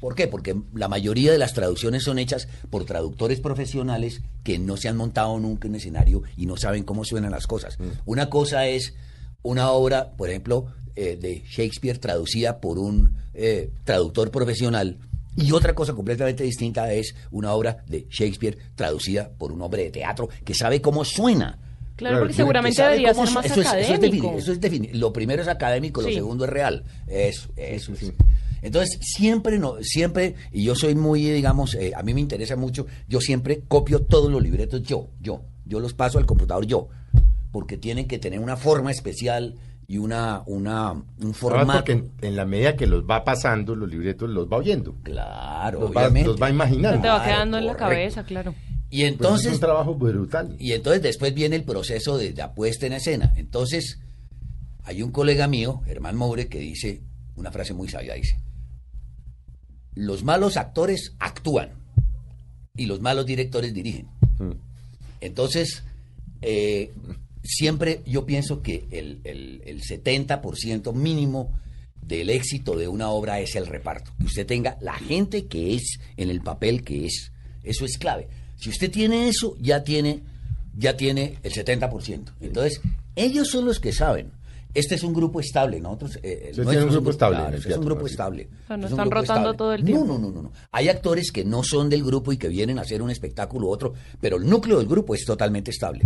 ¿Por 0.00 0.14
qué? 0.14 0.28
Porque 0.28 0.54
la 0.74 0.88
mayoría 0.88 1.32
de 1.32 1.38
las 1.38 1.54
traducciones 1.54 2.04
son 2.04 2.18
hechas 2.18 2.48
por 2.70 2.84
traductores 2.84 3.40
profesionales 3.40 4.20
que 4.44 4.58
no 4.58 4.76
se 4.76 4.88
han 4.88 4.96
montado 4.96 5.38
nunca 5.40 5.66
en 5.66 5.72
un 5.72 5.76
escenario 5.76 6.22
y 6.36 6.46
no 6.46 6.56
saben 6.56 6.84
cómo 6.84 7.04
suenan 7.04 7.32
las 7.32 7.46
cosas. 7.46 7.78
Una 8.04 8.28
cosa 8.28 8.66
es 8.66 8.94
una 9.42 9.70
obra, 9.70 10.12
por 10.12 10.28
ejemplo, 10.28 10.66
eh, 10.94 11.16
de 11.16 11.42
Shakespeare 11.48 11.98
traducida 11.98 12.60
por 12.60 12.78
un 12.78 13.16
eh, 13.34 13.70
traductor 13.84 14.30
profesional 14.30 14.98
y 15.36 15.52
otra 15.52 15.74
cosa 15.74 15.92
completamente 15.92 16.44
distinta 16.44 16.92
es 16.92 17.14
una 17.30 17.52
obra 17.52 17.84
de 17.86 18.06
Shakespeare 18.10 18.56
traducida 18.74 19.30
por 19.36 19.52
un 19.52 19.60
hombre 19.60 19.84
de 19.84 19.90
teatro 19.90 20.28
que 20.44 20.54
sabe 20.54 20.80
cómo 20.80 21.04
suena. 21.04 21.58
Claro, 21.96 22.12
Claro, 22.12 22.18
porque 22.24 22.32
que 22.32 22.36
seguramente 22.36 22.82
debería 22.82 23.14
ser 23.14 23.30
más 23.32 23.44
eso 23.46 23.60
es- 23.60 23.66
eso 23.66 23.76
es 23.76 23.90
académico. 23.90 24.28
defini- 24.32 24.38
eso 24.38 24.52
es 24.52 24.60
defini- 24.60 24.92
Lo 24.92 25.12
primero 25.12 25.40
es 25.42 25.48
académico, 25.48 26.02
lo 26.02 26.08
Sí. 26.08 26.14
segundo 26.14 26.44
es 26.44 26.50
real. 26.50 26.84
Eso, 27.06 27.48
eso 27.56 27.92
es. 27.94 28.12
Entonces, 28.62 28.98
siempre, 29.00 29.58
no, 29.58 29.76
siempre, 29.82 30.34
y 30.52 30.64
yo 30.64 30.74
soy 30.74 30.94
muy, 30.94 31.22
digamos, 31.22 31.74
eh, 31.74 31.92
a 31.96 32.02
mí 32.02 32.12
me 32.14 32.20
interesa 32.20 32.56
mucho, 32.56 32.86
yo 33.08 33.20
siempre 33.20 33.62
copio 33.68 34.00
todos 34.02 34.30
los 34.30 34.42
libretos 34.42 34.82
yo, 34.82 35.08
yo, 35.20 35.42
yo 35.64 35.78
los 35.80 35.94
paso 35.94 36.18
al 36.18 36.26
computador 36.26 36.66
yo, 36.66 36.88
porque 37.52 37.76
tienen 37.78 38.08
que 38.08 38.18
tener 38.18 38.40
una 38.40 38.56
forma 38.56 38.90
especial 38.90 39.54
y 39.88 39.98
una, 39.98 40.42
una, 40.46 40.92
un 40.92 41.04
Además, 41.20 41.36
formato. 41.38 41.72
porque 41.78 41.92
en, 41.92 42.10
en 42.22 42.34
la 42.36 42.44
medida 42.44 42.74
que 42.76 42.86
los 42.86 43.04
va 43.04 43.24
pasando, 43.24 43.76
los 43.76 43.88
libretos 43.88 44.28
los 44.28 44.48
va 44.50 44.56
oyendo. 44.56 44.96
Claro, 45.04 45.80
Los 45.80 45.90
va, 45.96 46.00
obviamente. 46.02 46.28
los 46.30 46.42
va 46.42 46.50
imaginando. 46.50 47.00
Te 47.00 47.08
va 47.08 47.22
Claro, 47.22 47.24
quedando 47.24 47.58
en 47.58 47.66
la 47.66 47.72
correcto. 47.74 47.88
cabeza, 47.94 48.24
claro. 48.24 48.54
Y 48.90 49.00
Pues 49.00 49.12
entonces, 49.12 49.46
es 49.48 49.54
un 49.54 49.60
trabajo 49.60 49.94
brutal. 49.94 50.56
Y 50.58 50.72
entonces 50.72 51.02
después 51.02 51.34
viene 51.34 51.56
el 51.56 51.64
proceso 51.64 52.18
de, 52.18 52.32
de 52.32 52.42
apuesta 52.42 52.86
en 52.86 52.92
escena. 52.92 53.32
Entonces, 53.36 53.98
hay 54.84 55.02
un 55.02 55.10
colega 55.10 55.48
mío, 55.48 55.82
Germán 55.84 56.16
Moure, 56.16 56.48
que 56.48 56.58
dice 56.58 57.02
una 57.34 57.50
frase 57.50 57.74
muy 57.74 57.88
sabia, 57.88 58.14
dice, 58.14 58.38
los 59.94 60.24
malos 60.24 60.56
actores 60.56 61.14
actúan 61.18 61.70
y 62.76 62.86
los 62.86 63.00
malos 63.00 63.26
directores 63.26 63.74
dirigen. 63.74 64.06
Mm. 64.38 64.52
Entonces, 65.20 65.82
eh, 66.42 66.92
siempre 67.42 68.02
yo 68.06 68.26
pienso 68.26 68.62
que 68.62 68.86
el, 68.90 69.20
el, 69.24 69.62
el 69.64 69.82
70% 69.82 70.92
mínimo 70.92 71.52
del 72.00 72.30
éxito 72.30 72.76
de 72.76 72.88
una 72.88 73.10
obra 73.10 73.40
es 73.40 73.56
el 73.56 73.66
reparto. 73.66 74.12
Que 74.18 74.26
usted 74.26 74.46
tenga 74.46 74.76
la 74.80 74.94
gente 74.94 75.46
que 75.46 75.74
es 75.74 75.98
en 76.16 76.30
el 76.30 76.40
papel 76.42 76.84
que 76.84 77.06
es. 77.06 77.32
Eso 77.64 77.84
es 77.84 77.98
clave. 77.98 78.28
Si 78.56 78.70
usted 78.70 78.90
tiene 78.90 79.28
eso, 79.28 79.56
ya 79.60 79.84
tiene, 79.84 80.22
ya 80.76 80.96
tiene 80.96 81.38
el 81.42 81.52
70%. 81.52 82.32
Entonces, 82.40 82.80
ellos 83.14 83.48
son 83.48 83.64
los 83.66 83.80
que 83.80 83.92
saben. 83.92 84.32
Este 84.74 84.94
es 84.96 85.02
un 85.04 85.14
grupo 85.14 85.40
estable, 85.40 85.80
nosotros... 85.80 86.18
eh, 86.22 86.52
nuestro 86.54 86.64
tiene 86.66 86.82
un 86.82 86.88
es 86.90 86.94
grupo 86.96 87.10
estable 87.10 87.36
claro, 87.38 87.56
este 87.56 87.70
es 87.70 87.78
un 87.78 87.84
grupo 87.86 88.00
¿no? 88.02 88.06
estable. 88.08 88.48
O 88.64 88.66
sea, 88.66 88.76
no 88.76 88.86
Es 88.86 88.92
un 88.92 88.98
están 88.98 89.08
grupo 89.08 89.20
rotando 89.22 89.50
estable. 89.52 89.56
todo 89.58 89.72
el 89.72 89.80
No, 89.80 89.86
tiempo. 89.86 90.06
No, 90.06 90.18
no, 90.18 90.30
no, 90.30 90.42
no. 90.42 90.52
Hay 90.70 90.88
actores 90.90 91.32
que 91.32 91.44
no 91.46 91.62
son 91.62 91.88
del 91.88 92.04
grupo 92.04 92.30
y 92.32 92.36
que 92.36 92.48
vienen 92.48 92.78
a 92.78 92.82
hacer 92.82 93.00
un 93.00 93.10
espectáculo 93.10 93.68
u 93.68 93.70
otro, 93.70 93.94
pero 94.20 94.36
el 94.36 94.46
núcleo 94.46 94.76
del 94.78 94.86
grupo 94.86 95.14
es 95.14 95.24
totalmente 95.24 95.70
estable. 95.70 96.02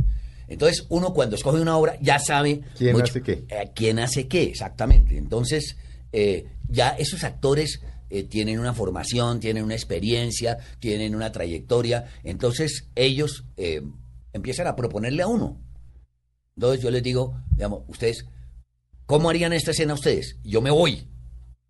Entonces, 0.46 0.86
uno 0.88 1.12
cuando 1.12 1.34
escoge 1.34 1.60
una 1.60 1.76
obra 1.76 1.96
ya 2.00 2.20
sabe... 2.20 2.60
¿Quién 2.78 3.00
hace 3.00 3.20
qué? 3.22 3.44
eh, 3.48 3.70
¿Quién 3.74 3.98
hace 3.98 4.28
qué? 4.28 4.44
Exactamente. 4.44 5.16
Entonces, 5.18 5.76
eh, 6.12 6.46
ya 6.68 6.90
esos 6.90 7.24
actores 7.24 7.80
eh, 8.10 8.24
tienen 8.24 8.58
una 8.58 8.74
formación, 8.74 9.40
tienen 9.40 9.64
una 9.64 9.74
experiencia, 9.74 10.58
tienen 10.78 11.14
una 11.14 11.32
trayectoria. 11.32 12.06
Entonces, 12.24 12.88
ellos 12.94 13.44
eh, 13.56 13.82
empiezan 14.32 14.66
a 14.66 14.76
proponerle 14.76 15.22
a 15.22 15.26
uno. 15.28 15.60
Entonces, 16.56 16.82
yo 16.82 16.90
les 16.90 17.02
digo, 17.02 17.40
digamos, 17.56 17.84
ustedes, 17.88 18.26
¿cómo 19.06 19.30
harían 19.30 19.52
esta 19.52 19.70
escena 19.70 19.94
ustedes? 19.94 20.36
Yo 20.44 20.60
me 20.60 20.70
voy. 20.70 21.06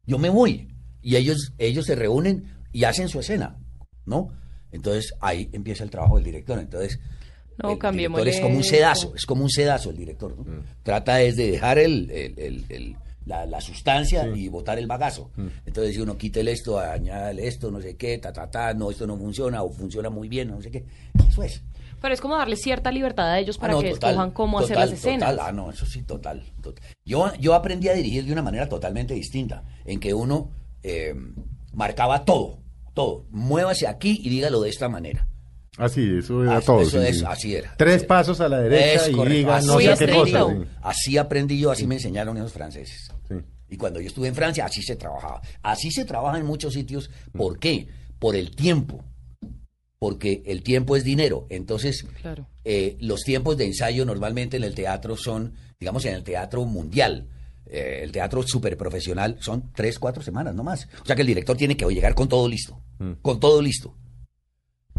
Yo 0.07 0.19
me 0.19 0.31
voy. 0.31 0.69
Y 1.03 1.17
ellos, 1.17 1.53
ellos 1.59 1.87
se 1.87 1.95
reúnen 1.95 2.53
y 2.73 2.85
hacen 2.85 3.09
su 3.09 3.21
escena, 3.21 3.57
¿no? 4.07 4.33
Entonces, 4.73 5.13
ahí 5.21 5.49
empieza 5.53 5.85
el 5.85 5.91
trabajo 5.91 6.17
del 6.17 6.25
director. 6.25 6.59
Entonces, 6.59 6.99
No, 7.63 7.71
el 7.73 7.79
director 7.99 8.29
es 8.29 8.41
como 8.41 8.57
un 8.57 8.65
sedazo, 8.65 9.13
es 9.15 9.27
como 9.27 9.43
un 9.45 9.51
sedazo 9.51 9.91
el 9.91 9.97
director. 9.97 10.37
¿no? 10.37 10.43
Mm. 10.45 10.65
Trata 10.83 11.21
es 11.23 11.37
de 11.37 11.51
dejar 11.51 11.79
el, 11.79 12.11
el- 12.11 12.39
el- 12.39 12.65
el- 12.71 12.97
la, 13.27 13.47
la 13.47 13.61
sustancia 13.61 14.27
y 14.27 14.49
botar 14.49 14.79
el 14.79 14.87
bagazo. 14.87 15.31
Mm. 15.37 15.47
Entonces, 15.67 15.95
si 15.95 16.01
uno 16.01 16.17
quítele 16.17 16.53
esto, 16.53 16.79
añádale 16.79 17.47
esto, 17.47 17.71
no 17.71 17.81
sé 17.81 17.97
qué, 17.97 18.19
ta, 18.19 18.33
ta, 18.33 18.51
ta, 18.51 18.75
no, 18.75 18.91
esto 18.91 19.07
no 19.07 19.17
funciona 19.17 19.63
o 19.63 19.71
funciona 19.71 20.11
muy 20.11 20.29
bien, 20.29 20.49
no 20.49 20.61
sé 20.63 20.71
qué. 20.71 20.85
Eso 21.29 21.43
es. 21.43 21.63
Pero 22.01 22.15
es 22.15 22.21
como 22.21 22.37
darle 22.37 22.57
cierta 22.57 22.91
libertad 22.91 23.31
a 23.31 23.39
ellos 23.39 23.59
para 23.59 23.75
Ah, 23.75 23.77
no, 23.77 23.83
que 23.83 23.91
total, 23.91 24.11
escojan 24.11 24.31
cómo 24.31 24.59
hacer 24.59 24.77
las 24.79 24.91
escenas. 24.93 25.31
total. 25.33 25.47
Ah, 25.49 25.53
no, 25.53 25.71
eso 25.71 25.85
sí, 25.85 26.03
total. 26.03 26.43
total. 26.63 26.83
Yo, 27.05 27.31
yo 27.39 27.55
aprendí 27.55 27.89
a 27.89 27.93
dirigir 27.93 28.25
de 28.25 28.33
una 28.33 28.43
manera 28.43 28.69
totalmente 28.69 29.13
distinta, 29.15 29.65
en 29.85 30.01
que 30.01 30.15
uno 30.15 30.51
eh, 30.83 31.15
marcaba 31.75 32.25
todo, 32.25 32.59
todo. 32.95 33.27
Muévase 33.31 33.87
aquí 33.87 34.19
y 34.25 34.31
dígalo 34.31 34.63
de 34.63 34.71
esta 34.71 34.89
manera. 34.89 35.27
Así, 35.79 36.19
eso 36.19 36.43
era 36.43 36.57
Así- 36.59 36.67
todo. 36.67 36.83
eso 36.83 37.01
sí, 37.01 37.07
es, 37.07 37.19
sí. 37.21 37.25
así 37.27 37.55
era. 37.55 37.75
Tres 37.77 38.05
pasos 38.05 38.41
a 38.41 38.49
la 38.49 38.61
derecha 38.61 39.03
Es 39.05 39.09
y 39.09 39.13
correcto. 39.13 39.37
diga 39.39 39.57
Así 39.57 39.67
no 39.67 39.79
sé 39.97 40.07
qué 40.07 40.13
cosa. 40.13 40.47
Así 40.83 41.17
aprendí 41.19 41.59
yo, 41.61 41.71
así 41.71 41.87
me 41.87 41.95
enseñaron 41.95 42.37
esos 42.37 42.53
franceses. 42.53 43.11
Sí. 43.29 43.37
Y 43.71 43.77
cuando 43.77 44.01
yo 44.01 44.09
estuve 44.09 44.29
en 44.29 44.35
Francia, 44.35 44.65
así 44.67 44.83
se 44.83 44.97
trabajaba. 44.97 45.41
Así 45.63 45.91
se 45.93 46.05
trabaja 46.05 46.39
en 46.39 46.45
muchos 46.45 46.75
sitios. 46.75 47.09
¿Por 47.33 47.59
qué? 47.61 47.87
Por 48.19 48.35
el 48.35 48.55
tiempo. 48.55 49.05
Porque 49.99 50.43
el 50.47 50.63
tiempo 50.63 50.97
es 50.97 51.05
dinero. 51.05 51.47
Entonces, 51.51 52.05
Claro. 52.21 52.47
eh, 52.65 52.97
los 53.01 53.21
tiempos 53.21 53.57
de 53.57 53.67
ensayo 53.67 54.05
normalmente 54.05 54.57
en 54.57 54.65
el 54.65 54.75
teatro 54.75 55.17
son, 55.17 55.55
digamos, 55.79 56.05
en 56.05 56.15
el 56.15 56.25
teatro 56.25 56.65
mundial. 56.65 57.29
eh, 57.73 58.01
el 58.03 58.11
teatro 58.11 58.43
súper 58.43 58.77
profesional 58.77 59.37
son 59.41 59.71
tres, 59.73 60.01
cuatro 60.01 60.25
semanas, 60.25 60.57
no 60.57 60.65
más. 60.65 60.89
O 61.03 61.07
sea 61.07 61.15
que 61.15 61.23
el 61.23 61.29
director 61.29 61.57
tiene 61.57 61.77
que 61.77 61.87
llegar 61.87 62.17
con 62.17 62.29
todo 62.29 62.49
listo. 62.49 62.81
Mm. 62.99 63.13
Con 63.23 63.39
todo 63.39 63.63
listo. 63.63 63.95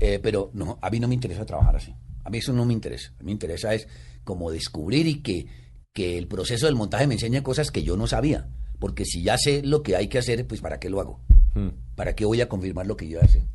Eh, 0.04 0.20
pero 0.22 0.50
no, 0.54 0.80
a 0.82 0.90
mí 0.90 1.00
no 1.00 1.08
me 1.08 1.14
interesa 1.14 1.46
trabajar 1.46 1.76
así. 1.76 1.94
A 2.24 2.30
mí 2.30 2.40
eso 2.40 2.52
no 2.54 2.66
me 2.66 2.74
interesa. 2.74 3.10
A 3.20 3.20
mí 3.20 3.26
me 3.28 3.32
interesa 3.34 3.74
es 3.76 3.88
como 4.24 4.52
descubrir 4.52 5.06
y 5.08 5.22
que, 5.22 5.46
que 5.94 6.18
el 6.18 6.28
proceso 6.28 6.66
del 6.66 6.76
montaje 6.76 7.06
me 7.08 7.14
enseñe 7.14 7.42
cosas 7.44 7.70
que 7.72 7.84
yo 7.84 7.96
no 7.98 8.08
sabía. 8.08 8.50
Porque 8.80 9.06
si 9.06 9.22
ya 9.22 9.38
sé 9.38 9.62
lo 9.64 9.84
que 9.84 9.96
hay 9.96 10.08
que 10.08 10.18
hacer, 10.18 10.46
pues 10.48 10.60
¿para 10.60 10.80
qué 10.80 10.90
lo 10.90 11.00
hago? 11.02 11.20
Mm. 11.54 11.70
¿Para 11.96 12.16
qué 12.16 12.26
voy 12.26 12.42
a 12.42 12.50
confirmar 12.50 12.88
lo 12.88 12.98
que 12.98 13.08
yo 13.08 13.22
ya 13.22 13.28
sé? 13.28 13.46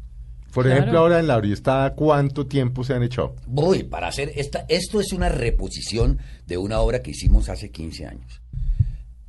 Por 0.55 0.65
Claro. 0.65 0.79
ejemplo, 0.81 0.99
ahora 1.01 1.19
en 1.19 1.27
la 1.27 1.37
Oriestada, 1.37 1.95
¿cuánto 1.95 2.47
tiempo 2.47 2.85
se 2.85 2.95
han 2.95 3.03
hecho? 3.03 3.35
Voy 3.47 3.83
para 3.83 4.07
hacer 4.09 4.33
esta. 4.37 4.65
Esto 4.69 5.01
es 5.01 5.13
una 5.13 5.29
reposición 5.29 6.19
de 6.47 6.57
una 6.59 6.81
obra 6.81 7.03
que 7.03 7.11
hicimos 7.11 7.49
hace 7.49 7.71
15 7.73 8.07
años. 8.07 8.41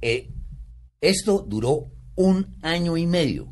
Eh, 0.02 0.30
esto 1.02 1.44
duró 1.48 1.88
un 2.16 2.56
año 2.62 2.96
y 2.96 3.08
medio. 3.08 3.52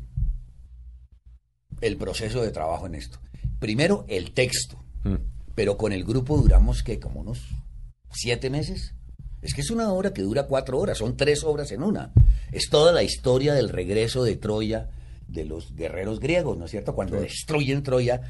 El 1.80 1.96
proceso 1.96 2.40
de 2.42 2.50
trabajo 2.50 2.86
en 2.86 2.94
esto. 2.94 3.18
Primero 3.58 4.04
el 4.08 4.32
texto, 4.32 4.82
Mm. 5.04 5.16
pero 5.54 5.76
con 5.76 5.92
el 5.92 6.04
grupo 6.04 6.36
duramos 6.36 6.82
que 6.82 6.98
como 7.00 7.20
unos 7.20 7.40
siete 8.12 8.50
meses. 8.50 8.94
Es 9.42 9.54
que 9.54 9.60
es 9.60 9.70
una 9.70 9.92
obra 9.92 10.12
que 10.12 10.22
dura 10.22 10.46
cuatro 10.46 10.78
horas, 10.78 10.98
son 10.98 11.16
tres 11.16 11.44
obras 11.44 11.70
en 11.70 11.82
una. 11.82 12.12
Es 12.50 12.68
toda 12.70 12.92
la 12.92 13.02
historia 13.02 13.54
del 13.54 13.68
regreso 13.68 14.24
de 14.24 14.36
Troya 14.36 14.90
de 15.28 15.44
los 15.44 15.74
guerreros 15.74 16.18
griegos, 16.20 16.56
¿no 16.58 16.64
es 16.64 16.70
cierto? 16.70 16.94
Cuando 16.94 17.20
destruyen 17.20 17.82
Troya 17.82 18.20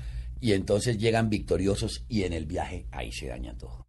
y 0.41 0.53
entonces 0.53 0.99
llegan 0.99 1.31
victoriosos 1.31 2.05
y 2.09 2.25
en 2.25 2.33
el 2.33 2.45
viaje 2.47 2.87
ahí 2.91 3.13
se 3.13 3.27
daña 3.29 3.57
todo. 3.57 3.87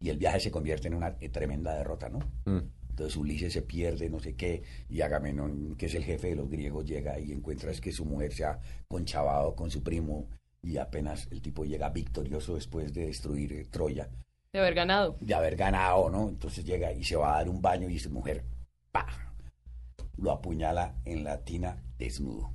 Y 0.00 0.08
el 0.10 0.18
viaje 0.18 0.40
se 0.40 0.50
convierte 0.50 0.88
en 0.88 0.94
una 0.94 1.16
tremenda 1.16 1.74
derrota, 1.74 2.08
¿no? 2.08 2.18
Mm. 2.46 2.66
Entonces 2.92 3.16
Ulises 3.16 3.54
se 3.54 3.62
pierde, 3.62 4.10
no 4.10 4.20
sé 4.20 4.34
qué, 4.34 4.62
y 4.90 5.00
Agamenón, 5.00 5.76
que 5.76 5.86
es 5.86 5.94
el 5.94 6.04
jefe 6.04 6.28
de 6.28 6.36
los 6.36 6.50
griegos, 6.50 6.84
llega 6.84 7.18
y 7.18 7.32
encuentra 7.32 7.70
es 7.70 7.80
que 7.80 7.90
su 7.90 8.04
mujer 8.04 8.32
se 8.34 8.44
ha 8.44 8.60
conchavado 8.86 9.56
con 9.56 9.70
su 9.70 9.82
primo 9.82 10.28
y 10.60 10.76
apenas 10.76 11.26
el 11.30 11.40
tipo 11.40 11.64
llega 11.64 11.88
victorioso 11.88 12.54
después 12.54 12.92
de 12.92 13.06
destruir 13.06 13.52
eh, 13.54 13.64
Troya, 13.64 14.10
De 14.52 14.60
haber 14.60 14.74
ganado. 14.74 15.16
de 15.20 15.34
haber 15.34 15.56
ganado, 15.56 16.10
¿no? 16.10 16.28
Entonces 16.28 16.66
llega 16.66 16.92
y 16.92 17.02
se 17.02 17.16
va 17.16 17.34
a 17.34 17.38
dar 17.38 17.48
un 17.48 17.62
baño 17.62 17.88
y 17.88 17.98
su 17.98 18.10
mujer, 18.10 18.44
¡pa! 18.92 19.06
Lo 20.18 20.30
apuñala 20.30 20.94
en 21.06 21.24
la 21.24 21.42
tina 21.44 21.82
desnudo. 21.98 22.52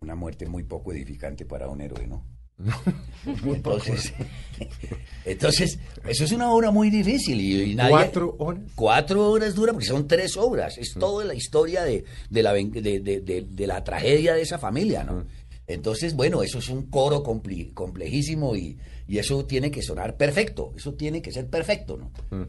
Una 0.00 0.14
muerte 0.14 0.46
muy 0.46 0.62
poco 0.64 0.92
edificante 0.92 1.46
para 1.46 1.68
un 1.68 1.80
héroe, 1.80 2.06
¿no? 2.06 2.22
entonces, 3.44 4.12
entonces, 5.24 5.78
eso 6.06 6.24
es 6.24 6.32
una 6.32 6.52
obra 6.52 6.70
muy 6.70 6.90
difícil 6.90 7.40
y, 7.40 7.72
y 7.72 7.74
nadie... 7.74 7.90
¿Cuatro 7.90 8.36
horas? 8.38 8.62
Cuatro 8.74 9.30
horas 9.30 9.54
dura 9.54 9.72
porque 9.72 9.86
son 9.86 10.06
tres 10.06 10.36
obras. 10.36 10.78
Es 10.78 10.94
toda 10.94 11.24
la 11.24 11.34
historia 11.34 11.82
de, 11.84 12.04
de 12.28 12.42
la, 12.42 12.52
ven- 12.52 12.70
de, 12.70 13.00
de- 13.00 13.20
de- 13.20 13.46
de 13.48 13.66
la 13.66 13.82
tragedia 13.84 14.34
de 14.34 14.42
esa 14.42 14.58
familia, 14.58 15.04
¿no? 15.04 15.24
Entonces, 15.66 16.14
bueno, 16.14 16.42
eso 16.42 16.58
es 16.58 16.68
un 16.68 16.86
coro 16.90 17.22
complejísimo 17.22 18.56
y, 18.56 18.76
y 19.06 19.18
eso 19.18 19.44
tiene 19.46 19.70
que 19.70 19.82
sonar 19.82 20.16
perfecto. 20.16 20.72
Eso 20.76 20.94
tiene 20.94 21.22
que 21.22 21.30
ser 21.32 21.46
perfecto, 21.48 21.96
¿no? 21.96 22.10
Mm. 22.36 22.46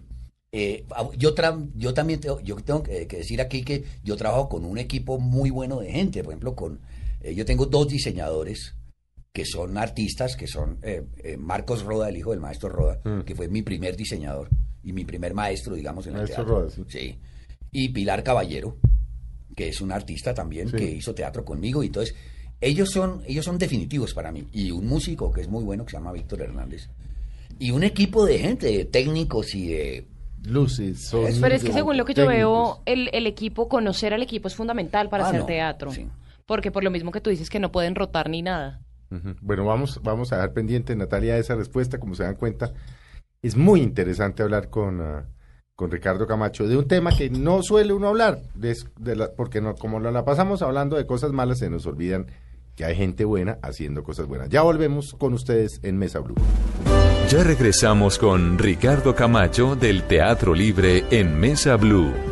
Eh, 0.54 0.86
a- 0.92 1.08
yo, 1.18 1.34
tra- 1.36 1.70
yo 1.76 1.94
también 1.94 2.20
tengo, 2.20 2.40
yo 2.42 2.56
tengo 2.58 2.82
que, 2.84 3.08
que 3.08 3.18
decir 3.18 3.40
aquí 3.42 3.64
que 3.64 3.84
yo 4.04 4.18
trabajo 4.18 4.50
con 4.50 4.66
un 4.66 4.78
equipo 4.78 5.20
muy 5.20 5.50
bueno 5.50 5.80
de 5.80 5.92
gente. 5.92 6.24
Por 6.24 6.34
ejemplo, 6.34 6.56
con 6.56 6.80
eh, 7.22 7.36
yo 7.36 7.46
tengo 7.46 7.68
dos 7.68 7.88
diseñadores 7.88 8.74
que 9.34 9.46
son 9.46 9.78
artistas, 9.78 10.36
que 10.36 10.48
son 10.48 10.78
eh, 10.84 11.04
eh, 11.24 11.38
Marcos 11.38 11.84
Roda, 11.84 12.10
el 12.10 12.18
hijo 12.18 12.32
del 12.32 12.40
maestro 12.42 12.70
Roda, 12.70 13.00
que 13.26 13.34
fue 13.36 13.48
mi 13.48 13.62
primer 13.62 13.96
diseñador 13.96 14.50
y 14.84 14.92
mi 14.94 15.06
primer 15.06 15.34
maestro, 15.34 15.76
digamos, 15.76 16.06
en 16.08 16.14
el 16.14 16.20
Maestro 16.20 16.44
teatro. 16.44 16.60
Roda, 16.62 16.70
sí. 16.72 16.84
Sí. 16.88 17.20
Y 17.72 17.90
Pilar 17.90 18.24
Caballero, 18.24 18.78
que 19.56 19.70
es 19.70 19.80
un 19.80 19.92
artista 19.92 20.34
también, 20.34 20.70
Sí. 20.70 20.76
que 20.78 20.84
hizo 20.92 21.14
teatro 21.16 21.46
conmigo. 21.46 21.82
Y 21.84 21.88
entonces, 21.88 22.14
ellos 22.60 22.90
son, 22.90 23.22
ellos 23.26 23.46
son 23.46 23.58
definitivos 23.58 24.14
para 24.14 24.32
mí. 24.32 24.48
Y 24.52 24.72
un 24.72 24.86
músico 24.88 25.32
que 25.32 25.42
es 25.42 25.48
muy 25.48 25.64
bueno, 25.64 25.86
que 25.86 25.92
se 25.92 25.98
llama 25.98 26.12
Víctor 26.12 26.42
Hernández. 26.42 26.90
Y 27.60 27.72
un 27.72 27.84
equipo 27.84 28.26
de 28.26 28.40
gente, 28.40 28.68
de 28.68 28.86
técnicos 28.86 29.56
y 29.56 29.68
de... 29.70 30.08
Luces, 30.44 31.08
sonido, 31.08 31.38
Pero 31.40 31.54
es 31.56 31.64
que 31.64 31.72
según 31.72 31.98
lo 31.98 32.04
que 32.06 32.16
yo 32.16 32.26
veo, 32.28 32.82
el, 32.88 33.12
el 33.14 33.28
equipo, 33.28 33.70
conocer 33.70 34.12
al 34.16 34.24
equipo 34.24 34.48
es 34.48 34.56
fundamental 34.56 35.08
para 35.08 35.26
Ah, 35.26 35.28
hacer 35.28 35.42
no, 35.42 35.46
teatro. 35.46 35.92
sí. 35.92 36.08
Porque 36.48 36.72
por 36.72 36.84
lo 36.84 36.90
mismo 36.90 37.12
que 37.12 37.22
tú 37.22 37.30
dices 37.30 37.50
que 37.52 37.60
no 37.60 37.72
pueden 37.72 37.94
rotar 37.94 38.28
ni 38.28 38.42
nada. 38.42 38.82
Bueno, 39.42 39.66
vamos, 39.66 40.00
vamos 40.04 40.32
a 40.32 40.38
dar 40.38 40.54
pendiente, 40.54 40.96
Natalia, 40.96 41.38
esa 41.38 41.56
respuesta, 41.56 42.00
como 42.00 42.16
se 42.16 42.24
dan 42.24 42.36
cuenta. 42.36 42.72
Es 43.42 43.56
muy 43.58 43.82
interesante 43.82 44.42
hablar 44.44 44.70
con, 44.70 45.02
ah, 45.02 45.26
con 45.76 45.92
Ricardo 45.92 46.26
Camacho 46.28 46.68
de 46.68 46.78
un 46.78 46.88
tema 46.88 47.12
que 47.16 47.30
no 47.30 47.62
suele 47.64 47.92
uno 47.94 48.08
hablar, 48.08 48.40
de 48.56 49.16
la- 49.16 49.32
porque 49.34 49.60
no, 49.62 49.76
como 49.76 50.00
la, 50.00 50.12
la 50.12 50.24
pasamos 50.24 50.62
hablando 50.62 50.96
de 50.96 51.06
cosas 51.06 51.32
malas, 51.32 51.60
se 51.60 51.70
nos 51.70 51.86
olvidan 51.86 52.28
que 52.76 52.86
hay 52.86 52.96
gente 52.96 53.26
buena 53.26 53.58
haciendo 53.62 54.04
cosas 54.04 54.28
buenas. 54.28 54.48
Ya 54.50 54.62
volvemos 54.62 55.14
con 55.16 55.34
ustedes 55.34 55.80
en 55.84 55.98
Mesa 55.98 56.20
Blue. 56.20 56.36
Ya 57.30 57.44
regresamos 57.44 58.18
con 58.18 58.58
Ricardo 58.58 59.14
Camacho 59.16 59.76
del 59.76 60.04
Teatro 60.04 60.54
Libre 60.54 61.04
en 61.12 61.38
Mesa 61.40 61.76
Blue. 61.78 62.31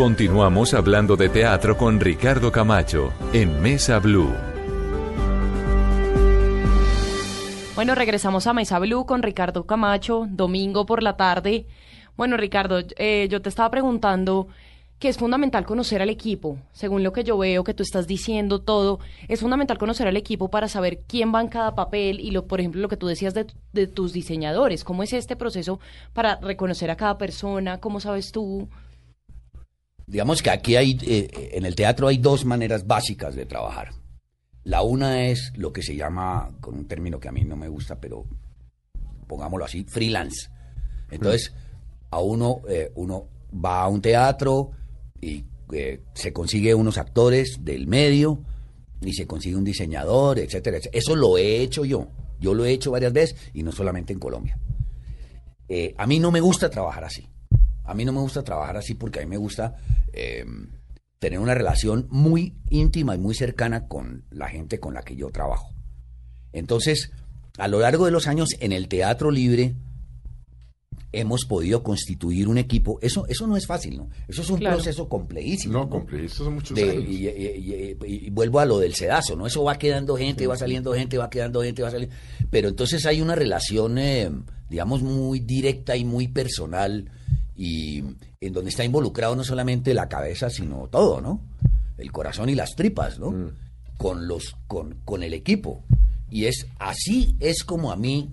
Continuamos 0.00 0.72
hablando 0.72 1.14
de 1.14 1.28
teatro 1.28 1.76
con 1.76 2.00
Ricardo 2.00 2.50
Camacho 2.50 3.12
en 3.34 3.60
Mesa 3.60 3.98
Blue. 3.98 4.32
Bueno, 7.74 7.94
regresamos 7.94 8.46
a 8.46 8.54
Mesa 8.54 8.78
Blue 8.78 9.04
con 9.04 9.22
Ricardo 9.22 9.66
Camacho, 9.66 10.26
domingo 10.30 10.86
por 10.86 11.02
la 11.02 11.18
tarde. 11.18 11.66
Bueno, 12.16 12.38
Ricardo, 12.38 12.80
eh, 12.96 13.28
yo 13.30 13.42
te 13.42 13.50
estaba 13.50 13.70
preguntando 13.70 14.48
que 14.98 15.10
es 15.10 15.18
fundamental 15.18 15.66
conocer 15.66 16.00
al 16.00 16.08
equipo. 16.08 16.56
Según 16.72 17.02
lo 17.02 17.12
que 17.12 17.22
yo 17.22 17.36
veo 17.36 17.62
que 17.62 17.74
tú 17.74 17.82
estás 17.82 18.06
diciendo 18.06 18.62
todo, 18.62 19.00
es 19.28 19.40
fundamental 19.40 19.76
conocer 19.76 20.08
al 20.08 20.16
equipo 20.16 20.48
para 20.48 20.68
saber 20.68 21.02
quién 21.06 21.30
va 21.34 21.42
en 21.42 21.48
cada 21.48 21.74
papel 21.74 22.20
y, 22.20 22.30
lo, 22.30 22.46
por 22.46 22.60
ejemplo, 22.60 22.80
lo 22.80 22.88
que 22.88 22.96
tú 22.96 23.06
decías 23.06 23.34
de, 23.34 23.48
de 23.74 23.86
tus 23.86 24.14
diseñadores. 24.14 24.82
¿Cómo 24.82 25.02
es 25.02 25.12
este 25.12 25.36
proceso 25.36 25.78
para 26.14 26.36
reconocer 26.36 26.90
a 26.90 26.96
cada 26.96 27.18
persona? 27.18 27.80
¿Cómo 27.80 28.00
sabes 28.00 28.32
tú? 28.32 28.66
Digamos 30.10 30.42
que 30.42 30.50
aquí 30.50 30.74
hay, 30.74 30.98
eh, 31.02 31.50
en 31.52 31.64
el 31.64 31.76
teatro 31.76 32.08
hay 32.08 32.18
dos 32.18 32.44
maneras 32.44 32.84
básicas 32.84 33.36
de 33.36 33.46
trabajar. 33.46 33.90
La 34.64 34.82
una 34.82 35.26
es 35.26 35.52
lo 35.56 35.72
que 35.72 35.82
se 35.82 35.94
llama, 35.94 36.50
con 36.60 36.74
un 36.74 36.88
término 36.88 37.20
que 37.20 37.28
a 37.28 37.32
mí 37.32 37.44
no 37.44 37.56
me 37.56 37.68
gusta, 37.68 38.00
pero 38.00 38.26
pongámoslo 39.28 39.64
así, 39.64 39.84
freelance. 39.84 40.50
Entonces, 41.12 41.54
a 42.10 42.18
uno, 42.18 42.62
eh, 42.68 42.90
uno 42.96 43.28
va 43.54 43.82
a 43.82 43.88
un 43.88 44.02
teatro 44.02 44.72
y 45.20 45.44
eh, 45.72 46.02
se 46.14 46.32
consigue 46.32 46.74
unos 46.74 46.98
actores 46.98 47.58
del 47.64 47.86
medio 47.86 48.42
y 49.00 49.12
se 49.12 49.28
consigue 49.28 49.54
un 49.54 49.64
diseñador, 49.64 50.40
etcétera, 50.40 50.78
etcétera. 50.78 50.98
Eso 50.98 51.14
lo 51.14 51.38
he 51.38 51.62
hecho 51.62 51.84
yo. 51.84 52.08
Yo 52.40 52.52
lo 52.52 52.64
he 52.64 52.72
hecho 52.72 52.90
varias 52.90 53.12
veces 53.12 53.38
y 53.54 53.62
no 53.62 53.70
solamente 53.70 54.12
en 54.12 54.18
Colombia. 54.18 54.58
Eh, 55.68 55.94
a 55.96 56.04
mí 56.08 56.18
no 56.18 56.32
me 56.32 56.40
gusta 56.40 56.68
trabajar 56.68 57.04
así. 57.04 57.28
A 57.90 57.94
mí 57.94 58.04
no 58.04 58.12
me 58.12 58.20
gusta 58.20 58.42
trabajar 58.42 58.76
así 58.76 58.94
porque 58.94 59.18
a 59.20 59.22
mí 59.22 59.28
me 59.28 59.36
gusta 59.36 59.76
eh, 60.12 60.44
tener 61.18 61.38
una 61.38 61.54
relación 61.54 62.06
muy 62.10 62.54
íntima 62.70 63.14
y 63.14 63.18
muy 63.18 63.34
cercana 63.34 63.88
con 63.88 64.24
la 64.30 64.48
gente 64.48 64.80
con 64.80 64.94
la 64.94 65.02
que 65.02 65.16
yo 65.16 65.28
trabajo. 65.30 65.74
Entonces, 66.52 67.10
a 67.58 67.68
lo 67.68 67.80
largo 67.80 68.06
de 68.06 68.10
los 68.10 68.26
años 68.26 68.50
en 68.60 68.72
el 68.72 68.88
teatro 68.88 69.30
libre 69.30 69.74
hemos 71.12 71.44
podido 71.44 71.82
constituir 71.82 72.46
un 72.46 72.56
equipo. 72.56 72.98
Eso, 73.02 73.26
eso 73.26 73.44
no 73.48 73.56
es 73.56 73.66
fácil, 73.66 73.96
¿no? 73.96 74.08
Eso 74.28 74.42
es 74.42 74.50
un 74.50 74.58
Claro. 74.60 74.76
proceso 74.76 75.08
complejísimo. 75.08 75.72
No, 75.74 75.88
cumple, 75.90 76.24
estos 76.24 76.44
son 76.44 76.54
muchos 76.54 76.76
De- 76.76 76.88
años. 76.90 77.04
y, 77.08 77.26
y- 77.28 77.96
y- 78.06 78.26
y 78.26 78.30
vuelvo 78.30 78.60
a 78.60 78.64
lo 78.64 78.78
del 78.78 78.94
sedazo, 78.94 79.34
¿no? 79.34 79.44
Eso 79.46 79.64
va 79.64 79.76
quedando 79.76 80.16
gente, 80.16 80.46
va 80.46 80.56
saliendo 80.56 80.94
gente, 80.94 81.18
va 81.18 81.28
quedando 81.28 81.62
gente, 81.62 81.82
va 81.82 81.90
saliendo. 81.90 82.14
Pero 82.50 82.68
entonces 82.68 83.04
hay 83.06 83.20
una 83.20 83.34
relación, 83.34 83.98
eh, 83.98 84.30
digamos, 84.68 85.02
muy 85.02 85.40
directa 85.40 85.96
y 85.96 86.04
muy 86.04 86.28
personal 86.28 87.10
y 87.62 88.02
en 88.40 88.52
donde 88.54 88.70
está 88.70 88.84
involucrado 88.84 89.36
no 89.36 89.44
solamente 89.44 89.92
la 89.92 90.08
cabeza, 90.08 90.48
sino 90.48 90.88
todo, 90.88 91.20
¿no? 91.20 91.42
El 91.98 92.10
corazón 92.10 92.48
y 92.48 92.54
las 92.54 92.74
tripas, 92.74 93.18
¿no? 93.18 93.52
Con 93.98 94.26
los, 94.26 94.56
con, 94.66 94.94
con 95.04 95.22
el 95.22 95.34
equipo. 95.34 95.84
Y 96.30 96.46
es 96.46 96.66
así 96.78 97.36
es 97.38 97.62
como 97.64 97.92
a 97.92 97.96
mí 97.96 98.32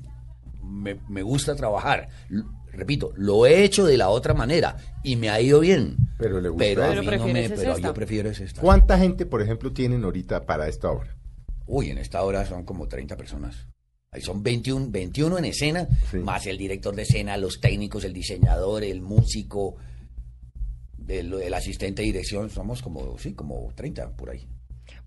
me, 0.63 0.95
me 1.09 1.23
gusta 1.23 1.55
trabajar. 1.57 2.07
L- 2.29 2.43
repito, 2.71 3.11
lo 3.17 3.45
he 3.45 3.65
hecho 3.65 3.85
de 3.85 3.97
la 3.97 4.07
otra 4.07 4.33
manera 4.33 4.77
y 5.03 5.17
me 5.17 5.29
ha 5.29 5.41
ido 5.41 5.59
bien. 5.59 5.97
Pero 6.17 6.39
le 6.39 6.47
gusta. 6.47 6.63
Pero, 6.63 6.83
a 6.85 6.87
Pero 6.87 7.01
mí 7.01 7.05
no 7.07 7.11
me, 7.11 7.17
prefieres 7.17 7.51
es 7.51 7.59
pero 7.59 7.71
esta. 7.75 7.87
yo 7.89 7.93
prefiero 7.93 8.29
es 8.29 8.39
esta. 8.39 8.61
¿Cuánta 8.61 8.97
gente, 8.97 9.25
por 9.25 9.41
ejemplo, 9.41 9.73
tienen 9.73 10.05
ahorita 10.05 10.45
para 10.45 10.69
esta 10.69 10.89
obra? 10.89 11.17
Uy, 11.65 11.89
en 11.89 11.97
esta 11.97 12.23
hora 12.23 12.45
son 12.45 12.63
como 12.63 12.87
30 12.87 13.17
personas. 13.17 13.67
Ahí 14.11 14.21
son 14.21 14.41
21, 14.41 14.87
21 14.89 15.37
en 15.37 15.45
escena, 15.45 15.87
Sí. 16.09 16.17
más 16.17 16.45
el 16.47 16.57
director 16.57 16.95
de 16.95 17.01
escena, 17.01 17.35
los 17.37 17.59
técnicos, 17.59 18.05
el 18.05 18.13
diseñador, 18.13 18.83
el 18.83 19.01
músico, 19.01 19.75
el, 21.07 21.33
el 21.33 21.53
asistente 21.53 22.01
de 22.01 22.07
dirección. 22.07 22.49
Somos 22.49 22.81
como, 22.81 23.17
sí, 23.17 23.33
como 23.33 23.69
30 23.75 24.15
por 24.15 24.29
ahí. 24.29 24.47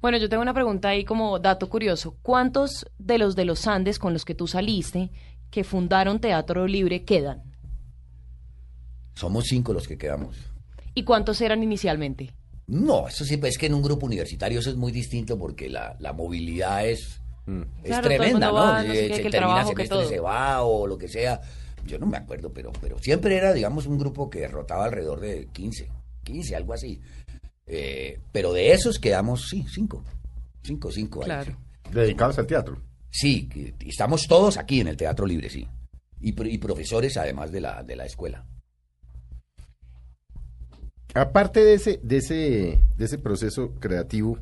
Bueno, 0.02 0.18
yo 0.18 0.28
tengo 0.28 0.42
una 0.42 0.52
pregunta 0.54 0.90
ahí 0.90 1.04
como 1.04 1.38
dato 1.38 1.68
curioso. 1.70 2.16
¿Cuántos 2.22 2.86
de 2.98 3.16
los 3.18 3.36
de 3.36 3.46
los 3.46 3.66
Andes 3.66 3.98
con 3.98 4.12
los 4.12 4.24
que 4.26 4.34
tú 4.34 4.46
saliste 4.46 5.10
que 5.50 5.64
fundaron 5.64 6.20
Teatro 6.20 6.66
Libre 6.66 7.04
quedan? 7.04 7.42
Somos 9.14 9.46
cinco 9.46 9.72
los 9.72 9.88
que 9.88 9.96
quedamos. 9.98 10.36
¿Y 10.94 11.04
cuántos 11.04 11.40
eran 11.40 11.62
inicialmente? 11.62 12.32
No, 12.66 13.08
eso 13.08 13.24
sí, 13.24 13.36
pues 13.38 13.52
es 13.54 13.58
que 13.58 13.66
en 13.66 13.74
un 13.74 13.82
grupo 13.82 14.06
universitario 14.06 14.60
eso 14.60 14.70
es 14.70 14.76
muy 14.76 14.92
distinto 14.92 15.38
porque 15.38 15.68
la, 15.68 15.96
la 15.98 16.12
movilidad 16.12 16.86
es, 16.86 17.20
es 17.82 17.88
Claro, 17.88 18.02
todo 18.02 18.12
el 18.12 18.18
tremenda, 18.18 18.46
¿no? 18.48 18.54
va, 18.54 18.82
no 18.82 18.92
sé 18.94 19.04
Eh, 19.04 19.08
qué, 19.08 19.16
se 19.16 19.22
que 19.22 19.30
termina 19.30 19.64
semestre, 19.64 20.06
se 20.06 20.20
va 20.20 20.62
o 20.62 20.86
lo 20.86 20.98
que 20.98 21.08
sea. 21.08 21.40
Yo 21.86 21.98
no 21.98 22.06
me 22.06 22.16
acuerdo, 22.18 22.52
pero, 22.52 22.72
pero 22.80 22.98
siempre 22.98 23.36
era, 23.36 23.52
digamos, 23.52 23.86
un 23.86 23.98
grupo 23.98 24.28
que 24.28 24.46
rotaba 24.48 24.84
alrededor 24.84 25.20
de 25.20 25.48
15, 25.52 25.88
15, 26.24 26.56
algo 26.56 26.74
así. 26.74 27.00
Eh, 27.66 28.20
pero 28.32 28.52
de 28.52 28.72
esos 28.72 28.98
quedamos, 28.98 29.48
sí, 29.48 29.64
cinco. 29.72 30.04
Cinco, 30.62 30.90
cinco. 30.90 31.20
Claro. 31.20 31.56
sí. 31.84 31.90
Dedicados 31.92 32.38
al 32.38 32.46
teatro. 32.46 32.80
Sí, 33.10 33.48
estamos 33.80 34.26
todos 34.28 34.56
aquí 34.56 34.80
en 34.80 34.88
el 34.88 34.96
Teatro 34.96 35.26
Libre, 35.26 35.48
sí. 35.50 35.66
Y, 36.20 36.48
y 36.48 36.58
profesores 36.58 37.16
además 37.16 37.50
de 37.50 37.60
la, 37.60 37.82
de 37.82 37.96
la 37.96 38.04
escuela. 38.06 38.44
Aparte 41.14 41.64
de 41.64 41.74
ese, 41.74 41.98
de 42.04 42.18
ese, 42.18 42.78
de 42.96 43.04
ese 43.04 43.18
proceso 43.18 43.74
creativo, 43.80 44.38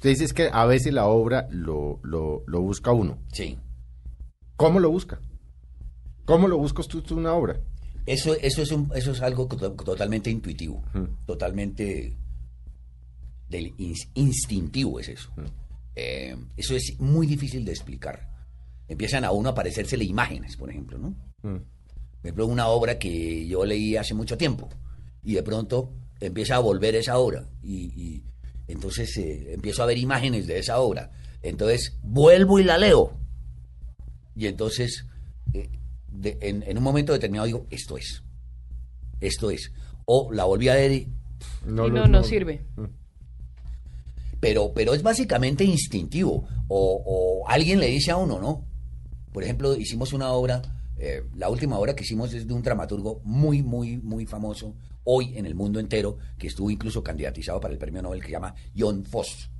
usted 0.00 0.08
dice 0.10 0.24
es 0.24 0.32
que 0.32 0.48
a 0.50 0.64
veces 0.64 0.94
la 0.94 1.04
obra 1.06 1.46
lo, 1.50 2.00
lo, 2.02 2.42
lo 2.46 2.62
busca 2.62 2.90
uno. 2.90 3.18
Sí. 3.34 3.58
¿Cómo 4.56 4.80
lo 4.80 4.90
busca? 4.90 5.20
¿Cómo 6.24 6.48
lo 6.48 6.56
buscas 6.56 6.88
tú, 6.88 7.02
tú 7.02 7.18
una 7.18 7.34
obra? 7.34 7.60
Eso, 8.06 8.34
eso, 8.40 8.62
es, 8.62 8.72
un- 8.72 8.90
eso 8.94 9.12
es 9.12 9.20
algo 9.20 9.46
to- 9.46 9.72
totalmente 9.72 10.30
intuitivo, 10.30 10.82
totalmente 11.26 12.16
del 13.48 13.76
ins- 13.76 14.08
instintivo 14.14 15.00
es 15.00 15.10
eso. 15.10 15.30
Eh, 15.94 16.34
eso 16.56 16.74
es 16.74 16.96
muy 16.98 17.26
difícil 17.26 17.64
de 17.66 17.72
explicar. 17.72 18.26
Empiezan 18.88 19.24
a 19.24 19.32
uno 19.32 19.50
a 19.50 19.52
aparecérsele 19.52 20.04
imágenes, 20.04 20.56
por 20.56 20.70
ejemplo, 20.70 20.96
¿no? 20.98 21.14
Por 21.42 21.60
ejemplo, 22.24 22.46
una 22.46 22.68
obra 22.68 22.98
que 22.98 23.46
yo 23.46 23.66
leí 23.66 23.96
hace 23.96 24.14
mucho 24.14 24.38
tiempo 24.38 24.68
y 25.22 25.34
de 25.34 25.42
pronto 25.42 25.92
empieza 26.20 26.56
a 26.56 26.60
volver 26.60 26.94
esa 26.94 27.18
obra 27.18 27.46
y, 27.62 27.74
y 28.00 28.24
entonces 28.72 29.16
eh, 29.16 29.52
empiezo 29.54 29.82
a 29.82 29.86
ver 29.86 29.98
imágenes 29.98 30.46
de 30.46 30.58
esa 30.58 30.78
obra. 30.80 31.10
Entonces 31.42 31.96
vuelvo 32.02 32.58
y 32.58 32.64
la 32.64 32.76
leo 32.78 33.12
y 34.36 34.46
entonces 34.46 35.06
eh, 35.52 35.68
de- 36.08 36.38
en, 36.40 36.62
en 36.62 36.76
un 36.78 36.84
momento 36.84 37.12
determinado 37.12 37.46
digo, 37.46 37.66
esto 37.70 37.96
es, 37.98 38.22
esto 39.20 39.50
es. 39.50 39.72
O 40.06 40.32
la 40.32 40.44
volví 40.44 40.68
a 40.68 40.74
ver 40.74 40.92
y 40.92 41.08
lo- 41.66 41.88
no, 41.88 42.06
no 42.08 42.24
sirve. 42.24 42.64
pero, 44.40 44.72
pero 44.74 44.94
es 44.94 45.02
básicamente 45.02 45.64
instintivo. 45.64 46.46
O, 46.68 47.02
o 47.44 47.48
alguien 47.48 47.80
le 47.80 47.88
dice 47.88 48.10
a 48.10 48.16
uno, 48.16 48.38
¿no? 48.40 48.64
Por 49.32 49.44
ejemplo, 49.44 49.76
hicimos 49.76 50.12
una 50.12 50.30
obra, 50.32 50.62
eh, 50.96 51.22
la 51.36 51.48
última 51.48 51.78
obra 51.78 51.94
que 51.94 52.04
hicimos 52.04 52.32
es 52.34 52.46
de 52.46 52.54
un 52.54 52.62
dramaturgo 52.62 53.20
muy, 53.24 53.62
muy, 53.62 53.98
muy 53.98 54.26
famoso 54.26 54.74
hoy 55.04 55.36
en 55.36 55.46
el 55.46 55.54
mundo 55.54 55.80
entero, 55.80 56.18
que 56.38 56.46
estuvo 56.46 56.70
incluso 56.70 57.02
candidatizado 57.02 57.60
para 57.60 57.72
el 57.72 57.78
premio 57.78 58.02
Nobel, 58.02 58.20
que 58.20 58.26
se 58.26 58.32
llama 58.32 58.54
John 58.76 59.04
Foss. 59.04 59.50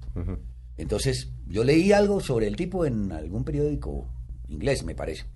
Entonces, 0.77 1.31
yo 1.47 1.65
leí 1.65 1.93
algo 1.93 2.21
sobre 2.21 2.47
el 2.47 2.57
tipo 2.57 2.85
en 2.85 3.13
algún 3.13 3.45
periódico 3.45 4.09
inglés, 4.49 4.85
me 4.85 4.95
parece. 4.95 5.27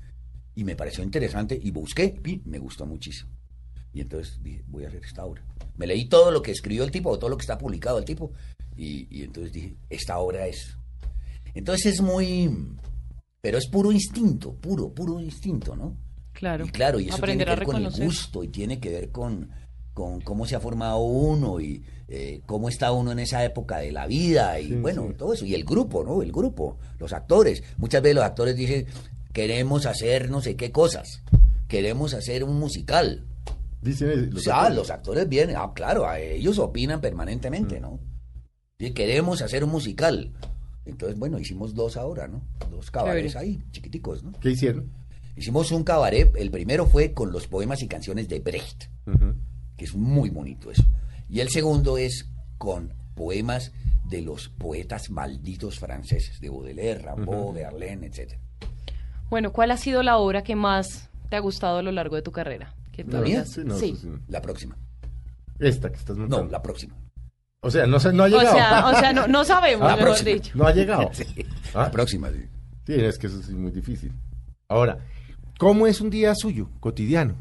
Y 0.54 0.64
me 0.64 0.76
pareció 0.76 1.02
interesante 1.02 1.58
y 1.60 1.70
busqué 1.70 2.20
y 2.24 2.40
me 2.44 2.58
gustó 2.58 2.86
muchísimo. 2.86 3.30
Y 3.92 4.00
entonces 4.00 4.42
dije, 4.42 4.64
voy 4.66 4.84
a 4.84 4.88
hacer 4.88 5.04
esta 5.04 5.24
obra. 5.24 5.44
Me 5.76 5.86
leí 5.86 6.08
todo 6.08 6.30
lo 6.30 6.42
que 6.42 6.50
escribió 6.50 6.84
el 6.84 6.90
tipo, 6.90 7.18
todo 7.18 7.30
lo 7.30 7.36
que 7.36 7.42
está 7.42 7.58
publicado 7.58 7.98
el 7.98 8.04
tipo, 8.04 8.32
y, 8.76 9.06
y 9.10 9.22
entonces 9.22 9.52
dije, 9.52 9.76
esta 9.88 10.18
obra 10.18 10.46
es. 10.46 10.76
Entonces 11.54 11.94
es 11.94 12.00
muy. 12.00 12.76
Pero 13.40 13.58
es 13.58 13.68
puro 13.68 13.92
instinto, 13.92 14.54
puro, 14.54 14.92
puro 14.92 15.20
instinto, 15.20 15.76
¿no? 15.76 15.96
Claro. 16.32 16.66
Y 16.66 16.70
claro, 16.70 16.98
y 16.98 17.08
eso 17.08 17.16
Aprender 17.16 17.46
tiene 17.46 17.60
que 17.60 17.66
ver 17.66 17.74
con 17.74 17.84
el 17.84 18.06
gusto 18.06 18.42
y 18.42 18.48
tiene 18.48 18.80
que 18.80 18.90
ver 18.90 19.10
con, 19.10 19.50
con 19.94 20.20
cómo 20.20 20.44
se 20.46 20.57
ha 20.57 20.61
formado 20.61 20.98
uno 20.98 21.61
y 21.61 21.83
eh, 22.09 22.42
cómo 22.46 22.68
está 22.68 22.92
uno 22.92 23.12
en 23.12 23.20
esa 23.20 23.44
época 23.44 23.78
de 23.78 23.92
la 23.92 24.07
vida 24.07 24.61
y 24.61 24.68
Sí, 24.68 24.74
bueno, 24.74 25.07
sí. 25.09 25.14
todo 25.16 25.33
eso. 25.33 25.44
Y 25.46 25.54
el 25.54 25.64
grupo, 25.64 26.04
¿no? 26.04 26.20
El 26.22 26.33
grupo, 26.33 26.76
los 26.98 27.12
actores. 27.12 27.62
Muchas 27.78 28.02
veces 28.02 28.16
los 28.16 28.24
actores 28.24 28.57
dicen, 28.57 28.87
queremos 29.33 29.87
hacer 29.87 30.30
no 30.30 30.40
sé 30.42 30.57
qué 30.57 30.70
cosas, 30.72 31.22
queremos 31.68 32.12
hacer 32.14 32.44
un 32.44 32.59
musical. 32.59 33.24
Dicen 33.80 34.09
eh, 34.11 34.28
O 34.30 34.35
los 34.35 34.42
sea, 34.42 34.57
actores. 34.57 34.76
los 34.76 34.90
actores 34.90 35.28
vienen, 35.28 35.57
ah, 35.57 35.72
claro, 35.74 36.12
ellos 36.14 36.59
opinan 36.59 37.00
permanentemente, 37.00 37.80
¿no? 37.80 38.00
Y 38.78 38.90
queremos 38.90 39.40
hacer 39.42 39.62
un 39.64 39.70
musical. 39.70 40.33
Entonces, 40.87 41.18
bueno, 41.18 41.38
hicimos 41.38 41.74
dos 41.74 41.96
ahora, 41.96 42.26
¿no? 42.28 42.42
Dos 42.70 42.90
cabarets 42.90 43.37
ahí, 43.37 43.62
chiquiticos, 43.70 44.22
¿no? 44.22 44.33
¿Qué 44.40 44.50
hicieron? 44.50 44.90
Hicimos 45.37 45.70
un 45.72 45.83
cabaret, 45.85 46.33
el 46.37 46.50
primero 46.50 46.87
fue 46.87 47.12
con 47.12 47.33
los 47.33 47.46
poemas 47.46 47.83
y 47.83 47.88
canciones 47.88 48.28
de 48.28 48.40
Brecht. 48.40 48.85
Que 49.76 49.84
es 49.84 49.94
muy 49.94 50.30
bonito 50.30 50.70
eso. 50.70 50.84
Y 51.28 51.40
el 51.40 51.48
segundo 51.48 51.98
es 51.98 52.28
con 52.58 52.92
poemas 53.14 53.72
de 54.04 54.20
los 54.22 54.48
poetas 54.48 55.10
malditos 55.10 55.78
franceses, 55.78 56.40
de 56.40 56.50
Baudelaire, 56.50 57.00
Rimbaud, 57.02 57.54
Verlaine, 57.54 58.06
etc. 58.06 58.34
Bueno, 59.30 59.52
¿cuál 59.52 59.70
ha 59.70 59.76
sido 59.76 60.02
la 60.02 60.18
obra 60.18 60.42
que 60.42 60.54
más 60.56 61.08
te 61.30 61.37
ha 61.37 61.40
gustado 61.40 61.78
a 61.78 61.82
lo 61.82 61.90
largo 61.92 62.16
de 62.16 62.22
tu 62.22 62.30
carrera? 62.32 62.74
¿La 63.08 63.20
mía? 63.20 63.44
Sí, 63.44 63.62
no, 63.64 63.76
sí. 63.76 63.94
eso 63.96 64.02
sí. 64.02 64.22
La 64.28 64.40
próxima. 64.40 64.76
Esta 65.58 65.90
que 65.90 65.96
estás 65.96 66.16
montando. 66.16 66.44
No, 66.44 66.50
la 66.50 66.62
próxima. 66.62 66.94
O 67.60 67.70
sea, 67.70 67.87
no, 67.87 67.98
se- 67.98 68.12
no 68.12 68.24
ha 68.24 68.26
O 68.26 68.28
llegado. 68.28 68.52
sea, 68.54 68.87
o 68.88 68.94
sea, 69.00 69.12
no, 69.12 69.26
no 69.26 69.44
sabemos, 69.44 69.88
La 69.88 69.96
mejor 69.96 70.10
próxima. 70.10 70.30
dicho. 70.30 70.52
No 70.54 70.66
ha 70.66 70.72
llegado. 70.72 71.10
Sí, 71.14 71.24
Ah. 71.74 71.84
La 71.84 71.90
próxima, 71.90 72.30
sí. 72.30 72.44
Sí, 72.87 72.92
es 72.94 73.18
que 73.18 73.26
eso 73.28 73.38
sí 73.42 73.50
es 73.52 73.56
muy 73.56 73.70
difícil. 73.72 74.12
Ahora, 74.68 74.98
¿cómo 75.58 75.87
es 75.87 76.00
un 76.00 76.10
día 76.10 76.34
suyo, 76.34 76.68
cotidiano? 76.78 77.34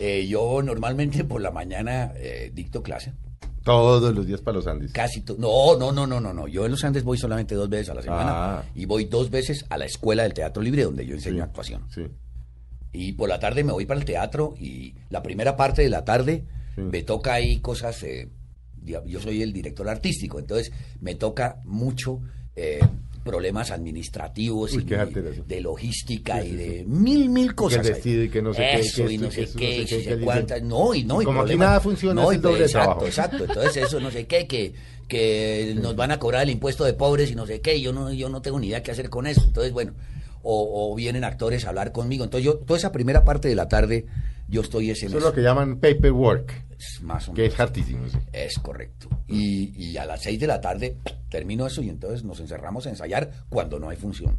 Eh, 0.00 0.26
yo 0.26 0.62
normalmente 0.62 1.24
por 1.24 1.40
la 1.40 1.50
mañana 1.50 2.12
eh, 2.16 2.50
dicto 2.54 2.82
clase. 2.82 3.12
Todos 3.62 4.14
los 4.14 4.26
días 4.26 4.40
para 4.42 4.56
los 4.58 4.66
Andes. 4.66 4.92
Casi 4.92 5.22
to- 5.22 5.36
no, 5.38 5.76
no, 5.78 5.90
no, 5.90 6.06
no, 6.06 6.20
no, 6.20 6.34
no. 6.34 6.46
Yo 6.48 6.66
en 6.66 6.72
los 6.72 6.84
Andes 6.84 7.02
voy 7.02 7.16
solamente 7.16 7.54
dos 7.54 7.68
veces 7.70 7.88
a 7.90 7.94
la 7.94 8.02
semana 8.02 8.30
Ah. 8.58 8.64
y 8.74 8.84
voy 8.84 9.06
dos 9.06 9.30
veces 9.30 9.64
a 9.70 9.78
la 9.78 9.86
escuela 9.86 10.24
del 10.24 10.34
Teatro 10.34 10.62
Libre 10.62 10.84
donde 10.84 11.06
yo 11.06 11.14
enseño 11.14 11.36
Sí, 11.36 11.40
actuación. 11.42 11.84
Sí. 11.90 12.06
Y 12.92 13.12
por 13.12 13.28
la 13.28 13.38
tarde 13.38 13.64
me 13.64 13.72
voy 13.72 13.86
para 13.86 13.98
el 13.98 14.04
teatro 14.06 14.54
y 14.60 14.94
la 15.10 15.22
primera 15.22 15.56
parte 15.56 15.82
de 15.82 15.88
la 15.88 16.04
tarde 16.04 16.44
Sí. 16.74 16.82
me 16.82 17.02
toca 17.02 17.32
ahí 17.34 17.58
cosas. 17.60 18.02
eh, 18.02 18.28
yo 18.84 19.18
soy 19.18 19.40
el 19.40 19.54
director 19.54 19.88
artístico, 19.88 20.38
entonces 20.38 20.70
me 21.00 21.14
toca 21.14 21.56
mucho 21.64 22.20
problemas 23.24 23.70
administrativos 23.70 24.72
Uy, 24.74 24.82
y 24.86 25.42
de 25.46 25.60
logística 25.60 26.42
Sí, 26.42 26.48
y 26.48 26.56
de 26.56 26.78
sí. 26.80 26.84
mil, 26.86 27.30
mil 27.30 27.54
cosas. 27.54 27.86
y 28.04 28.28
que 28.28 28.42
no 28.42 28.52
sé 28.52 28.60
qué, 28.62 28.76
que 28.76 28.80
Eso 28.80 29.10
y 29.10 29.18
no 29.18 29.28
que 29.30 29.46
sé 29.46 29.52
qué, 29.56 29.56
no 29.56 29.58
sé 29.58 29.64
y 29.74 29.78
no 29.80 29.84
que 29.84 29.86
sé 29.88 29.96
dice- 29.96 30.18
cuántas. 30.24 30.62
No, 30.62 30.94
y 30.94 31.04
no, 31.04 31.22
y 31.22 31.24
Como 31.24 31.40
aquí 31.42 31.56
nada 31.56 31.80
funciona, 31.80 32.20
no, 32.22 32.30
es 32.30 32.36
el 32.36 32.42
doble 32.42 32.64
exacto, 32.64 32.84
trabajo. 33.00 33.06
exacto. 33.06 33.44
Entonces 33.44 33.76
eso 33.84 33.98
no 34.00 34.10
sé 34.10 34.26
qué, 34.26 34.46
que, 34.46 34.74
que 35.08 35.74
nos 35.80 35.96
van 35.96 36.10
a 36.10 36.18
cobrar 36.18 36.42
el 36.42 36.50
impuesto 36.50 36.84
de 36.84 36.92
pobres 36.92 37.30
y 37.30 37.34
no 37.34 37.46
sé 37.46 37.60
qué, 37.60 37.76
y 37.76 37.82
yo 37.82 37.92
no, 37.92 38.12
yo 38.12 38.28
no 38.28 38.42
tengo 38.42 38.60
ni 38.60 38.68
idea 38.68 38.82
qué 38.82 38.90
hacer 38.90 39.08
con 39.08 39.26
eso. 39.26 39.42
Entonces, 39.44 39.72
bueno, 39.72 39.94
o, 40.42 40.92
o 40.92 40.94
vienen 40.94 41.24
actores 41.24 41.64
a 41.64 41.70
hablar 41.70 41.92
conmigo. 41.92 42.24
Entonces 42.24 42.44
yo, 42.44 42.56
toda 42.58 42.78
esa 42.78 42.92
primera 42.92 43.24
parte 43.24 43.48
de 43.48 43.54
la 43.54 43.68
tarde, 43.68 44.04
yo 44.48 44.60
estoy 44.60 44.90
ese 44.90 45.06
Eso 45.06 45.16
es 45.18 45.24
lo 45.24 45.32
que 45.32 45.40
llaman 45.40 45.76
paperwork, 45.80 46.52
es 46.96 47.02
más 47.02 47.28
o 47.28 47.34
que 47.34 47.42
menos. 47.42 47.54
es 47.54 47.60
hartísimo. 47.60 48.08
sí. 48.08 48.18
Es 48.32 48.58
correcto. 48.58 49.08
Y, 49.28 49.72
y 49.90 49.96
a 49.96 50.04
las 50.04 50.22
seis 50.22 50.38
de 50.40 50.46
la 50.46 50.60
tarde 50.60 50.98
termino 51.28 51.66
eso 51.66 51.82
y 51.82 51.88
entonces 51.88 52.24
nos 52.24 52.40
encerramos 52.40 52.86
a 52.86 52.90
ensayar 52.90 53.30
cuando 53.48 53.78
no 53.78 53.88
hay 53.88 53.96
función. 53.96 54.38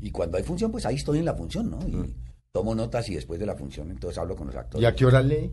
Y 0.00 0.10
cuando 0.10 0.36
hay 0.38 0.44
función, 0.44 0.70
pues 0.72 0.84
ahí 0.86 0.96
estoy 0.96 1.18
en 1.20 1.24
la 1.24 1.34
función, 1.34 1.70
¿no? 1.70 1.78
Y 1.86 2.14
tomo 2.52 2.74
notas 2.74 3.08
y 3.08 3.14
después 3.14 3.40
de 3.40 3.46
la 3.46 3.56
función, 3.56 3.90
entonces 3.90 4.18
hablo 4.18 4.36
con 4.36 4.46
los 4.48 4.56
actores. 4.56 4.82
¿Y 4.82 4.86
a 4.86 4.94
qué 4.94 5.06
hora 5.06 5.22
lee? 5.22 5.50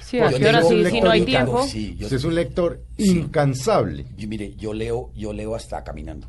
Sí, 0.00 0.18
Pues 0.18 0.22
¿a 0.22 0.30
yo 0.32 0.38
qué 0.38 0.48
hora 0.48 0.62
sí? 0.62 0.84
Si 0.90 1.00
no 1.00 1.10
hay 1.10 1.22
tiempo. 1.24 1.66
Sí, 1.66 1.94
yo, 1.96 2.06
es 2.08 2.24
un 2.24 2.34
lector 2.34 2.82
incansable. 2.96 4.06
yo- 4.16 4.28
mire, 4.28 4.54
yo 4.56 4.72
leo, 4.72 5.12
yo 5.14 5.32
leo 5.32 5.54
hasta 5.54 5.82
caminando. 5.84 6.28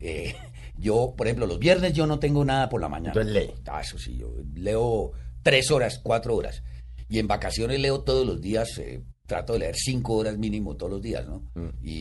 Eh, 0.00 0.34
yo, 0.78 1.14
por 1.16 1.26
ejemplo, 1.26 1.46
los 1.46 1.58
viernes 1.58 1.92
yo 1.92 2.06
no 2.06 2.18
tengo 2.18 2.44
nada 2.44 2.68
por 2.68 2.80
la 2.80 2.88
mañana. 2.88 3.10
Entonces 3.20 3.32
lee. 3.32 3.54
Ah, 3.66 3.80
eso 3.80 3.98
sí, 3.98 4.16
yo 4.16 4.32
leo 4.54 5.12
tres 5.42 5.70
horas, 5.70 6.00
cuatro 6.02 6.34
horas. 6.36 6.62
Y 7.08 7.18
en 7.18 7.26
vacaciones 7.26 7.80
leo 7.80 8.00
todos 8.00 8.26
los 8.26 8.40
días, 8.40 8.76
eh, 8.78 9.02
trato 9.26 9.54
de 9.54 9.60
leer 9.60 9.76
cinco 9.76 10.14
horas 10.16 10.36
mínimo 10.38 10.76
todos 10.76 10.92
los 10.92 11.02
días, 11.02 11.26
¿no? 11.26 11.50
Mm. 11.54 11.68
Y, 11.82 11.92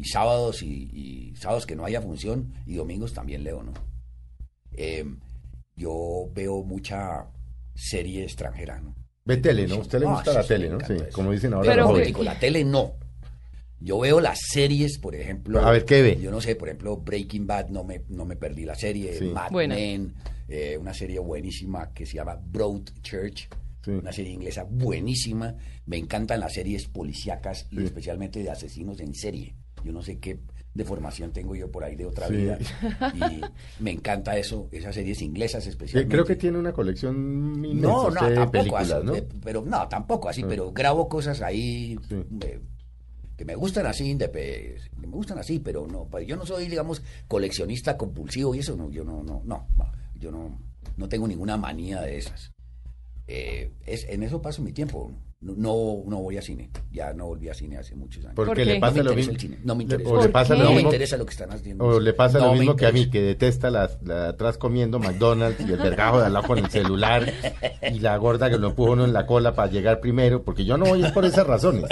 y 0.00 0.04
sábados 0.04 0.62
y, 0.62 0.88
y 0.92 1.36
sábados 1.36 1.66
que 1.66 1.76
no 1.76 1.84
haya 1.84 2.00
función 2.02 2.52
y 2.66 2.74
domingos 2.74 3.12
también 3.12 3.44
leo, 3.44 3.62
¿no? 3.62 3.72
Eh, 4.72 5.04
yo 5.76 6.30
veo 6.34 6.62
mucha 6.62 7.26
serie 7.74 8.24
extranjera, 8.24 8.80
¿no? 8.80 8.94
Ve 9.24 9.36
tele, 9.36 9.66
¿no? 9.66 9.76
A 9.76 9.78
usted 9.78 10.00
le 10.00 10.06
Ah, 10.06 10.10
gusta 10.14 10.30
sí, 10.30 10.36
la 10.36 10.42
sí, 10.42 10.48
tele, 10.48 10.68
¿no? 10.70 10.80
Sí, 10.80 10.92
eso. 10.94 11.04
como 11.12 11.32
dicen 11.32 11.52
ahora 11.52 11.70
Pero 11.70 11.92
los 11.92 12.06
digo, 12.06 12.22
la 12.22 12.38
tele 12.38 12.64
no. 12.64 12.94
Yo 13.80 14.00
veo 14.00 14.20
las 14.20 14.38
series, 14.50 14.98
por 14.98 15.14
ejemplo. 15.14 15.60
A 15.60 15.70
ver, 15.70 15.84
¿qué 15.84 16.02
ve? 16.02 16.18
Yo 16.20 16.30
no 16.30 16.40
sé, 16.40 16.56
por 16.56 16.68
ejemplo, 16.68 16.96
Breaking 16.96 17.46
Bad, 17.46 17.68
no 17.68 17.84
me, 17.84 18.02
no 18.08 18.24
me 18.24 18.34
perdí 18.36 18.64
la 18.64 18.74
serie. 18.74 19.16
Sí. 19.16 19.26
Mad. 19.26 19.50
Men, 19.52 20.14
eh, 20.48 20.76
una 20.80 20.92
serie 20.94 21.18
buenísima 21.20 21.92
que 21.92 22.04
se 22.06 22.14
llama 22.14 22.34
Broad 22.42 22.82
Church. 23.02 23.48
Sí. 23.84 23.90
Una 23.92 24.12
serie 24.12 24.32
inglesa 24.32 24.64
buenísima. 24.64 25.54
Me 25.86 25.96
encantan 25.96 26.40
las 26.40 26.54
series 26.54 26.86
policíacas 26.88 27.66
y 27.70 27.76
Sí. 27.78 27.84
especialmente 27.84 28.42
de 28.42 28.50
asesinos 28.50 29.00
en 29.00 29.14
serie. 29.14 29.54
Yo 29.84 29.92
no 29.92 30.02
sé 30.02 30.18
qué 30.18 30.40
deformación 30.74 31.32
tengo 31.32 31.56
yo 31.56 31.70
por 31.70 31.82
ahí 31.84 31.96
de 31.96 32.04
otra 32.06 32.28
Sí. 32.28 32.34
vida. 32.36 32.58
Y 33.14 33.40
me 33.82 33.90
encanta 33.92 34.36
eso, 34.36 34.68
esas 34.72 34.94
series 34.94 35.22
inglesas 35.22 35.66
especialmente. 35.66 36.12
creo 36.14 36.24
que 36.24 36.36
tiene 36.36 36.58
una 36.58 36.72
colección 36.72 37.80
No, 37.80 38.10
no, 38.10 38.28
de 38.28 38.34
tampoco 38.34 38.50
películas, 38.52 38.90
así, 38.92 39.06
¿no? 39.06 39.14
eh, 39.14 39.26
pero 39.42 39.64
no, 39.64 39.88
tampoco 39.88 40.28
así, 40.28 40.42
pero 40.44 40.72
grabo 40.72 41.08
cosas 41.08 41.40
ahí 41.42 41.98
eh, 42.10 42.60
que 43.36 43.44
me 43.44 43.54
gustan 43.54 43.86
así, 43.86 44.16
que 44.18 44.76
me 44.96 45.06
gustan 45.08 45.38
así, 45.38 45.58
pero 45.60 45.86
no, 45.86 46.04
pues 46.06 46.26
yo 46.26 46.36
no 46.36 46.44
soy, 46.44 46.68
digamos, 46.68 47.02
coleccionista 47.28 47.96
compulsivo 47.96 48.54
y 48.54 48.58
eso 48.58 48.76
no, 48.76 48.90
yo 48.90 49.04
no, 49.04 49.22
no, 49.22 49.42
no, 49.44 49.66
yo 50.18 50.30
no, 50.32 50.60
no 50.96 51.08
tengo 51.08 51.26
ninguna 51.28 51.56
manía 51.56 52.00
de 52.02 52.18
esas. 52.18 52.52
Eh, 53.28 53.70
es, 53.86 54.06
en 54.08 54.22
eso 54.22 54.40
paso 54.42 54.62
mi 54.62 54.72
tiempo. 54.72 55.12
No, 55.40 55.52
no, 55.56 56.02
no 56.08 56.18
voy 56.22 56.36
a 56.36 56.42
cine. 56.42 56.68
Ya 56.90 57.12
no 57.12 57.26
volví 57.26 57.48
a 57.48 57.54
cine 57.54 57.76
hace 57.76 57.94
muchos 57.94 58.24
años. 58.24 58.34
Porque 58.34 58.62
¿Por 58.64 58.66
le 58.66 58.80
pasa 58.80 58.96
no 58.96 59.04
me 59.04 59.04
lo 59.04 59.10
interesa 59.12 59.30
mismo. 59.30 59.32
el 59.34 59.40
cine. 59.40 59.58
No 59.64 59.74
me 59.76 59.82
interesa. 59.84 60.10
O 60.10 60.16
le 60.16 60.22
¿Por 60.22 60.32
pasa 60.32 60.54
qué? 60.54 60.58
lo 60.58 60.64
no 60.64 60.70
me 60.70 60.76
mismo. 60.76 60.88
interesa 60.90 61.16
lo 61.16 61.26
que 61.26 61.30
están 61.30 61.52
haciendo. 61.52 61.84
O 61.84 62.00
le 62.00 62.12
pasa 62.14 62.38
No 62.38 62.46
lo 62.46 62.52
mismo 62.54 62.74
que 62.74 62.86
a 62.86 62.90
mí, 62.92 63.08
que 63.10 63.20
detesta 63.22 63.70
la, 63.70 63.84
atrás 64.28 64.58
comiendo 64.58 64.98
McDonald's 64.98 65.60
y 65.60 65.70
el 65.70 65.78
vergajo 65.78 66.18
de 66.18 66.26
al 66.26 66.32
lado 66.32 66.46
con 66.48 66.58
el 66.58 66.68
celular 66.70 67.32
y 67.92 68.00
la 68.00 68.16
gorda 68.16 68.50
que 68.50 68.58
lo 68.58 68.68
empuja 68.68 68.90
uno 68.92 69.04
en 69.04 69.12
la 69.12 69.26
cola 69.26 69.54
para 69.54 69.70
llegar 69.70 70.00
primero, 70.00 70.42
porque 70.42 70.64
yo 70.64 70.76
no 70.76 70.86
voy 70.86 71.04
es 71.04 71.12
por 71.12 71.24
esas 71.24 71.46
razones. 71.46 71.84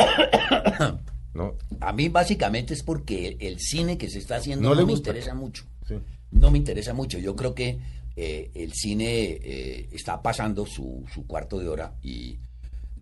¿No? 1.34 1.54
A 1.80 1.92
mí 1.92 2.08
básicamente 2.08 2.72
es 2.74 2.82
porque 2.82 3.28
el, 3.28 3.36
el 3.40 3.60
cine 3.60 3.98
que 3.98 4.08
se 4.08 4.18
está 4.18 4.36
haciendo 4.36 4.62
No 4.62 4.74
no, 4.74 4.80
le 4.80 4.86
me 4.86 4.92
gusta. 4.92 5.10
interesa 5.10 5.34
mucho. 5.34 5.64
Sí. 5.86 5.94
No 6.30 6.50
me 6.50 6.58
interesa 6.58 6.94
mucho. 6.94 7.18
Yo 7.18 7.36
creo 7.36 7.54
que 7.54 7.78
eh, 8.16 8.50
el 8.54 8.72
cine 8.72 9.38
eh, 9.42 9.88
está 9.92 10.20
pasando 10.22 10.66
su, 10.66 11.04
su 11.12 11.26
cuarto 11.26 11.58
de 11.58 11.68
hora 11.68 11.94
y 12.02 12.38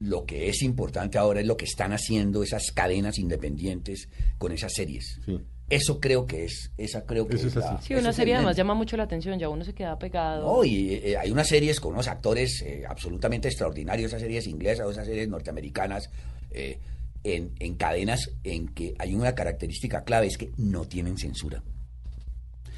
lo 0.01 0.27
que 0.27 0.49
es 0.49 0.63
importante 0.63 1.19
ahora 1.19 1.41
es 1.41 1.47
lo 1.47 1.57
que 1.57 1.65
están 1.65 1.93
haciendo 1.93 2.43
esas 2.43 2.73
cadenas 2.73 3.19
independientes 3.19 4.09
con 4.39 4.53
esas 4.53 4.73
series. 4.75 5.21
Sí. 5.25 5.41
Eso 5.71 5.99
creo 5.99 6.27
que 6.27 6.45
es, 6.45 6.73
esa 6.77 7.07
creo 7.07 7.27
que 7.27 7.37
Eso 7.37 7.49
es 7.49 7.57
la-. 7.57 7.81
Sí, 7.81 7.95
una 7.95 8.11
es 8.11 8.17
serie 8.17 8.35
además 8.35 8.57
llama 8.57 8.75
mucho 8.75 8.97
la 8.97 9.05
atención, 9.05 9.39
ya 9.39 9.49
uno 9.49 9.65
se 9.65 9.73
queda 9.73 9.99
pegado. 9.99 10.47
No, 10.47 10.65
y 10.65 10.95
eh, 10.95 11.17
hay 11.17 11.31
unas 11.31 11.49
series 11.49 11.81
con 11.81 11.95
unos 11.95 12.07
actores 12.07 12.61
eh, 12.63 12.85
absolutamente 12.87 13.49
extraordinarios, 13.49 14.09
esas 14.09 14.21
series 14.21 14.47
inglesas 14.47 14.87
o 14.87 14.91
esas 14.91 15.07
series 15.07 15.29
norteamericanas, 15.29 16.11
eh, 16.51 16.79
en, 17.23 17.53
en 17.59 17.75
cadenas 17.77 18.31
en 18.45 18.69
que 18.69 18.95
hay 18.99 19.15
una 19.15 19.35
característica 19.35 20.05
clave, 20.05 20.27
es 20.27 20.37
que 20.37 20.53
no 20.59 20.87
tienen 20.87 21.17
censura. 21.17 21.63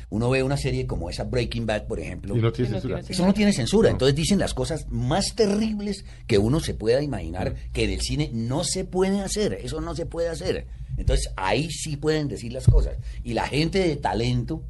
Uno 0.09 0.31
ve 0.31 0.43
una 0.43 0.57
serie 0.57 0.87
como 0.87 1.11
esa 1.11 1.25
Breaking 1.25 1.67
Bad, 1.67 1.87
por 1.87 1.99
ejemplo, 1.99 2.37
Y 2.37 2.41
no 2.41 2.53
tiene 2.53 2.71
censura. 2.71 3.01
eso 3.01 3.27
no 3.27 3.35
tiene 3.35 3.53
censura, 3.53 3.91
entonces 3.91 4.15
dicen 4.15 4.39
las 4.39 4.55
cosas 4.55 4.87
más 4.89 5.35
terribles 5.35 6.05
que 6.29 6.39
uno 6.39 6.61
se 6.61 6.75
pueda 6.75 7.03
imaginar 7.03 7.57
que 7.73 7.89
del 7.89 8.01
cine 8.01 8.31
no 8.33 8.63
se 8.63 8.85
puede 8.85 9.21
hacer, 9.21 9.55
eso 9.55 9.81
no 9.81 9.97
se 9.97 10.07
puede 10.07 10.29
hacer. 10.29 10.69
Entonces 10.97 11.33
ahí 11.37 11.71
sí 11.71 11.97
pueden 11.97 12.29
decir 12.29 12.53
las 12.53 12.67
cosas. 12.67 12.97
Y 13.23 13.35
la 13.35 13.49
gente 13.49 13.81
de 13.81 13.97
talento 13.97 14.65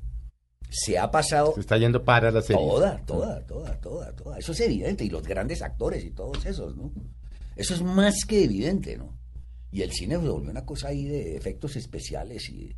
se 0.70 0.98
ha 0.98 1.10
pasado 1.10 1.52
Se 1.54 1.60
está 1.60 1.76
yendo 1.78 2.04
para 2.04 2.30
la 2.30 2.42
serie. 2.42 2.62
Toda, 2.62 2.96
toda, 3.04 3.46
toda, 3.46 3.80
toda, 3.80 4.12
toda. 4.16 4.38
Eso 4.38 4.52
es 4.52 4.60
evidente. 4.60 5.04
Y 5.04 5.10
los 5.10 5.22
grandes 5.22 5.62
actores 5.62 6.04
y 6.04 6.10
todos 6.10 6.44
esos, 6.46 6.76
¿no? 6.76 6.92
Eso 7.54 7.74
es 7.74 7.82
más 7.82 8.24
que 8.26 8.44
evidente, 8.44 8.96
¿no? 8.96 9.16
Y 9.70 9.82
el 9.82 9.92
cine 9.92 10.16
se 10.16 10.28
volvió 10.28 10.50
una 10.50 10.64
cosa 10.64 10.88
ahí 10.88 11.04
de 11.04 11.36
efectos 11.36 11.76
especiales 11.76 12.48
y 12.48 12.74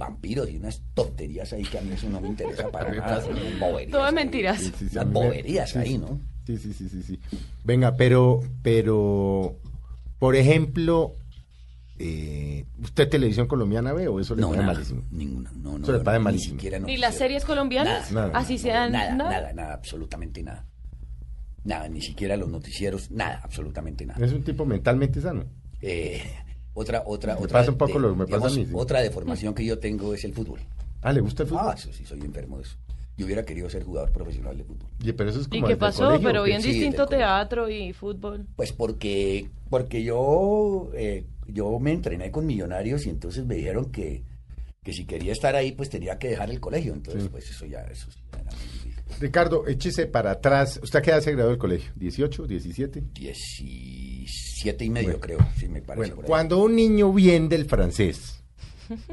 vampiros 0.00 0.50
y 0.50 0.56
unas 0.56 0.82
tonterías 0.94 1.52
ahí 1.52 1.62
que 1.62 1.78
a 1.78 1.82
mí 1.82 1.92
eso 1.92 2.08
no 2.10 2.20
me 2.20 2.26
interesa 2.28 2.68
para 2.72 2.92
nada. 2.92 3.22
boberías 3.60 3.90
Todo 3.92 4.02
es 4.02 4.08
ahí. 4.08 4.14
mentiras. 4.14 4.58
Sí, 4.60 4.88
sí, 4.88 4.98
boberías 5.06 5.70
sí, 5.70 5.78
ahí. 5.78 5.98
¿no? 5.98 6.20
Sí, 6.46 6.56
sí, 6.58 6.72
sí, 6.72 6.88
sí, 6.88 7.02
sí. 7.04 7.20
Venga, 7.62 7.94
pero, 7.96 8.40
pero, 8.62 9.56
por 10.18 10.34
ejemplo, 10.34 11.14
eh, 11.98 12.64
¿usted 12.82 13.08
televisión 13.08 13.46
colombiana 13.46 13.92
ve 13.92 14.08
o 14.08 14.18
eso 14.18 14.34
le 14.34 14.40
No, 14.40 14.48
parece 14.48 14.62
nada, 14.62 14.72
malísimo? 14.74 15.02
ninguna. 15.10 15.52
No, 15.54 15.78
no, 15.78 15.84
Eso 15.84 15.92
le 15.92 15.98
no, 15.98 16.04
parece 16.04 16.18
ni 16.18 16.24
malísimo. 16.24 16.54
Ni 16.62 16.70
noticiero. 16.70 17.00
las 17.00 17.14
series 17.16 17.44
colombianas, 17.44 18.10
Nada, 18.10 18.26
Nada. 18.28 18.38
así 18.40 18.58
sean. 18.58 18.90
Nada, 18.92 19.14
¿no? 19.14 19.30
nada, 19.30 19.52
nada, 19.52 19.74
absolutamente 19.74 20.42
nada. 20.42 20.66
Nada, 21.62 21.88
ni 21.88 22.00
siquiera 22.00 22.36
los 22.38 22.48
noticieros, 22.48 23.10
nada, 23.10 23.40
absolutamente 23.44 24.06
nada. 24.06 24.24
Es 24.24 24.32
un 24.32 24.42
tipo 24.42 24.64
mentalmente 24.64 25.20
sano. 25.20 25.44
Eh, 25.82 26.22
otra, 26.74 27.02
otra, 27.06 27.34
Me 27.34 27.40
otra. 27.44 27.58
pasa 27.60 27.70
un 27.70 27.78
poco 27.78 27.98
lo 27.98 28.10
que 28.10 28.16
me 28.16 28.26
pasa 28.26 28.46
a 28.46 28.50
mí, 28.50 28.64
sí. 28.66 28.72
Otra 28.74 29.00
deformación 29.00 29.54
que 29.54 29.64
yo 29.64 29.78
tengo 29.78 30.14
es 30.14 30.24
el 30.24 30.32
fútbol. 30.32 30.60
Ah, 31.02 31.12
¿le 31.12 31.20
gusta 31.20 31.42
el 31.44 31.48
fútbol? 31.48 31.64
Ah, 31.68 31.74
eso 31.76 31.92
sí, 31.92 32.04
soy 32.04 32.20
enfermo 32.20 32.56
de 32.58 32.64
eso. 32.64 32.76
Yo 33.16 33.26
hubiera 33.26 33.42
querido 33.44 33.68
ser 33.68 33.82
jugador 33.84 34.12
profesional 34.12 34.56
de 34.56 34.64
fútbol. 34.64 34.88
Oye, 35.02 35.12
pero 35.12 35.28
eso 35.30 35.40
es 35.40 35.48
¿Y 35.50 35.62
qué 35.62 35.76
pasó? 35.76 36.04
colegio, 36.06 36.26
Pero 36.28 36.42
bien 36.44 36.62
Sí, 36.62 36.72
distinto 36.72 37.06
teatro 37.06 37.68
y 37.68 37.92
fútbol. 37.92 38.46
Pues 38.56 38.72
porque, 38.72 39.48
porque 39.68 40.02
yo, 40.02 40.90
eh, 40.94 41.26
yo 41.46 41.78
me 41.80 41.92
entrené 41.92 42.30
con 42.30 42.46
millonarios 42.46 43.04
y 43.06 43.10
entonces 43.10 43.44
me 43.44 43.56
dijeron 43.56 43.90
que, 43.90 44.22
que 44.82 44.92
si 44.94 45.04
quería 45.04 45.32
estar 45.32 45.54
ahí, 45.54 45.72
pues 45.72 45.90
tenía 45.90 46.18
que 46.18 46.28
dejar 46.28 46.50
el 46.50 46.60
colegio. 46.60 46.94
Entonces, 46.94 47.24
Sí. 47.24 47.28
pues 47.30 47.50
eso 47.50 47.66
ya, 47.66 47.80
eso 47.82 48.10
sí 48.10 48.20
era. 48.32 48.50
Ricardo, 49.20 49.66
échese 49.68 50.06
para 50.06 50.32
atrás. 50.32 50.80
¿Usted 50.82 51.02
qué 51.02 51.10
edad 51.10 51.20
se 51.20 51.32
graduó 51.32 51.50
del 51.50 51.58
colegio? 51.58 51.92
¿18, 51.96 52.46
17? 52.46 53.04
17 53.12 54.84
y 54.84 54.90
medio, 54.90 55.08
Bueno. 55.10 55.20
creo, 55.20 55.38
sí 55.56 55.68
me 55.68 55.82
parece. 55.82 55.96
Bueno, 55.98 56.14
por 56.16 56.24
ahí. 56.24 56.28
cuando 56.28 56.58
un 56.62 56.74
niño 56.74 57.12
bien 57.12 57.48
del 57.48 57.66
francés, 57.66 58.42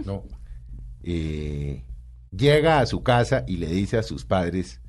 ¿no? 0.05 0.24
Eh, 1.10 1.86
llega 2.36 2.80
a 2.82 2.86
su 2.86 3.01
casa 3.01 3.45
y 3.47 3.58
le 3.58 3.68
dice 3.68 3.97
a 3.97 4.03
sus 4.03 4.26
padres, 4.26 4.82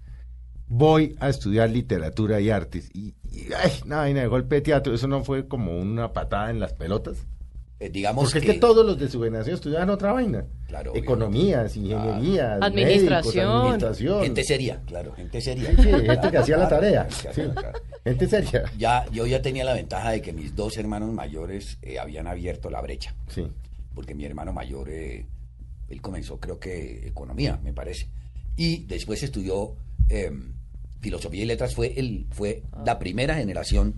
voy 0.66 1.14
a 1.20 1.28
estudiar 1.28 1.70
literatura 1.70 2.40
y 2.40 2.50
artes. 2.50 2.90
Y, 2.92 3.14
y, 3.30 3.52
ay, 3.56 3.70
no, 3.84 3.96
vaina 3.98 4.22
de 4.22 4.26
golpe 4.26 4.56
de 4.56 4.60
teatro, 4.62 4.92
eso 4.94 5.06
no 5.06 5.22
fue 5.22 5.46
como 5.46 5.78
una 5.78 6.12
patada 6.12 6.50
en 6.50 6.58
las 6.58 6.72
pelotas. 6.72 7.18
Eh, 7.80 7.90
digamos 7.90 8.24
Porque 8.24 8.40
que, 8.40 8.46
es 8.48 8.54
que 8.54 8.60
todos 8.60 8.84
los 8.84 8.98
de 8.98 9.08
su 9.08 9.22
generación 9.22 9.54
estudiaban 9.54 9.88
otra 9.90 10.12
vaina. 10.12 10.44
Claro. 10.66 10.94
Economías, 10.96 11.76
ingenierías, 11.76 12.58
Administración. 12.60 13.46
médicos, 13.46 13.62
administración. 13.62 14.22
gente 14.22 14.44
seria, 14.44 14.82
claro, 14.84 15.12
gente 15.14 15.40
seria. 15.40 15.70
Sí, 15.76 15.82
gente 15.82 16.30
que 16.30 16.36
hacía 16.38 16.56
la 16.56 16.68
Claro, 16.68 16.82
tarea. 16.82 17.04
gente 17.04 17.14
que 17.14 17.22
sí. 17.22 17.28
hacía 17.28 17.46
la 17.46 17.54
tarea. 17.54 17.72
Gente 18.04 18.26
seria. 18.26 18.64
Ya, 18.76 19.06
yo 19.12 19.26
ya 19.26 19.40
tenía 19.42 19.64
la 19.64 19.74
ventaja 19.74 20.10
de 20.10 20.20
que 20.20 20.32
mis 20.32 20.56
dos 20.56 20.76
hermanos 20.76 21.12
mayores 21.12 21.78
eh, 21.82 21.98
habían 22.00 22.26
abierto 22.26 22.68
la 22.70 22.80
brecha. 22.80 23.14
Sí. 23.28 23.46
porque 23.94 24.14
mi 24.14 24.24
hermano 24.24 24.52
mayor, 24.52 24.88
eh, 24.90 25.26
él 25.88 26.00
comenzó 26.00 26.38
creo 26.38 26.58
que 26.58 27.06
economía, 27.06 27.58
me 27.62 27.72
parece, 27.72 28.08
y 28.56 28.84
después 28.86 29.22
estudió 29.22 29.74
eh, 30.08 30.30
filosofía 31.00 31.42
y 31.42 31.46
letras, 31.46 31.74
fue, 31.74 31.98
el, 31.98 32.26
fue 32.30 32.62
la 32.84 32.98
primera 32.98 33.34
generación 33.36 33.94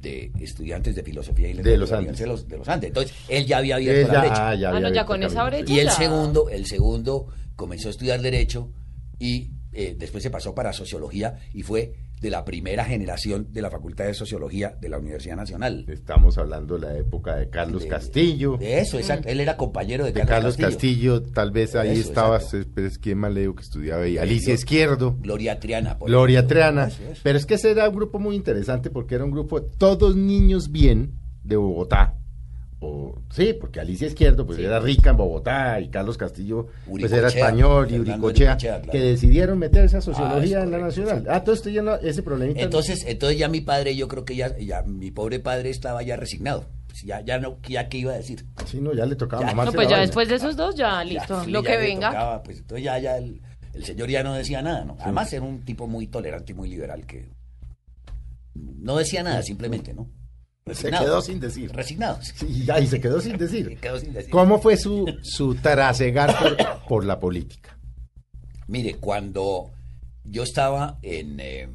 de 0.00 0.32
estudiantes 0.40 0.94
de 0.94 1.02
filosofía 1.02 1.48
y 1.48 1.54
De 1.54 1.76
los 1.76 1.92
Andes. 1.92 2.18
De 2.18 2.26
los, 2.26 2.48
de 2.48 2.58
los 2.58 2.68
Andes. 2.68 2.88
Entonces, 2.88 3.14
él 3.28 3.46
ya 3.46 3.58
había 3.58 3.76
abierto 3.76 4.12
la 4.12 4.20
brecha. 4.20 4.48
ah, 4.50 4.54
ya 4.54 4.68
Ah, 4.68 4.76
había 4.76 4.88
no, 4.88 4.94
ya 4.94 5.04
con 5.06 5.22
esa 5.22 5.44
brecha. 5.44 5.72
Y 5.72 5.78
el 5.80 5.90
segundo, 5.90 6.48
el 6.48 6.66
segundo 6.66 7.26
comenzó 7.56 7.88
a 7.88 7.90
estudiar 7.90 8.20
Derecho 8.22 8.72
y 9.18 9.50
eh, 9.72 9.94
después 9.98 10.22
se 10.22 10.30
pasó 10.30 10.54
para 10.54 10.72
Sociología 10.72 11.38
y 11.52 11.62
fue 11.62 11.92
de 12.20 12.30
la 12.30 12.44
primera 12.44 12.84
generación 12.84 13.48
de 13.50 13.62
la 13.62 13.70
Facultad 13.70 14.04
de 14.04 14.14
Sociología 14.14 14.76
de 14.80 14.88
la 14.90 14.98
Universidad 14.98 15.36
Nacional. 15.36 15.86
Estamos 15.88 16.36
hablando 16.38 16.78
de 16.78 16.86
la 16.86 16.96
época 16.98 17.36
de 17.36 17.48
Carlos 17.48 17.82
De- 17.84 17.88
Castillo. 17.88 18.56
De 18.58 18.78
eso, 18.80 18.98
exacto. 18.98 19.28
Él 19.28 19.40
era 19.40 19.56
compañero 19.56 20.04
de, 20.04 20.12
de 20.12 20.26
Carlos 20.26 20.56
Castillo, 20.56 21.22
tal 21.22 21.50
vez 21.50 21.74
ahí 21.76 21.92
Eso, 21.98 22.08
estaba, 22.10 22.36
exacto. 22.36 22.70
pero 22.74 22.86
es 22.86 22.98
quién 22.98 23.18
más 23.18 23.32
le 23.32 23.40
digo 23.40 23.54
que 23.54 23.62
estudiaba 23.62 24.02
ahí, 24.02 24.18
Alicia 24.18 24.52
Izquierdo, 24.54 25.16
Gloria 25.20 25.58
Triana. 25.58 25.98
por 25.98 26.08
Gloria 26.08 26.40
ejemplo. 26.40 26.54
Triana, 26.56 26.86
Eso, 26.88 27.02
eso. 27.10 27.20
pero 27.24 27.38
es 27.38 27.46
que 27.46 27.54
ese 27.54 27.70
era 27.70 27.88
un 27.88 27.96
grupo 27.96 28.18
muy 28.18 28.36
interesante 28.36 28.90
porque 28.90 29.14
era 29.14 29.24
un 29.24 29.30
grupo 29.30 29.60
de 29.60 29.68
todos 29.78 30.14
niños 30.14 30.70
bien 30.70 31.14
de 31.42 31.56
Bogotá, 31.56 32.16
o 32.82 33.14
sí, 33.30 33.52
porque 33.60 33.78
Alicia 33.78 34.06
Izquierdo 34.06 34.46
pues 34.46 34.56
Sí. 34.58 34.64
era 34.64 34.80
rica 34.80 35.10
en 35.10 35.16
Bogotá 35.18 35.78
y 35.80 35.88
Carlos 35.90 36.16
Castillo 36.16 36.68
pues 36.88 37.12
era 37.12 37.28
español 37.28 37.86
y 37.90 37.98
Uricochea, 37.98 38.52
Uricochea, 38.54 38.56
claro. 38.56 38.90
que 38.92 38.98
decidieron 39.00 39.58
meterse 39.58 39.98
a 39.98 40.00
sociología 40.00 40.60
Ah, 40.60 40.62
en 40.62 40.70
la 40.70 40.78
nacional. 40.78 41.26
Ah, 41.28 41.44
todo 41.44 41.54
esto 41.54 41.68
ya 41.68 41.82
no, 41.82 41.96
ese 41.96 42.22
problemita. 42.22 42.60
Entonces, 42.60 43.04
entonces 43.06 43.38
ya 43.38 43.48
mi 43.48 43.60
padre, 43.60 43.94
yo 43.94 44.08
creo 44.08 44.24
que 44.24 44.34
ya, 44.34 44.56
ya 44.58 44.82
mi 44.82 45.10
pobre 45.10 45.40
padre 45.40 45.68
estaba 45.70 46.02
ya 46.02 46.16
resignado. 46.16 46.64
Pues 46.88 47.02
ya, 47.02 47.20
ya 47.20 47.38
no, 47.38 47.58
ya 47.68 47.88
qué 47.88 47.98
iba 47.98 48.12
a 48.12 48.16
decir. 48.16 48.44
sí, 48.66 48.80
no, 48.80 48.94
ya 48.94 49.04
le 49.06 49.14
tocaba 49.14 49.42
Ya, 49.42 49.50
No, 49.54 49.64
pues 49.72 49.86
ya 49.86 49.96
vaina. 49.96 50.00
después 50.00 50.28
de 50.28 50.36
esos 50.36 50.56
dos, 50.56 50.74
ya 50.74 51.04
Ya, 51.04 51.04
listo. 51.04 51.44
sí, 51.44 51.50
Lo 51.50 51.62
ya 51.62 51.70
que 51.72 51.76
venga. 51.76 52.08
tocaba, 52.08 52.42
pues 52.42 52.58
entonces 52.60 52.84
ya, 52.84 52.98
ya 52.98 53.18
el, 53.18 53.42
el 53.74 53.84
señor 53.84 54.08
ya 54.08 54.22
no 54.22 54.32
decía 54.34 54.62
nada, 54.62 54.84
¿no? 54.86 54.96
Además 55.00 55.30
era 55.34 55.42
un 55.42 55.60
tipo 55.66 55.86
muy 55.86 56.06
tolerante 56.06 56.52
y 56.52 56.54
muy 56.54 56.68
liberal 56.70 57.04
que 57.06 57.28
no 58.54 58.96
decía 58.96 59.22
nada, 59.22 59.42
simplemente, 59.42 59.92
¿no? 59.94 60.08
Se 60.72 60.90
quedó 60.90 61.20
sin 61.22 61.40
decir. 61.40 61.72
Resignado. 61.72 62.18
sí. 62.22 62.64
Y 62.80 62.86
se 62.86 63.00
quedó 63.00 63.20
sin 63.20 63.36
decir. 63.38 63.66
Se 63.68 63.76
quedó 63.76 63.98
sin 63.98 64.12
decir. 64.12 64.30
¿Cómo 64.30 64.60
fue 64.60 64.76
su, 64.76 65.06
su 65.22 65.54
trasegar 65.56 66.36
por, 66.38 66.56
por 66.88 67.04
la 67.04 67.18
política? 67.18 67.76
Mire, 68.68 68.96
cuando 68.96 69.72
yo 70.24 70.42
estaba 70.44 70.98
en, 71.02 71.40
eh, 71.40 71.68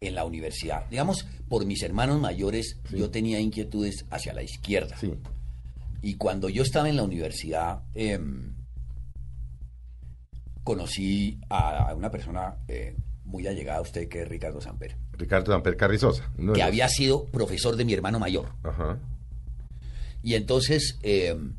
en 0.00 0.14
la 0.14 0.24
universidad, 0.24 0.86
digamos, 0.90 1.26
por 1.48 1.64
mis 1.64 1.82
hermanos 1.82 2.20
mayores, 2.20 2.78
Sí. 2.90 2.98
yo 2.98 3.10
tenía 3.10 3.38
inquietudes 3.40 4.04
hacia 4.10 4.32
la 4.34 4.42
izquierda. 4.42 4.96
Sí, 4.96 5.14
Y 6.02 6.14
cuando 6.16 6.48
yo 6.48 6.62
estaba 6.62 6.88
en 6.88 6.96
la 6.96 7.02
universidad, 7.04 7.82
em, 7.94 8.54
conocí 10.64 11.40
a, 11.48 11.88
a 11.90 11.94
una 11.94 12.10
persona 12.10 12.56
eh, 12.68 12.96
muy 13.24 13.46
allegada 13.46 13.78
a 13.78 13.82
usted, 13.82 14.08
que 14.08 14.22
es 14.22 14.28
Ricardo 14.28 14.60
Samper, 14.60 14.96
Ricardo 15.18 15.52
Damper 15.52 15.76
Carrizosa. 15.76 16.30
de 16.36 16.52
que 16.54 16.62
había 16.62 16.88
sido 16.88 17.26
profesor 17.26 17.76
de 17.76 17.84
mi 17.84 17.92
hermano 17.92 18.18
mayor. 18.18 18.46
Ajá. 18.62 18.98
Y 20.22 20.34
entonces, 20.34 20.98
em, 21.02 21.54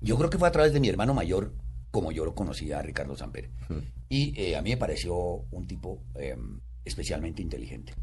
yo 0.00 0.16
creo 0.16 0.30
que 0.30 0.38
fue 0.38 0.48
a 0.48 0.52
través 0.52 0.72
de 0.72 0.80
mi 0.80 0.88
hermano 0.88 1.14
mayor 1.14 1.52
como 1.90 2.12
yo 2.12 2.24
lo 2.24 2.34
conocía 2.34 2.78
a 2.78 2.82
Ricardo 2.82 3.16
Samper. 3.16 3.50
Y 4.08 4.38
eh, 4.40 4.56
a 4.56 4.62
mí 4.62 4.70
me 4.70 4.76
pareció 4.76 5.14
un 5.50 5.66
tipo 5.66 6.02
em, 6.14 6.60
especialmente 6.84 7.42
inteligente. 7.42 7.94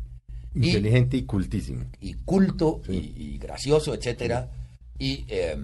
Inteligente 0.53 1.17
y 1.17 1.23
cultísimo. 1.23 1.86
y 1.99 2.13
culto 2.13 2.81
Sí. 2.86 3.13
y, 3.17 3.23
y 3.36 3.38
gracioso, 3.38 3.93
etcétera. 3.93 4.49
Y, 4.97 5.25
eh, 5.27 5.57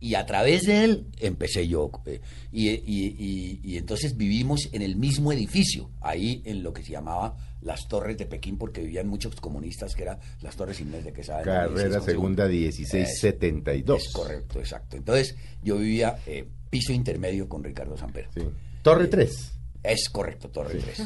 y 0.00 0.14
a 0.14 0.24
través 0.26 0.62
de 0.62 0.84
él 0.84 1.06
empecé 1.18 1.66
yo. 1.68 1.90
eh, 2.06 2.20
y, 2.52 2.68
y- 2.68 3.16
y- 3.18 3.60
y 3.64 3.76
entonces 3.78 4.16
vivimos 4.16 4.68
en 4.72 4.82
el 4.82 4.96
mismo 4.96 5.32
edificio, 5.32 5.90
ahí 6.00 6.42
en 6.44 6.62
lo 6.62 6.72
que 6.72 6.82
se 6.84 6.92
llamaba 6.92 7.36
las 7.62 7.88
Torres 7.88 8.16
de 8.16 8.26
Pekín, 8.26 8.56
porque 8.56 8.80
vivían 8.82 9.08
muchos 9.08 9.34
comunistas, 9.36 9.94
que 9.96 10.02
eran 10.02 10.18
las 10.42 10.54
Torres 10.54 10.80
Inés 10.80 11.04
de 11.04 11.12
Quesada. 11.12 11.42
Carrera 11.42 11.88
16 11.88 12.04
segunda 12.04 12.44
Es- 12.46 12.50
1672. 12.52 14.02
Es 14.06 14.12
correcto, 14.12 14.60
exacto. 14.60 14.96
Entonces 14.96 15.34
yo 15.62 15.76
vivía 15.78 16.18
eh, 16.26 16.44
piso 16.70 16.92
intermedio 16.92 17.48
con 17.48 17.64
Ricardo 17.64 17.96
Samper. 17.96 18.28
Sí. 18.34 18.42
Torre 18.82 19.08
3. 19.08 19.52
Es 19.82 20.08
correcto, 20.08 20.48
Torre 20.50 20.78
3. 20.80 21.02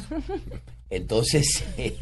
Entonces, 0.89 1.63
eh, 1.77 1.95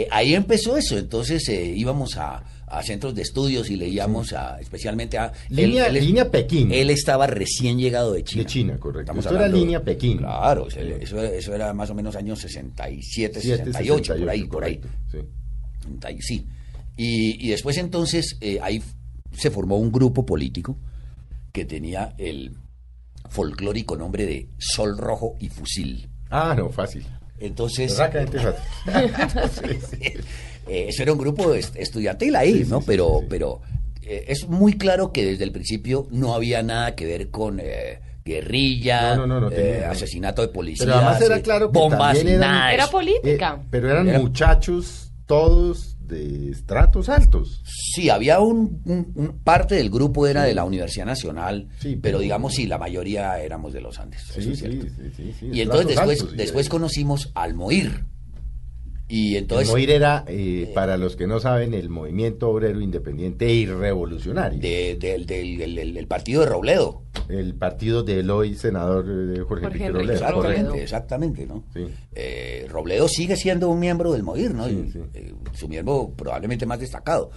eh, 0.00 0.08
ahí 0.10 0.34
empezó 0.34 0.76
eso. 0.76 0.96
Entonces 0.98 1.48
eh, 1.48 1.66
íbamos 1.76 2.16
a, 2.16 2.42
a 2.66 2.82
centros 2.82 3.14
de 3.14 3.22
estudios 3.22 3.70
y 3.70 3.76
leíamos 3.76 4.32
a, 4.32 4.58
especialmente 4.60 5.16
a... 5.18 5.32
Línea, 5.48 5.86
él- 5.86 5.96
él- 5.96 6.04
línea 6.06 6.30
Pekín. 6.30 6.72
Él 6.72 6.90
estaba 6.90 7.26
recién 7.26 7.78
llegado 7.78 8.12
de 8.12 8.24
China. 8.24 8.42
De 8.42 8.48
China, 8.48 8.76
correcto. 8.78 9.00
Estamos 9.12 9.24
Esto 9.26 9.36
era 9.36 9.48
línea 9.48 9.82
Pekín. 9.82 10.18
Claro, 10.18 10.68
eso, 10.68 10.80
Sí. 10.80 10.92
eso 11.00 11.18
era, 11.20 11.28
eso 11.34 11.54
era 11.54 11.72
más 11.74 11.90
o 11.90 11.94
menos 11.94 12.16
años 12.16 12.38
67, 12.40 13.40
7, 13.40 13.64
68, 13.72 14.14
por 14.18 14.28
ahí, 14.30 14.44
por 14.44 14.64
ahí. 14.64 14.76
correcto, 14.78 14.88
sí. 15.10 15.18
Ahí 16.04 16.20
sí. 16.20 16.46
Y, 16.96 17.46
y 17.46 17.50
después 17.50 17.76
entonces 17.78 18.36
eh, 18.40 18.58
ahí 18.62 18.82
se 19.32 19.50
formó 19.50 19.76
un 19.78 19.90
grupo 19.92 20.24
político 20.24 20.78
que 21.52 21.64
tenía 21.64 22.14
el 22.18 22.56
folclórico 23.28 23.96
nombre 23.96 24.26
de 24.26 24.48
Sol 24.58 24.96
Rojo 24.98 25.36
y 25.40 25.48
Fusil. 25.48 26.08
Ah, 26.30 26.54
no, 26.56 26.68
fácil. 26.70 27.04
Entonces, 27.40 27.96
fácil. 27.96 28.28
eh, 30.68 30.86
eso 30.88 31.02
era 31.02 31.12
un 31.12 31.18
grupo 31.18 31.52
est- 31.54 31.76
estudiantil 31.76 32.36
ahí, 32.36 32.64
Sí, 32.64 32.70
¿no? 32.70 32.80
sí, 32.80 32.84
pero 32.86 33.18
sí. 33.20 33.26
pero 33.28 33.60
eh, 34.02 34.24
es 34.28 34.48
muy 34.48 34.74
claro 34.74 35.12
que 35.12 35.24
desde 35.24 35.44
el 35.44 35.52
principio 35.52 36.06
no 36.10 36.34
había 36.34 36.62
nada 36.62 36.94
que 36.94 37.06
ver 37.06 37.30
con 37.30 37.60
eh, 37.60 38.00
guerrilla, 38.24 39.16
No, 39.16 39.26
no, 39.26 39.40
no, 39.40 39.48
no 39.48 39.50
eh, 39.50 39.54
tenía, 39.56 39.86
no. 39.86 39.92
asesinato 39.92 40.42
de 40.42 40.48
policías, 40.48 40.86
Pero 40.86 40.96
además 40.96 41.20
era 41.22 41.36
eh, 41.36 41.42
claro 41.42 41.70
que 41.72 41.78
bombas, 41.78 42.18
eran- 42.18 42.40
nada 42.40 42.72
Era 42.74 42.86
política. 42.88 43.58
Eh, 43.60 43.66
pero 43.70 43.90
eran 43.90 44.08
Era- 44.08 44.18
muchachos 44.20 45.10
todos 45.26 45.93
de 46.06 46.50
estratos 46.50 47.08
altos. 47.08 47.62
Sí, 47.64 48.10
había 48.10 48.40
un, 48.40 48.80
un- 48.84 49.12
un- 49.14 49.38
parte 49.42 49.74
del 49.76 49.90
grupo 49.90 50.26
era 50.26 50.44
de 50.44 50.54
la 50.54 50.64
Universidad 50.64 51.06
Nacional, 51.06 51.68
Sí, 51.80 51.96
pero, 52.00 52.18
digamos 52.18 52.54
sí, 52.54 52.66
la 52.66 52.78
mayoría 52.78 53.38
éramos 53.40 53.72
de 53.72 53.80
los 53.80 53.98
Andes. 53.98 54.22
eso 54.30 54.40
Sí, 54.40 54.50
es 54.52 54.58
sí, 54.58 54.66
cierto. 54.68 54.86
y 55.52 55.60
entonces 55.60 55.88
después, 55.88 56.20
altos, 56.20 56.36
después 56.36 56.66
de- 56.66 56.70
conocimos 56.70 57.30
al 57.34 57.54
Moir. 57.54 58.04
Y 59.06 59.36
entonces, 59.36 59.68
el 59.68 59.72
MOIR 59.74 59.90
era, 59.90 60.24
eh, 60.28 60.70
para 60.74 60.96
los 60.96 61.14
que 61.14 61.26
no 61.26 61.38
saben, 61.38 61.74
el 61.74 61.90
Movimiento 61.90 62.48
Obrero 62.48 62.80
Independiente 62.80 63.52
y 63.52 63.66
Revolucionario. 63.66 64.58
de- 64.60 64.96
del- 64.98 65.26
del- 65.26 65.58
del- 65.58 65.74
del- 65.74 65.94
del 65.94 66.06
partido 66.06 66.40
de 66.40 66.46
Robledo. 66.46 67.02
el 67.28 67.54
partido 67.54 68.02
del 68.02 68.28
hoy 68.30 68.54
senador 68.54 69.04
eh, 69.08 69.40
Jorge, 69.46 69.64
Jorge 69.66 69.88
Robledo. 69.90 70.12
Exactamente, 70.12 70.62
Robledo. 70.62 70.74
exactamente, 70.74 71.46
¿no? 71.46 71.64
Sí. 71.74 71.86
Eh, 72.14 72.66
Robledo 72.70 73.06
sigue 73.08 73.36
siendo 73.36 73.68
un 73.68 73.78
miembro 73.80 74.12
del 74.12 74.22
MOIR, 74.22 74.54
¿no? 74.54 74.66
Sí, 74.68 74.84
Y, 74.88 74.90
sí. 74.92 74.98
eh, 75.14 75.32
su 75.52 75.68
miembro 75.68 76.12
probablemente 76.16 76.64
más 76.66 76.80
destacado. 76.80 77.30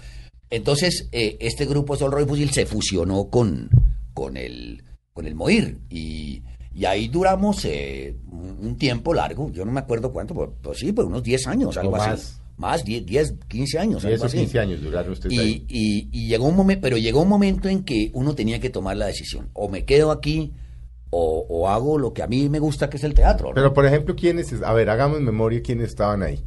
Entonces, 0.50 1.10
eh, 1.12 1.38
este 1.42 1.66
grupo 1.66 1.96
Sol 1.98 2.12
Roy 2.12 2.26
Fusil 2.26 2.50
se 2.52 2.66
fusionó 2.66 3.30
con, 3.30 3.70
con, 4.14 4.38
el, 4.38 4.84
con 5.14 5.26
el 5.28 5.36
MOIR 5.36 5.78
y, 5.90 6.44
y 6.78 6.86
ahí 6.86 7.08
duramos 7.08 7.66
eh, 7.66 8.16
un, 8.32 8.76
tiempo 8.78 9.14
largo, 9.14 9.52
yo 9.52 9.66
no 9.66 9.72
me 9.72 9.80
acuerdo 9.80 10.12
cuánto, 10.14 10.36
pues, 10.36 10.50
pues 10.62 10.78
sí, 10.78 10.92
pues 10.94 11.08
unos 11.08 11.24
10 11.24 11.48
años, 11.48 11.76
algo 11.78 11.94
O 11.94 11.96
así. 11.96 12.10
más. 12.10 12.42
Más, 12.58 12.84
10, 12.84 13.06
10, 13.06 13.34
15 13.48 13.80
años. 13.80 14.02
Sí, 14.02 14.08
algo 14.08 14.16
esos 14.18 14.28
así. 14.28 14.38
15 14.40 14.60
años 14.60 14.82
duraron 14.82 15.12
ustedes 15.12 15.34
Y, 15.36 15.40
ahí. 15.40 15.66
y- 15.68 16.10
y 16.12 16.28
llegó 16.28 16.46
un 16.48 16.56
momento, 16.56 16.82
pero 16.82 16.98
llegó 16.98 17.22
un 17.22 17.30
momento 17.30 17.68
en 17.70 17.84
que 17.84 18.10
uno 18.14 18.34
tenía 18.36 18.60
que 18.60 18.70
tomar 18.70 18.96
la 18.98 19.06
decisión. 19.08 19.50
O 19.54 19.70
me 19.70 19.86
quedo 19.86 20.10
aquí 20.12 20.54
o, 21.12 21.46
o 21.50 21.68
hago 21.70 21.98
lo 22.00 22.14
que 22.14 22.22
a 22.24 22.28
mí 22.28 22.50
me 22.50 22.60
gusta, 22.60 22.90
que 22.90 22.98
es 22.98 23.04
el 23.04 23.14
teatro. 23.14 23.50
¿no? 23.50 23.54
Pero, 23.56 23.74
por 23.74 23.86
ejemplo, 23.86 24.16
¿quiénes? 24.16 24.54
A 24.64 24.74
ver, 24.74 24.90
hagamos 24.90 25.22
memoria 25.22 25.62
quiénes 25.62 25.88
estaban 25.90 26.22
ahí. 26.24 26.44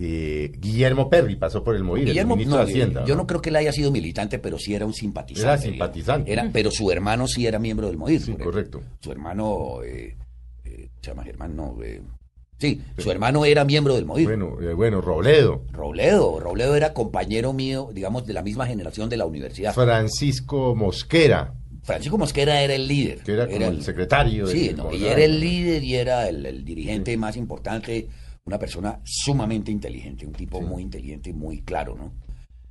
Eh, 0.00 0.52
Guillermo 0.58 1.10
Perry 1.10 1.34
pasó 1.36 1.64
por 1.64 1.74
el 1.74 1.82
MOIR, 1.82 2.04
Guillermo, 2.06 2.34
el 2.34 2.38
ministro 2.38 2.58
no, 2.60 2.64
de 2.66 2.70
Hacienda. 2.72 3.04
yo 3.04 3.16
no 3.16 3.26
creo 3.26 3.42
que 3.42 3.48
él 3.50 3.56
haya 3.56 3.72
sido 3.72 3.90
militante, 3.90 4.38
pero 4.38 4.58
sí 4.58 4.74
era 4.74 4.86
un 4.86 4.94
simpatizante. 4.94 5.48
Era 5.48 5.58
simpatizante. 5.58 6.32
Era- 6.32 6.48
pero 6.52 6.70
su 6.70 6.90
hermano 6.92 7.26
sí 7.26 7.46
era 7.46 7.58
miembro 7.58 7.88
del 7.88 7.96
MOIR. 7.96 8.20
Sí, 8.20 8.32
correcto. 8.34 8.80
Su 9.00 9.10
hermano, 9.10 9.82
eh, 9.82 10.16
eh, 10.64 10.88
se 11.00 11.10
llama 11.10 11.24
Germán, 11.24 11.56
no. 11.56 11.76
eh, 11.82 12.00
sí, 12.58 12.80
su 12.96 13.10
hermano 13.10 13.44
era 13.44 13.64
miembro 13.64 13.96
del 13.96 14.04
MOIR. 14.04 14.24
Bueno, 14.26 14.60
eh, 14.60 14.72
bueno, 14.72 15.00
Robledo, 15.00 15.64
Robledo, 15.72 16.38
Robledo 16.38 16.76
era 16.76 16.92
compañero 16.92 17.52
mío, 17.52 17.90
digamos, 17.92 18.24
de 18.24 18.34
la 18.34 18.42
misma 18.42 18.66
generación 18.68 19.08
de 19.08 19.16
la 19.16 19.26
universidad. 19.26 19.74
Francisco 19.74 20.76
Mosquera, 20.76 21.54
Francisco 21.82 22.18
Mosquera 22.18 22.60
era 22.62 22.74
el 22.74 22.86
líder. 22.86 23.18
que 23.22 23.32
era 23.32 23.46
como 23.46 23.56
el 23.56 23.62
el- 23.78 23.82
secretario. 23.82 24.46
Sí, 24.46 24.72
no, 24.76 24.92
y 24.94 25.06
era 25.06 25.24
el 25.24 25.40
líder 25.40 25.82
y 25.82 25.94
era 25.96 26.28
el, 26.28 26.44
el 26.46 26.64
dirigente 26.64 27.16
más 27.16 27.36
importante, 27.36 28.08
una 28.48 28.58
persona 28.58 29.00
sumamente 29.04 29.70
inteligente, 29.70 30.26
un 30.26 30.32
tipo 30.32 30.60
muy 30.60 30.82
inteligente 30.82 31.30
y 31.30 31.32
muy 31.34 31.60
claro, 31.62 31.94
¿no? 31.96 32.12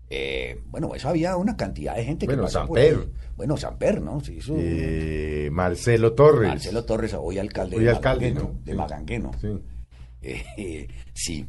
Eh, 0.09 0.61
bueno, 0.67 0.95
eso 0.95 1.09
había 1.09 1.35
una 1.37 1.55
cantidad 1.57 1.95
de 1.95 2.03
gente 2.05 2.25
Bueno, 2.25 2.43
que 2.43 2.45
pasó 2.45 2.65
por 2.65 2.79
Samper. 2.79 2.97
ahí. 2.99 3.11
Bueno, 3.35 3.57
Samper, 3.57 4.01
¿no? 4.01 4.19
Sí, 4.21 4.37
eso- 4.37 4.55
Eh, 4.57 5.49
Marcelo 5.51 6.13
Torres. 6.13 6.49
Marcelo 6.49 6.85
Torres, 6.85 7.13
hoy 7.19 7.37
alcalde 7.39 7.75
Hoy 7.77 7.83
de 7.83 7.89
alcalde, 7.91 8.31
Magangueno. 8.31 8.59
Sí. 8.65 8.73
Magangueno. 8.73 9.31
Sí. 9.41 9.47
Eh, 10.21 10.87
sí. 11.13 11.45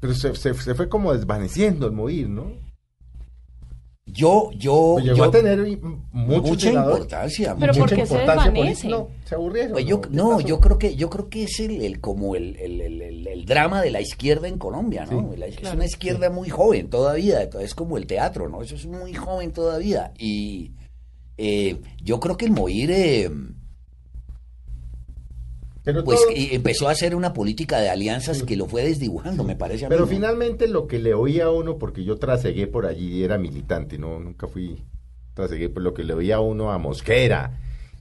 Pero 0.00 0.14
se, 0.14 0.34
se- 0.36 0.54
se 0.54 0.74
fue 0.74 0.88
como 0.88 1.12
desvaneciendo 1.14 1.86
el 1.86 1.92
MOIR, 1.92 2.28
¿no? 2.28 2.52
Yo, 4.08 4.50
yo, 4.52 4.92
Pues 4.94 5.04
llegó 5.04 5.16
yo- 5.16 5.24
a 5.24 5.30
tener 5.32 5.58
mucho 6.12 6.42
mucha 6.42 6.70
importancia. 6.72 7.56
Pero 7.58 7.72
mucha 7.74 7.80
¿por 7.80 7.88
qué 7.88 7.94
se 8.06 8.14
importancia 8.14 8.50
desvanece? 8.52 8.88
No, 8.88 9.08
se 9.24 9.34
aburrieron. 9.34 9.72
Pues 9.72 9.84
yo, 9.84 10.00
¿Qué 10.00 10.08
no, 10.12 10.40
yo 10.40 10.60
creo 10.60 10.78
que 10.78 10.94
yo 10.94 11.10
creo 11.10 11.28
que 11.28 11.42
es 11.42 11.58
el, 11.58 11.82
el- 11.82 12.00
como 12.00 12.36
el, 12.36 12.56
el- 12.56 12.80
el- 12.80 13.02
el- 13.02 13.26
el 13.26 13.44
drama 13.46 13.82
de 13.82 13.90
la 13.90 14.00
izquierda 14.00 14.46
en 14.46 14.58
Colombia, 14.58 15.06
¿no? 15.10 15.32
Sí, 15.32 15.36
La- 15.38 15.46
es 15.46 15.60
una 15.74 15.84
izquierda 15.84 16.30
muy 16.30 16.48
joven 16.48 16.88
todavía, 16.88 17.42
es 17.42 17.74
como 17.74 17.96
el 17.98 18.06
teatro, 18.06 18.48
¿no? 18.48 18.62
Eso 18.62 18.76
es 18.76 18.86
muy 18.86 19.12
joven 19.12 19.52
todavía 19.52 20.12
y 20.18 20.70
eh, 21.36 21.76
yo 22.00 22.20
creo 22.20 22.36
que 22.36 22.46
el 22.46 22.52
Moir 22.52 22.90
eh, 22.92 23.30
Pero, 25.86 26.02
pues 26.02 26.20
todo- 26.20 26.32
y 26.32 26.48
empezó 26.52 26.88
a 26.88 26.90
hacer 26.90 27.14
una 27.14 27.32
política 27.32 27.78
de 27.78 27.88
alianzas 27.88 28.42
que 28.42 28.56
lo 28.56 28.66
fue 28.66 28.82
desdibujando, 28.82 29.44
me 29.44 29.54
parece 29.54 29.86
a 29.86 29.88
mí. 29.88 29.94
pero 29.94 30.02
¿no? 30.04 30.08
finalmente 30.08 30.66
lo 30.66 30.88
que 30.88 30.98
le 30.98 31.14
oía 31.14 31.44
a 31.44 31.50
uno, 31.52 31.78
porque 31.78 32.02
yo 32.02 32.16
trasegué 32.16 32.66
por 32.66 32.86
allí, 32.86 33.22
era 33.22 33.38
militante, 33.38 33.96
no, 33.96 34.18
nunca 34.18 34.48
fui 34.48 34.82
trasegué, 35.32 35.68
por 35.68 35.82
lo 35.82 35.94
que 35.94 36.02
le 36.02 36.12
oía 36.14 36.36
a 36.36 36.40
uno 36.40 36.72
a 36.72 36.78
Mosquera, 36.78 37.52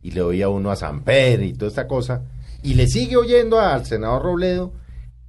y 0.02 0.12
le 0.12 0.22
oía 0.22 0.46
a 0.46 0.50
uno 0.50 0.72
a 0.72 0.76
Samper 0.76 1.44
y 1.44 1.54
toda 1.54 1.70
esta 1.70 1.86
cosa, 1.88 2.24
y 2.64 2.74
le 2.74 2.88
sigue 2.88 3.18
oyendo 3.18 3.60
al 3.60 3.86
senador 3.86 4.24
Robledo, 4.24 4.74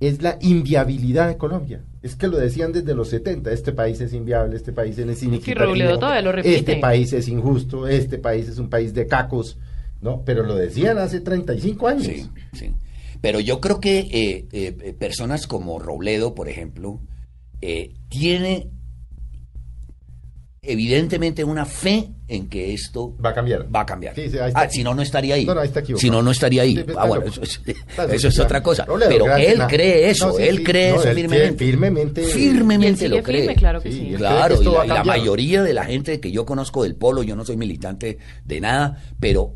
es 0.01 0.23
la 0.23 0.39
inviabilidad 0.41 1.29
de 1.29 1.37
Colombia. 1.37 1.83
Es 2.03 2.17
que 2.17 2.29
lo 2.29 2.39
decían 2.39 2.73
desde 2.73 2.95
los 2.95 3.09
70, 3.09 3.51
este 3.51 3.73
país 3.73 4.01
es 4.01 4.13
inviable, 4.15 4.57
este 4.57 4.73
país 4.73 4.97
es 4.97 5.23
inequitativo. 5.23 5.67
Robledo 5.67 5.99
todavía 5.99 6.23
lo 6.23 6.33
repite. 6.33 6.57
Este 6.57 6.77
país 6.77 7.13
es 7.13 7.29
injusto, 7.29 7.87
este 7.87 8.19
país 8.19 8.49
es 8.49 8.59
un 8.59 8.71
país 8.71 8.95
de 8.95 9.07
cacos, 9.07 9.59
¿no? 10.01 10.23
Pero 10.25 10.43
lo 10.45 10.55
decían 10.55 10.99
hace 10.99 11.21
35 11.21 11.89
años. 11.89 12.05
Sí, 12.05 12.29
sí. 12.53 12.73
Pero 13.21 13.41
yo 13.41 13.61
creo 13.61 13.81
que 13.81 13.99
eh, 14.01 14.47
eh, 14.53 14.93
personas 14.99 15.47
como 15.47 15.79
Robledo, 15.79 16.35
por 16.35 16.49
ejemplo, 16.49 17.01
eh, 17.61 17.95
tiene 18.09 18.71
evidentemente 20.63 21.45
una 21.45 21.65
fe 21.65 22.09
en 22.27 22.49
que 22.49 22.75
esto 22.75 23.17
Va 23.25 23.31
a 23.31 23.35
cambiar. 23.35 23.73
va 23.75 23.83
a 23.83 23.87
cambiar. 23.87 24.15
Sí, 24.17 24.29
sí, 24.29 24.39
ahí 24.39 24.49
está. 24.49 24.61
ah, 24.63 24.69
si 24.69 24.83
no, 24.83 24.95
no 24.95 25.03
estaría 25.03 25.37
ahí. 25.37 25.45
No, 25.45 25.55
no, 25.55 25.61
ahí 25.61 25.69
está 25.69 25.79
equivocado. 25.81 26.01
si 26.01 26.11
no, 26.11 26.23
no 26.23 26.31
estaría 26.33 26.63
ahí. 26.63 26.75
Sí, 26.77 26.85
ah, 26.97 27.07
bueno, 27.07 27.25
eso 27.27 27.41
es, 27.43 27.61
eso 28.25 28.43
otra 28.43 28.63
cosa. 28.63 28.85
Robledo, 28.85 29.11
Pero 29.11 29.25
gracias, 29.27 29.53
él 29.55 29.63
cree 29.69 30.11
eso, 30.11 30.27
No, 30.29 30.33
sí, 30.35 30.43
él 30.43 30.65
cree 30.65 30.91
no, 30.91 30.97
eso 31.01 31.09
él 31.09 31.17
firmemente. 31.57 32.23
firmemente. 32.25 33.09
Lo 33.09 33.23
cree. 33.23 33.41
firme, 33.43 33.55
claro 33.55 33.81
que 33.81 33.93
Sí, 33.93 33.99
sí. 33.99 34.01
él 34.09 34.17
cree 34.17 34.19
Claro, 34.19 34.55
que 34.57 34.65
esto 34.65 34.71
y 34.73 34.75
la, 34.79 34.85
y 34.85 34.89
la 34.99 35.05
mayoría 35.05 35.63
de 35.63 35.73
la 35.73 35.85
gente 35.85 36.19
que 36.21 36.33
yo 36.33 36.45
conozco 36.45 36.83
del 36.83 36.97
polo, 36.97 37.23
yo 37.23 37.37
no 37.37 37.45
soy 37.45 37.57
militante 37.57 38.19
de 38.45 38.61
nada, 38.61 39.01
pero 39.21 39.55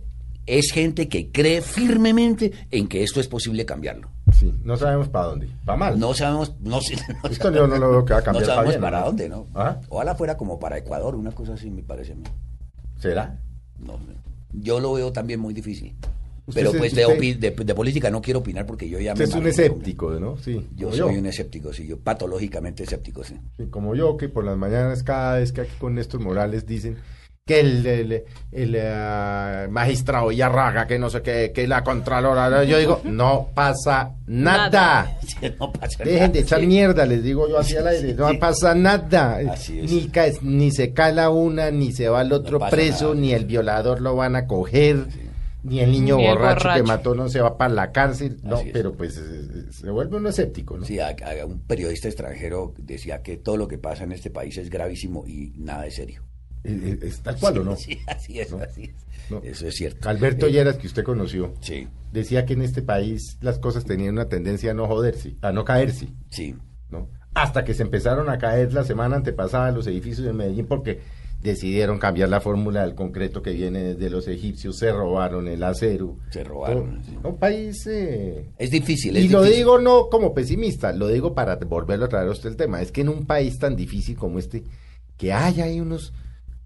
es 0.59 0.71
gente 0.73 1.09
que 1.09 1.31
cree 1.31 1.61
firmemente 1.63 2.53
en 2.71 2.89
que 2.89 3.03
esto 3.03 3.21
es 3.21 3.29
posible 3.29 3.65
cambiarlo. 3.65 4.09
Sí, 4.33 4.53
no 4.65 4.77
sabemos 4.77 5.09
para 5.09 5.27
dónde. 5.27 5.49
Para 5.65 5.77
mal. 5.79 5.99
No 5.99 6.15
sabemos, 6.15 6.55
no, 6.61 6.81
sé- 6.81 6.97
no 7.23 7.29
Esto 7.31 7.53
yo 7.53 7.67
no 7.67 7.77
lo 7.79 7.91
veo 7.91 8.05
que 8.05 8.13
va 8.15 8.21
a 8.21 8.23
cambiar 8.23 8.47
no 8.47 8.55
sabemos 8.55 8.77
para 8.77 9.01
dónde, 9.05 9.29
¿no? 9.29 9.47
Ajá. 9.55 9.81
Ojalá 9.89 10.15
fuera 10.15 10.37
como 10.37 10.59
para 10.59 10.79
Ecuador, 10.79 11.15
una 11.15 11.33
cosa 11.33 11.55
así 11.55 11.71
me 11.71 11.83
parece 11.83 12.13
a 12.13 12.17
mí. 12.17 12.25
¿Será? 12.99 13.39
No, 13.79 13.99
yo 14.53 14.81
lo 14.81 14.93
veo 14.95 15.13
también 15.13 15.41
muy 15.41 15.55
difícil. 15.55 15.95
Usted 16.47 16.63
Pero 16.63 16.73
pues 16.77 16.95
de, 16.95 17.07
usted- 17.07 17.39
de, 17.39 17.51
de 17.65 17.75
política 17.75 18.11
no 18.11 18.21
quiero 18.21 18.41
opinar 18.41 18.67
porque 18.67 18.89
yo 18.89 18.99
ya 18.99 19.13
Usted 19.13 19.27
me 19.27 19.31
es 19.31 19.37
un 19.37 19.47
escéptico, 19.47 20.11
¿no? 20.19 20.37
Sí. 20.39 20.67
Yo 20.75 20.93
soy 20.93 21.17
un 21.17 21.27
escéptico, 21.27 21.73
sí, 21.73 21.87
yo 21.87 21.99
patológicamente 21.99 22.83
escéptico, 22.83 23.23
sí. 23.23 23.37
Sí, 23.57 23.67
como 23.67 23.95
yo, 23.95 24.17
que 24.17 24.29
por 24.29 24.45
las 24.45 24.57
mañanas, 24.57 25.03
cada 25.05 25.39
vez 25.39 25.53
que 25.53 25.61
aquí 25.61 25.73
con 25.79 25.95
Néstor 25.95 26.21
Morales 26.21 26.67
dicen 26.67 26.97
que 27.51 27.61
el, 27.61 27.85
el, 27.87 28.13
el, 28.53 28.75
eh, 28.77 29.67
magistrado 29.71 30.31
Yarraga, 30.31 30.87
que 30.87 30.99
no 31.01 31.11
sé 31.11 31.21
qué, 31.23 31.51
que 31.53 31.67
la 31.67 31.83
contralora, 31.83 32.63
yo 32.65 32.79
digo, 32.79 33.01
no 33.05 33.49
pasa 33.55 34.15
nada. 34.27 34.61
Nada. 34.71 35.19
no 35.59 35.73
pasa 35.73 36.05
Dejen 36.05 36.21
nada, 36.21 36.29
de 36.33 36.39
echar 36.41 36.61
sí. 36.61 36.67
mierda, 36.67 37.07
les 37.07 37.23
digo 37.25 37.49
yo 37.49 37.59
así 37.59 37.77
al 37.77 37.89
aire, 37.89 38.15
no 38.15 38.29
Sí. 38.31 38.37
pasa 38.37 38.75
nada. 38.75 39.39
Así 39.51 39.81
es. 39.81 39.91
Ni, 39.91 40.09
ca- 40.09 40.27
ni 40.43 40.71
se 40.71 40.93
cala 40.93 41.31
una, 41.31 41.71
ni 41.73 41.93
se 41.93 42.09
va 42.09 42.23
el 42.23 42.33
otro 42.33 42.61
preso, 42.71 43.09
nada. 43.09 43.21
ni 43.21 43.33
el 43.33 43.47
violador 43.47 44.01
lo 44.01 44.15
van 44.15 44.37
a 44.37 44.47
coger, 44.47 45.07
ni 45.63 45.81
el 45.81 45.91
niño 45.91 46.17
Ni 46.17 46.27
el 46.27 46.37
borracho, 46.39 46.69
que 46.75 46.83
mató 46.85 47.15
no 47.15 47.29
se 47.29 47.41
va 47.41 47.59
para 47.59 47.75
la 47.75 47.91
cárcel. 47.93 48.39
No, 48.45 48.59
es. 48.61 48.69
pero 48.73 48.93
pues 48.93 49.17
eh, 49.19 49.23
eh, 49.23 49.65
se 49.73 49.91
vuelve 49.91 50.17
uno 50.19 50.29
escéptico, 50.29 50.79
¿no? 50.79 50.85
Sí, 50.85 50.99
a- 51.01 51.09
a- 51.09 51.47
un 51.47 51.61
periodista 51.67 52.07
extranjero 52.09 52.75
decía 52.79 53.23
que 53.23 53.37
todo 53.37 53.57
lo 53.57 53.67
que 53.69 53.79
pasa 53.79 54.05
en 54.05 54.13
este 54.13 54.31
país 54.31 54.57
es 54.57 54.71
gravísimo 54.71 55.27
y 55.27 55.53
nada 55.57 55.87
es 55.87 55.95
serio. 55.97 56.23
Eh, 56.65 56.99
eh, 57.03 57.07
¿Es 57.07 57.21
tal 57.21 57.37
cual 57.39 57.59
o 57.59 57.65
no? 57.65 57.77
Sí, 57.77 57.99
así 58.07 58.39
es, 58.41 58.51
No, 58.53 58.59
así 58.63 58.85
es. 58.85 59.31
no. 59.31 59.41
Eso 59.43 59.67
es 59.67 59.75
cierto. 59.77 60.09
Alberto 60.09 60.47
Eh, 60.47 60.53
Lleras, 60.53 60.77
que 60.77 60.87
usted 60.87 61.03
conoció, 61.05 61.55
Sí, 61.61 61.89
decía 62.13 62.45
que 62.47 62.53
en 62.55 62.63
este 62.63 62.83
país 62.83 63.39
las 63.41 63.59
cosas 63.59 63.85
tenían 63.85 64.13
una 64.15 64.29
tendencia 64.29 64.71
a 64.73 64.75
no 64.75 64.87
joderse, 64.87 65.37
a 65.43 65.53
no 65.53 65.65
caerse, 65.65 66.09
sí. 66.31 66.55
¿no? 66.91 67.09
Hasta 67.35 67.65
que 67.65 67.75
se 67.75 67.83
empezaron 67.83 68.29
a 68.29 68.39
caer 68.39 68.73
la 68.75 68.85
semana 68.85 69.17
antepasada 69.17 69.71
los 69.71 69.87
edificios 69.87 70.27
de 70.27 70.33
Medellín 70.33 70.67
porque 70.67 71.01
decidieron 71.43 71.99
cambiar 71.99 72.29
la 72.29 72.41
fórmula 72.43 72.83
del 72.83 72.95
concreto 72.95 73.41
que 73.41 73.53
viene 73.53 73.95
de 73.95 74.11
los 74.11 74.29
egipcios, 74.29 74.77
se 74.77 74.93
robaron 74.93 75.49
el 75.49 75.63
acero. 75.63 76.19
Se 76.31 76.45
robaron, 76.45 77.01
sí. 77.03 77.17
Un 77.23 77.39
país... 77.39 77.87
eh, 77.87 78.51
Es 78.59 78.71
difícil. 78.71 79.17
y 79.17 79.29
lo 79.29 79.43
digo 79.43 79.79
no 79.79 80.09
como 80.11 80.35
pesimista, 80.35 80.93
lo 80.93 81.09
digo 81.09 81.33
para 81.35 81.57
volverlo 81.57 82.05
a 82.07 82.09
traer 82.09 82.29
a 82.29 82.33
usted 82.33 82.51
el 82.51 82.57
tema. 82.57 82.83
Es 82.83 82.93
que 82.93 83.01
en 83.01 83.09
un 83.09 83.25
país 83.25 83.59
tan 83.59 83.75
difícil 83.75 84.17
como 84.17 84.39
este, 84.39 84.65
que 85.17 85.33
haya 85.33 85.65
ahí 85.65 85.81
unos, 85.81 86.13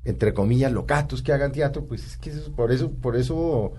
entre 0.05 0.35
comillas, 0.35 0.73
locatos 0.73 1.23
que 1.23 1.33
hagan 1.33 1.53
teatro, 1.53 1.85
pues 1.87 2.05
es 2.07 2.17
que 2.17 2.31
eso- 2.31 2.53
por 2.53 2.73
eso, 2.73 2.91
por 2.91 3.17
eso 3.17 3.73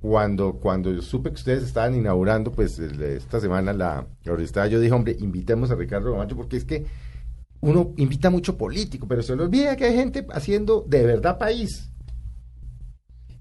cuando, 0.00 0.54
cuando 0.54 0.92
yo 0.92 1.02
supe 1.02 1.30
que 1.30 1.34
ustedes 1.36 1.64
estaban 1.64 1.94
inaugurando, 1.94 2.52
pues 2.52 2.78
esta 2.78 3.40
semana 3.40 3.72
la, 3.72 4.06
la 4.24 4.66
yo 4.68 4.80
dije, 4.80 4.92
hombre, 4.92 5.16
invitemos 5.18 5.70
a 5.70 5.74
Ricardo 5.74 6.12
Camacho, 6.12 6.36
porque 6.36 6.56
es 6.56 6.64
que 6.64 6.86
uno 7.60 7.92
invita 7.96 8.30
mucho 8.30 8.56
político, 8.56 9.08
pero 9.08 9.22
se 9.22 9.34
le 9.34 9.42
olvida 9.42 9.76
que 9.76 9.84
hay 9.86 9.94
gente 9.94 10.26
haciendo 10.30 10.84
de 10.88 11.04
verdad 11.04 11.38
país. 11.38 11.90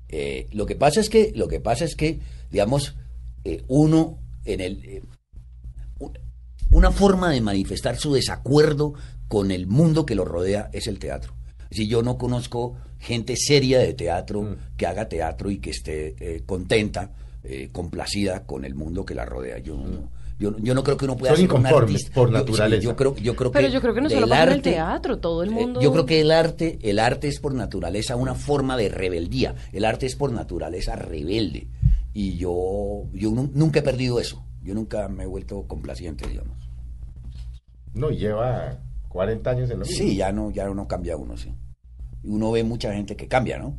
Eh, 0.09 0.47
lo 0.53 0.65
que 0.65 0.75
pasa 0.75 0.99
es 1.01 1.09
que, 1.09 1.32
lo 1.36 1.47
que 1.47 1.59
pasa 1.59 1.86
es 1.86 1.95
que, 1.95 2.19
digamos, 2.49 2.95
eh, 3.43 3.63
uno 3.67 4.17
en 4.45 4.61
el 4.61 4.86
eh, 4.86 5.01
una 6.71 6.91
forma 6.91 7.30
de 7.32 7.41
manifestar 7.41 7.97
su 7.97 8.13
desacuerdo 8.13 8.93
con 9.28 9.51
el 9.51 9.67
mundo 9.67 10.05
que 10.05 10.15
lo 10.15 10.25
rodea 10.25 10.69
es 10.73 10.88
el 10.88 10.99
teatro. 10.99 11.34
Si 11.72 11.88
yo 11.88 12.01
no 12.03 12.18
conozco 12.18 12.76
gente 12.99 13.36
seria 13.38 13.80
de 13.80 13.93
teatro 13.93 14.41
Mm. 14.41 14.55
que 14.78 14.86
haga 14.88 15.07
teatro 15.09 15.49
y 15.51 15.57
que 15.59 15.70
esté 15.72 16.15
eh, 16.20 16.43
contenta, 16.45 17.11
eh, 17.43 17.70
complacida 17.72 18.45
con 18.45 18.65
el 18.65 18.74
mundo 18.76 19.05
que 19.05 19.13
la 19.15 19.26
rodea. 19.26 19.59
Yo, 19.59 19.76
Mm. 19.78 19.91
no- 19.91 20.18
Yo, 20.39 20.55
yo 20.59 20.76
no 20.76 20.84
creo 20.84 20.97
que 20.97 21.05
uno 21.05 21.18
pueda 21.18 21.34
Son 21.36 21.47
ser 21.47 21.51
un 21.51 21.65
artista. 21.65 22.13
por 22.13 22.30
Yo- 22.30 22.38
sí, 22.38 22.43
naturaleza. 22.45 22.84
Yo, 22.84 22.95
creo, 22.95 23.15
yo 23.15 23.36
creo 23.36 23.51
Pero 23.51 23.68
que 23.70 23.74
yo 23.74 23.82
creo 23.82 23.93
que 23.95 24.01
no 24.01 24.09
solo 24.11 24.28
pasa 24.28 24.43
en 24.43 24.49
el 24.49 24.53
arte- 24.59 24.70
teatro, 24.70 25.18
todo 25.18 25.41
el 25.41 25.49
eh, 25.49 25.53
mundo- 25.53 25.82
yo 25.82 25.91
creo 25.91 26.05
que 26.05 26.22
el 26.22 26.30
arte, 26.30 26.78
el 26.84 26.99
arte 26.99 27.28
es 27.28 27.39
por 27.39 27.55
naturaleza 27.55 28.15
una 28.15 28.36
forma 28.36 28.78
de 28.78 28.89
rebeldía. 28.89 29.55
El 29.74 29.84
arte 29.84 30.05
es 30.05 30.15
por 30.15 30.32
naturaleza 30.32 30.95
rebelde. 30.95 31.65
Y 32.13 32.38
yo, 32.38 33.05
yo 33.13 33.32
nu- 33.32 33.49
nunca 33.51 33.80
he 33.80 33.82
perdido 33.82 34.20
eso. 34.20 34.45
Yo 34.61 34.76
nunca 34.76 35.07
me 35.07 35.24
he 35.24 35.26
vuelto 35.26 35.63
complaciente, 35.68 36.28
digamos. 36.28 36.55
No, 37.95 38.11
lleva 38.11 38.78
40 39.18 39.49
años 39.49 39.72
en 39.72 39.80
lo 39.80 39.86
mismo. 39.86 39.97
Sí, 39.97 40.15
ya 40.15 40.32
no, 40.32 40.51
ya 40.51 40.68
no 40.68 40.88
cambia 40.88 41.18
uno, 41.18 41.36
sí. 41.36 41.51
Uno 42.24 42.51
ve 42.51 42.63
mucha 42.63 42.93
gente 42.93 43.15
que 43.15 43.28
cambia, 43.28 43.57
¿no? 43.57 43.76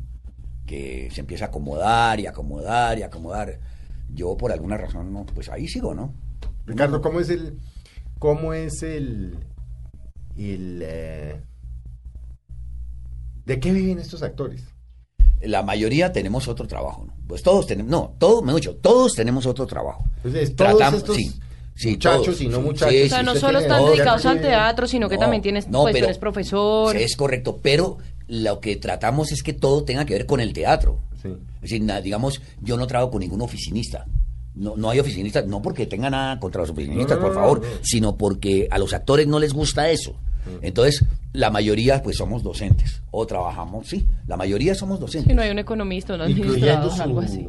Que 0.65 1.09
se 1.13 1.21
empieza 1.21 1.45
a 1.45 1.47
acomodar 1.47 2.19
y 2.19 2.27
acomodar 2.27 2.99
y 2.99 3.03
acomodar. 3.03 3.57
Yo 4.09 4.35
por 4.35 4.51
alguna 4.51 4.75
razón, 4.75 5.13
no, 5.13 5.25
pues 5.25 5.47
ahí 5.47 5.65
sigo, 5.65 5.93
¿no? 5.93 6.13
Ricardo, 6.65 7.01
¿cómo 7.01 7.21
es 7.21 7.29
el, 7.29 7.57
cómo 8.19 8.53
es 8.53 8.83
el, 8.83 9.37
el, 10.35 10.81
eh, 10.83 11.41
de 13.45 13.59
qué 13.61 13.71
viven 13.71 13.99
estos 13.99 14.23
actores? 14.23 14.65
La 15.39 15.63
mayoría 15.63 16.11
tenemos 16.11 16.49
otro 16.49 16.67
trabajo, 16.67 17.05
¿no? 17.05 17.13
Pues 17.29 17.43
todos 17.43 17.65
tenemos, 17.65 17.89
no, 17.89 18.13
todos, 18.19 18.43
me 18.43 18.53
dicho, 18.53 18.75
todos 18.75 19.13
tenemos 19.13 19.45
otro 19.45 19.65
trabajo. 19.65 20.03
Pues 20.21 20.35
es 20.35 20.53
todos 20.53 20.93
estos 20.95 21.15
sí, 21.15 21.39
sí, 21.79 21.91
muchachos 21.91 22.25
todos, 22.25 22.41
y 22.41 22.47
no 22.47 22.61
muchachos. 22.61 22.93
sí, 22.93 23.03
O 23.03 23.09
sea, 23.09 23.23
no 23.23 23.35
solo 23.35 23.59
están 23.59 23.85
dedicados 23.85 24.25
al 24.25 24.41
teatro, 24.41 24.87
sino 24.87 25.09
que 25.09 25.15
No, 25.15 25.21
también 25.21 25.41
tienes, 25.41 25.67
no, 25.67 25.81
pues 25.83 25.93
pero- 25.93 26.05
tú 26.05 26.09
eres 26.09 26.17
profesor. 26.19 26.95
Es 26.97 27.15
correcto, 27.15 27.59
pero 27.61 27.97
lo 28.27 28.59
que 28.59 28.75
tratamos 28.75 29.31
es 29.31 29.41
que 29.43 29.53
todo 29.53 29.83
tenga 29.83 30.05
que 30.05 30.13
ver 30.13 30.25
con 30.25 30.39
el 30.39 30.53
teatro. 30.53 30.99
Sí. 31.21 31.29
Es 31.55 31.61
decir, 31.61 31.81
na- 31.81 32.01
digamos, 32.01 32.41
yo 32.61 32.77
no 32.77 32.85
trabajo 32.87 33.11
con 33.11 33.21
ningún 33.21 33.41
oficinista. 33.41 34.05
No, 34.55 34.75
no 34.75 34.89
hay 34.89 34.99
oficinistas, 34.99 35.45
no 35.47 35.61
porque 35.61 35.85
tenga 35.85 36.09
nada 36.09 36.39
contra 36.39 36.61
los 36.61 36.69
oficinistas, 36.71 37.17
por 37.17 37.29
no, 37.29 37.33
favor, 37.35 37.61
no. 37.61 37.67
sino 37.81 38.17
porque 38.17 38.67
a 38.71 38.77
los 38.77 38.93
actores 38.93 39.25
no 39.27 39.39
les 39.39 39.53
gusta 39.53 39.89
eso. 39.89 40.15
Entonces, 40.61 41.05
la 41.33 41.51
mayoría 41.51 42.01
pues 42.01 42.17
somos 42.17 42.41
docentes 42.43 43.01
o 43.11 43.25
trabajamos, 43.27 43.87
sí, 43.87 44.05
la 44.25 44.35
mayoría 44.35 44.73
somos 44.73 44.99
docentes. 44.99 45.29
Si 45.29 45.35
no 45.35 45.41
hay 45.43 45.51
un 45.51 45.59
economista, 45.59 46.15
un 46.15 46.21
administrador, 46.21 47.01
algo 47.01 47.19
así. 47.21 47.47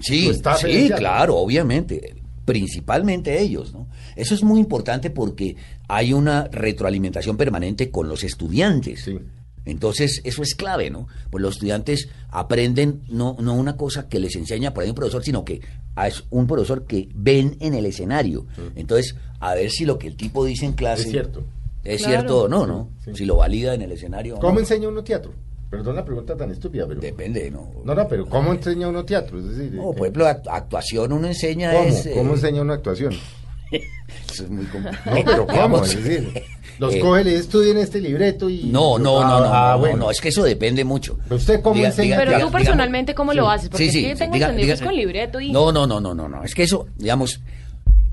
su, 0.00 0.02
Sí, 0.02 0.32
sí, 0.60 0.90
claro, 0.96 1.36
obviamente. 1.36 2.14
Principalmente 2.44 3.40
ellos, 3.40 3.72
¿no? 3.72 3.88
Eso 4.16 4.34
es 4.34 4.42
muy 4.42 4.58
importante 4.60 5.10
porque 5.10 5.56
hay 5.88 6.12
una 6.12 6.48
retroalimentación 6.50 7.36
permanente 7.36 7.90
con 7.90 8.08
los 8.08 8.24
estudiantes. 8.24 9.04
Sí. 9.04 9.18
Entonces, 9.64 10.20
eso 10.24 10.42
es 10.42 10.56
clave, 10.56 10.90
¿no? 10.90 11.06
Pues 11.30 11.40
los 11.40 11.54
estudiantes 11.54 12.08
aprenden 12.30 13.02
no, 13.08 13.36
no 13.40 13.54
una 13.54 13.76
cosa 13.76 14.08
que 14.08 14.18
les 14.18 14.34
enseña 14.34 14.74
por 14.74 14.82
ahí 14.82 14.88
un 14.90 14.96
profesor, 14.96 15.22
sino 15.22 15.44
que 15.44 15.60
es 16.04 16.24
un 16.30 16.48
profesor 16.48 16.84
que 16.84 17.08
ven 17.14 17.56
en 17.60 17.74
el 17.74 17.86
escenario. 17.86 18.44
Entonces, 18.74 19.14
a 19.38 19.54
ver 19.54 19.70
si 19.70 19.84
lo 19.84 19.98
que 19.98 20.08
el 20.08 20.16
tipo 20.16 20.44
dice 20.44 20.66
en 20.66 20.72
clase 20.72 21.02
Es 21.04 21.10
cierto. 21.10 21.44
es 21.84 22.02
Claro. 22.02 22.12
cierto 22.12 22.42
o 22.42 22.48
no, 22.48 22.66
¿no? 22.66 22.90
Sí. 23.04 23.12
Si 23.14 23.24
lo 23.24 23.36
valida 23.36 23.72
en 23.74 23.82
el 23.82 23.92
escenario. 23.92 24.36
o 24.36 24.40
¿Cómo 24.40 24.54
no. 24.54 24.60
enseña 24.60 24.88
uno 24.88 25.04
teatro? 25.04 25.32
Perdón 25.72 25.96
la 25.96 26.04
pregunta 26.04 26.36
tan 26.36 26.50
estúpida, 26.50 26.84
pero... 26.86 27.00
Depende, 27.00 27.50
¿no? 27.50 27.70
No, 27.82 27.94
no, 27.94 28.06
pero 28.06 28.26
¿cómo 28.28 28.52
enseña 28.52 28.88
uno 28.88 29.06
teatro? 29.06 29.38
Es 29.38 29.56
decir, 29.56 29.72
No, 29.72 29.90
eh, 29.92 29.94
por 29.96 30.06
ejemplo, 30.06 30.26
act- 30.26 30.46
actuación 30.52 31.12
uno 31.14 31.26
enseña 31.26 31.72
¿cómo? 31.72 31.88
es... 31.88 32.04
eh, 32.06 32.12
¿Cómo 32.14 32.34
enseña 32.34 32.60
una 32.60 32.74
actuación? 32.74 33.14
Eso 34.30 34.44
es 34.44 34.50
muy 34.50 34.66
complicado. 34.66 35.16
No, 35.16 35.24
pero 35.24 35.46
¿cómo? 35.62 35.82
Es 35.82 36.04
decir, 36.04 36.42
los 36.78 36.94
eh, 36.94 37.00
coge, 37.00 37.24
le 37.24 37.36
estudien 37.36 37.78
este 37.78 38.02
libreto 38.02 38.50
y... 38.50 38.64
No, 38.64 38.98
no, 38.98 39.22
Ah, 39.22 39.24
no, 39.30 39.40
no, 39.40 39.50
ah, 39.54 39.72
no, 39.72 39.78
bueno. 39.78 39.96
no, 39.96 40.10
es 40.10 40.20
que 40.20 40.28
eso 40.28 40.42
depende 40.44 40.84
mucho. 40.84 41.18
Pero 41.24 41.36
usted 41.36 41.62
cómo 41.62 41.82
enseña 41.82 42.18
Pero 42.18 42.32
Diga- 42.32 42.40
tú 42.42 42.50
personalmente, 42.52 43.14
¿cómo 43.14 43.32
lo 43.32 43.48
haces? 43.48 43.70
Porque 43.70 43.86
Sí, 43.86 43.90
sí, 43.92 44.04
es 44.04 44.12
que 44.12 44.24
tengo 44.26 44.34
diga- 44.36 44.50
entendido 44.50 44.76
diga- 44.76 44.84
con 44.84 44.94
libreto 44.94 45.40
y... 45.40 45.52
No, 45.52 45.72
no, 45.72 45.86
no, 45.86 46.00
no, 46.02 46.12
no, 46.14 46.28
no. 46.28 46.44
Es 46.44 46.54
que 46.54 46.64
eso, 46.64 46.86
digamos, 46.98 47.40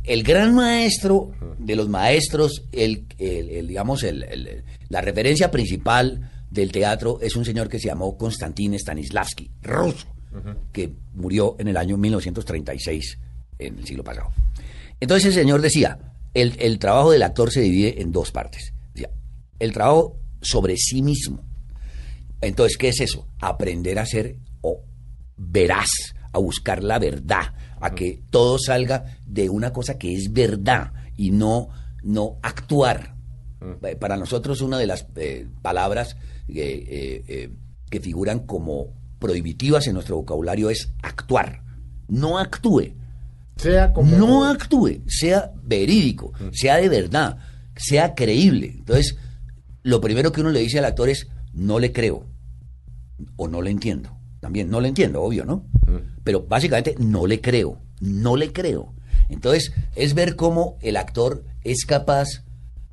el 0.05 0.23
gran 0.23 0.55
maestro 0.55 1.31
de 1.57 1.75
los 1.75 1.89
maestros, 1.89 2.63
el, 2.71 3.03
el- 3.17 3.49
el, 3.49 3.67
digamos, 3.67 4.03
el- 4.03 4.23
el- 4.23 4.63
la 4.87 5.01
referencia 5.01 5.51
principal 5.51 6.31
del 6.49 6.71
teatro 6.71 7.19
es 7.21 7.35
un 7.35 7.45
señor 7.45 7.69
que 7.69 7.79
se 7.79 7.87
llamó 7.87 8.17
Konstantin 8.17 8.77
Stanislavski, 8.77 9.51
ruso, 9.61 10.07
que 10.71 10.93
murió 11.13 11.55
en 11.59 11.67
el 11.67 11.77
año 11.77 11.97
1936, 11.97 13.19
en 13.59 13.79
el 13.79 13.85
siglo 13.85 14.03
pasado. 14.03 14.29
Entonces 14.99 15.27
el 15.27 15.33
señor 15.33 15.61
decía, 15.61 15.97
el, 16.33 16.55
el 16.59 16.79
trabajo 16.79 17.11
del 17.11 17.23
actor 17.23 17.51
se 17.51 17.61
divide 17.61 18.01
en 18.01 18.11
dos 18.11 18.31
partes. 18.31 18.73
Decía, 18.93 19.09
el 19.59 19.71
trabajo 19.73 20.19
sobre 20.41 20.75
sí 20.77 21.01
mismo. 21.01 21.43
Entonces, 22.41 22.77
¿qué 22.77 22.89
es 22.89 23.01
eso? 23.01 23.27
Aprender 23.39 23.99
a 23.99 24.05
ser 24.05 24.37
o 24.61 24.83
veraz, 25.35 25.89
a 26.31 26.39
buscar 26.39 26.83
la 26.83 26.99
verdad, 26.99 27.53
a 27.81 27.93
que 27.95 28.21
todo 28.29 28.57
salga 28.59 29.17
de 29.25 29.49
una 29.49 29.73
cosa 29.73 29.97
que 29.97 30.13
es 30.13 30.31
verdad 30.31 30.93
y 31.17 31.31
no, 31.31 31.69
no 32.03 32.37
actuar. 32.41 33.15
Eh, 33.83 33.95
Para 33.97 34.15
nosotros 34.15 34.61
una 34.61 34.77
de 34.77 34.87
las 34.87 35.05
eh, 35.15 35.47
palabras 35.61 36.15
eh, 36.55 36.85
eh, 36.87 37.23
eh, 37.27 37.49
que 37.89 37.99
figuran 37.99 38.39
como 38.39 38.93
prohibitivas 39.19 39.87
en 39.87 39.93
nuestro 39.93 40.17
vocabulario 40.17 40.69
es 40.69 40.93
actuar. 41.01 41.63
No 42.07 42.37
actúe. 42.37 42.93
Sea 43.57 43.91
como... 43.91 44.17
No 44.17 44.45
actúe, 44.45 45.01
sea 45.07 45.51
verídico, 45.63 46.31
sea 46.51 46.77
de 46.77 46.87
verdad, 46.87 47.37
sea 47.75 48.15
creíble. 48.15 48.75
Entonces, 48.77 49.17
lo 49.83 49.99
primero 49.99 50.31
que 50.31 50.41
uno 50.41 50.51
le 50.51 50.61
dice 50.61 50.79
al 50.79 50.85
actor 50.85 51.09
es, 51.09 51.27
no 51.53 51.79
le 51.79 51.91
creo 51.91 52.25
o 53.35 53.47
no 53.47 53.61
le 53.61 53.71
entiendo. 53.71 54.15
También, 54.39 54.69
no 54.69 54.79
le 54.79 54.87
entiendo, 54.87 55.21
obvio, 55.21 55.43
¿no? 55.43 55.65
Pero 56.23 56.45
básicamente 56.47 56.95
no 56.97 57.27
le 57.27 57.41
creo, 57.41 57.81
no 57.99 58.37
le 58.37 58.53
creo. 58.53 58.93
Entonces, 59.27 59.73
es 59.95 60.13
ver 60.13 60.35
cómo 60.37 60.77
el 60.81 60.95
actor 60.95 61.43
es 61.63 61.85
capaz 61.85 62.43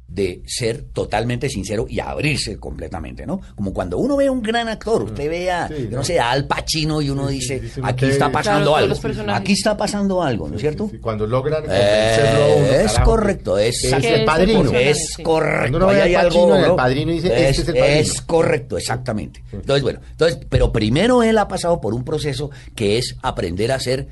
de 0.09 0.41
ser 0.47 0.83
totalmente 0.93 1.49
sincero 1.49 1.85
y 1.89 1.99
abrirse 1.99 2.59
completamente, 2.59 3.27
¿no? 3.27 3.41
Como 3.57 3.75
cuando 3.75 3.99
uno 3.99 4.17
ve 4.17 4.29
a 4.29 4.33
un 4.33 4.41
gran 4.41 4.69
actor, 4.69 5.03
usted 5.03 5.29
ve 5.29 5.51
a, 5.51 5.67
Sí, 5.69 5.75
yo 5.85 5.91
no 5.91 5.97
¿no? 5.99 6.05
sé, 6.05 6.21
a 6.21 6.31
Al 6.31 6.47
Pacino 6.47 7.03
y 7.03 7.11
uno 7.11 7.29
Sí, 7.29 7.35
dice, 7.35 7.63
aquí 7.83 8.07
está 8.07 8.31
pasando 8.31 8.77
algo, 8.77 8.95
aquí 9.29 9.53
está 9.53 9.77
pasando 9.77 10.23
algo, 10.23 10.49
¿no 10.49 10.55
es 10.55 10.61
cierto? 10.61 10.85
Sí, 10.87 10.93
sí, 10.93 10.99
Cuando 10.99 11.27
logran 11.27 11.65
Eh, 11.69 12.83
es 12.85 12.93
carajo, 12.93 13.11
correcto, 13.11 13.59
es, 13.59 13.83
es 13.85 13.93
el 13.93 14.05
es 14.05 14.25
padrino. 14.25 14.73
es 14.73 15.17
correcto. 15.23 15.77
Uno 15.77 15.87
ve 15.89 16.03
hay 16.03 16.15
algo, 16.15 16.31
Pacino 16.31 16.57
El 16.57 16.69
¿no? 16.69 16.77
Padrino 16.77 17.13
dice, 17.13 17.27
este 17.29 17.49
es 17.51 17.59
el 17.59 17.75
padrino. 17.75 17.85
es 18.01 18.21
correcto, 18.23 18.79
exactamente. 18.79 19.43
Entonces, 19.53 19.83
bueno, 19.83 20.01
entonces, 20.11 20.39
pero 20.49 20.73
primero 20.73 21.23
él 21.25 21.37
ha 21.39 21.49
pasado 21.49 21.81
por 21.81 21.95
un 21.95 22.05
proceso 22.05 22.51
que 22.77 22.97
es 22.99 23.17
aprender 23.23 23.73
a 23.73 23.81
ser 23.81 24.07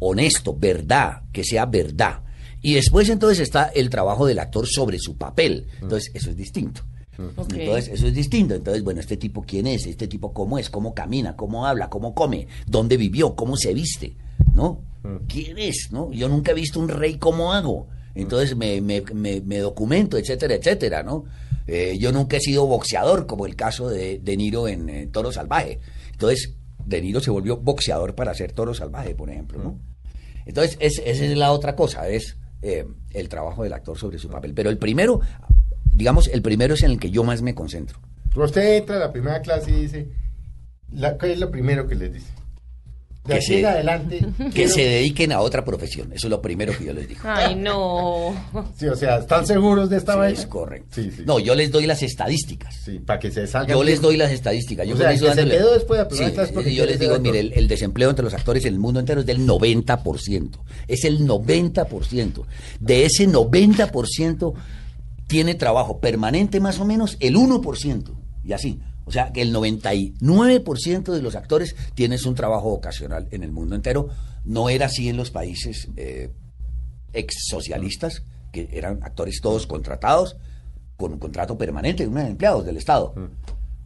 honesto, 0.00 0.54
verdad, 0.54 1.22
que 1.32 1.44
sea 1.44 1.66
verdad. 1.66 2.20
Y 2.66 2.74
después 2.74 3.08
entonces 3.08 3.38
está 3.40 3.66
el 3.74 3.90
trabajo 3.90 4.26
del 4.26 4.38
actor 4.40 4.66
sobre 4.66 4.98
su 4.98 5.16
papel. 5.16 5.66
Entonces, 5.80 6.10
eso 6.14 6.30
es 6.30 6.36
distinto. 6.36 6.82
Ok. 7.36 7.52
Entonces, 7.54 7.88
eso 7.94 8.06
es 8.08 8.14
distinto. 8.14 8.54
Entonces, 8.54 8.82
bueno, 8.82 9.00
este 9.00 9.16
tipo 9.16 9.42
quién 9.46 9.66
es, 9.68 9.86
este 9.86 10.08
tipo 10.08 10.32
cómo 10.32 10.58
es, 10.58 10.68
cómo 10.68 10.92
camina, 10.94 11.36
cómo 11.36 11.64
habla, 11.66 11.88
cómo 11.88 12.14
come, 12.14 12.48
dónde 12.66 12.96
vivió, 12.96 13.36
cómo 13.36 13.56
se 13.56 13.72
viste, 13.72 14.16
¿no? 14.52 14.80
¿Quién 15.28 15.58
es, 15.58 15.90
no? 15.92 16.10
Yo 16.12 16.28
nunca 16.28 16.50
he 16.50 16.54
visto 16.54 16.80
un 16.80 16.88
rey 16.88 17.18
cómo 17.18 17.52
hago. 17.52 17.86
Entonces 18.16 18.56
me, 18.56 18.80
me, 18.80 19.00
me, 19.14 19.40
me 19.42 19.58
documento, 19.58 20.18
etcétera, 20.18 20.54
etcétera, 20.56 21.02
¿no? 21.04 21.24
Eh, 21.68 21.96
yo 22.00 22.10
nunca 22.10 22.36
he 22.38 22.40
sido 22.40 22.66
boxeador, 22.66 23.26
como 23.26 23.46
el 23.46 23.54
caso 23.54 23.88
de 23.88 24.18
De 24.18 24.36
Niro 24.36 24.66
en 24.66 24.88
eh, 24.88 25.06
Toro 25.12 25.30
Salvaje. 25.30 25.78
Entonces, 26.10 26.54
De 26.84 27.00
Niro 27.00 27.20
se 27.20 27.30
volvió 27.30 27.56
boxeador 27.58 28.14
para 28.16 28.32
hacer 28.32 28.50
Toro 28.52 28.74
Salvaje, 28.74 29.14
por 29.14 29.30
ejemplo, 29.30 29.62
¿no? 29.62 29.78
Entonces, 30.46 30.76
es- 30.80 31.00
esa 31.04 31.24
es 31.24 31.36
la 31.36 31.52
otra 31.52 31.76
cosa, 31.76 32.08
es 32.08 32.36
eh, 32.68 32.86
el 33.12 33.28
trabajo 33.28 33.62
del 33.62 33.72
actor 33.72 33.96
sobre 33.96 34.18
su 34.18 34.28
papel. 34.28 34.52
Pero 34.54 34.70
el 34.70 34.78
primero, 34.78 35.20
digamos, 35.92 36.28
el 36.28 36.42
primero 36.42 36.74
es 36.74 36.82
en 36.82 36.90
el 36.90 36.98
que 36.98 37.10
yo 37.10 37.22
más 37.24 37.42
me 37.42 37.54
concentro. 37.54 37.98
Usted 38.34 38.76
entra 38.78 38.96
a 38.96 38.98
la 38.98 39.12
primera 39.12 39.40
clase 39.40 39.70
y 39.70 39.80
dice, 39.82 40.08
la- 40.92 41.16
¿qué 41.16 41.32
es 41.32 41.38
lo 41.38 41.50
primero 41.50 41.86
que 41.86 41.94
les 41.94 42.12
dice? 42.12 42.30
De 43.26 43.32
Que 43.32 43.34
aquí 43.38 43.46
se- 43.46 43.60
en 43.60 43.66
adelante... 43.66 44.18
Que 44.38 44.50
quiero- 44.50 44.72
se 44.72 44.80
dediquen 44.82 45.32
a 45.32 45.40
otra 45.40 45.64
profesión. 45.64 46.12
Eso 46.12 46.26
es 46.26 46.30
lo 46.30 46.40
primero 46.40 46.76
que 46.76 46.84
yo 46.84 46.92
les 46.92 47.08
digo. 47.08 47.20
Ay, 47.24 47.54
no. 47.56 48.34
Sí, 48.78 48.86
o 48.86 48.94
sea, 48.96 49.18
¿están 49.18 49.46
seguros 49.46 49.90
de 49.90 49.96
esta 49.98 50.12
Sí, 50.12 50.18
vaina? 50.18 50.38
es 50.38 50.46
correcto. 50.46 50.88
Sí, 50.92 51.10
sí. 51.14 51.22
No, 51.26 51.38
yo 51.38 51.54
les 51.54 51.70
doy 51.70 51.86
las 51.86 52.02
estadísticas. 52.02 52.74
Sí, 52.84 52.98
para 53.00 53.18
que 53.18 53.30
se 53.30 53.46
salgan 53.46 53.76
Yo 53.76 53.82
les 53.84 54.00
doy 54.00 54.16
las 54.16 54.30
estadísticas. 54.30 54.86
Yo 54.86 54.94
O 54.94 54.98
sea, 54.98 55.10
que 55.10 55.18
se 55.18 55.24
dándole- 55.26 55.56
quedó 55.58 55.74
después 55.74 56.08
de 56.08 56.16
Sí, 56.16 56.32
porque 56.54 56.74
yo 56.74 56.86
les 56.86 56.98
digo, 56.98 57.18
mire, 57.18 57.40
el, 57.40 57.52
el 57.54 57.68
desempleo 57.68 58.10
entre 58.10 58.24
los 58.24 58.34
actores 58.34 58.64
en 58.64 58.74
el 58.74 58.78
mundo 58.80 59.00
entero 59.00 59.20
es 59.20 59.26
del 59.26 59.46
90%. 59.46 60.58
Es 60.88 61.04
el 61.04 61.26
90%. 61.26 62.44
De 62.80 63.04
ese 63.04 63.26
90% 63.28 64.54
tiene 65.26 65.54
trabajo 65.54 65.98
permanente 65.98 66.60
más 66.60 66.78
o 66.78 66.84
menos 66.84 67.16
el 67.20 67.36
1%. 67.36 68.14
Y 68.44 68.52
así. 68.52 68.78
O 69.06 69.12
sea, 69.12 69.32
que 69.32 69.40
el 69.42 69.54
99% 69.54 71.12
de 71.12 71.22
los 71.22 71.34
actores 71.36 71.74
tienes 71.94 72.26
un 72.26 72.34
trabajo 72.34 72.68
ocasional 72.72 73.28
en 73.30 73.42
el 73.42 73.52
mundo 73.52 73.74
entero. 73.76 74.08
No 74.44 74.68
era 74.68 74.86
así 74.86 75.08
en 75.08 75.16
los 75.16 75.30
países 75.30 75.88
eh, 75.96 76.30
ex 77.12 77.34
socialistas, 77.48 78.22
que 78.52 78.68
eran 78.72 79.02
actores 79.02 79.40
todos 79.40 79.66
contratados 79.66 80.36
con 80.96 81.12
un 81.12 81.18
contrato 81.18 81.56
permanente, 81.58 82.06
unos 82.06 82.24
empleados 82.24 82.64
del 82.64 82.76
Estado. 82.78 83.14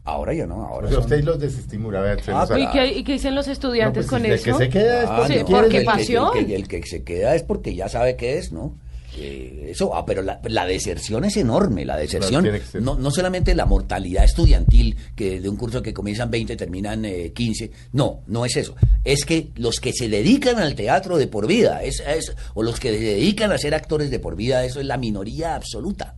Ahora 0.03 0.33
ya 0.33 0.47
no, 0.47 0.57
O 0.57 0.65
ahora 0.65 0.87
sea, 0.87 0.95
son- 0.95 1.03
usted 1.03 1.23
los 1.23 1.39
desestimula, 1.39 2.01
vea, 2.01 2.17
se 2.17 2.31
Ah, 2.31 2.39
los 2.39 2.49
pero 2.49 2.59
¿Y 2.63 2.67
qué, 2.71 2.99
y 2.99 3.03
qué 3.03 3.13
dicen 3.13 3.35
los 3.35 3.47
estudiantes 3.47 4.05
No, 4.05 4.09
pues, 4.09 4.21
con 4.21 4.25
el 4.25 4.31
eso? 4.33 4.57
que 4.57 4.65
se 4.65 4.69
queda 4.69 5.03
es 5.03 5.09
Ah, 5.09 5.17
porque 5.17 5.43
no, 5.43 5.59
el 5.65 5.85
pasión. 5.85 6.37
El 6.37 6.51
el 6.51 6.67
que 6.67 6.81
se 6.87 7.03
queda 7.03 7.35
es 7.35 7.43
porque 7.43 7.75
ya 7.75 7.87
sabe 7.89 8.15
qué 8.15 8.39
es, 8.39 8.51
¿no? 8.51 8.75
Eh, 9.17 9.67
eso, 9.71 9.93
ah, 9.93 10.05
pero 10.05 10.21
la, 10.21 10.39
la 10.45 10.65
deserción 10.65 11.25
es 11.25 11.35
enorme, 11.35 11.83
la 11.83 11.97
deserción, 11.97 12.43
no, 12.85 12.95
no 12.95 13.11
solamente 13.11 13.53
la 13.55 13.65
mortalidad 13.65 14.23
estudiantil, 14.23 14.95
que 15.15 15.41
de 15.41 15.49
un 15.49 15.57
curso 15.57 15.81
que 15.81 15.93
comienzan 15.93 16.31
20 16.31 16.55
terminan 16.55 17.03
eh, 17.03 17.33
15, 17.33 17.71
no, 17.91 18.21
no 18.27 18.45
es 18.45 18.55
eso, 18.55 18.73
es 19.03 19.25
que 19.25 19.49
los 19.55 19.81
que 19.81 19.91
se 19.91 20.07
dedican 20.07 20.59
al 20.59 20.75
teatro 20.75 21.17
de 21.17 21.27
por 21.27 21.45
vida, 21.45 21.83
es, 21.83 22.01
es- 22.07 22.33
o 22.53 22.63
los 22.63 22.79
que 22.79 22.89
se 22.97 23.03
dedican 23.03 23.51
a 23.51 23.57
ser 23.57 23.75
actores 23.75 24.11
de 24.11 24.19
por 24.19 24.37
vida, 24.37 24.63
eso 24.63 24.79
es 24.79 24.85
la 24.85 24.97
minoría 24.97 25.55
absoluta. 25.55 26.15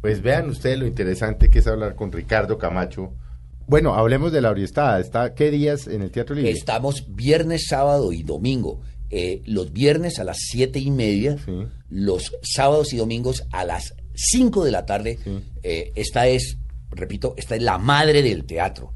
Pues 0.00 0.20
vean 0.22 0.50
ustedes 0.50 0.78
lo 0.78 0.86
interesante 0.86 1.48
que 1.50 1.60
es 1.60 1.66
hablar 1.66 1.94
con 1.94 2.12
Ricardo 2.12 2.58
Camacho. 2.58 3.12
Bueno, 3.66 3.94
hablemos 3.94 4.30
de 4.32 4.42
la 4.42 4.50
Oriestada. 4.50 5.00
¿Está 5.00 5.34
qué 5.34 5.50
días 5.50 5.86
en 5.86 6.02
el 6.02 6.10
Teatro 6.10 6.34
Libre? 6.34 6.50
Estamos 6.50 7.06
viernes, 7.08 7.66
sábado 7.68 8.12
y 8.12 8.22
domingo. 8.22 8.82
Eh, 9.16 9.42
los 9.46 9.72
viernes 9.72 10.18
a 10.18 10.24
las 10.24 10.38
siete 10.40 10.80
y 10.80 10.90
media, 10.90 11.36
Sí. 11.44 11.52
los 11.88 12.32
sábados 12.42 12.92
y 12.92 12.96
domingos 12.96 13.44
a 13.52 13.64
las 13.64 13.94
5 14.14 14.64
de 14.64 14.70
la 14.72 14.86
tarde. 14.86 15.18
Eh, 15.62 15.92
esta 15.94 16.26
es, 16.26 16.56
repito, 16.90 17.34
esta 17.36 17.54
es 17.54 17.62
la 17.62 17.78
madre 17.78 18.22
del 18.22 18.44
teatro. 18.44 18.92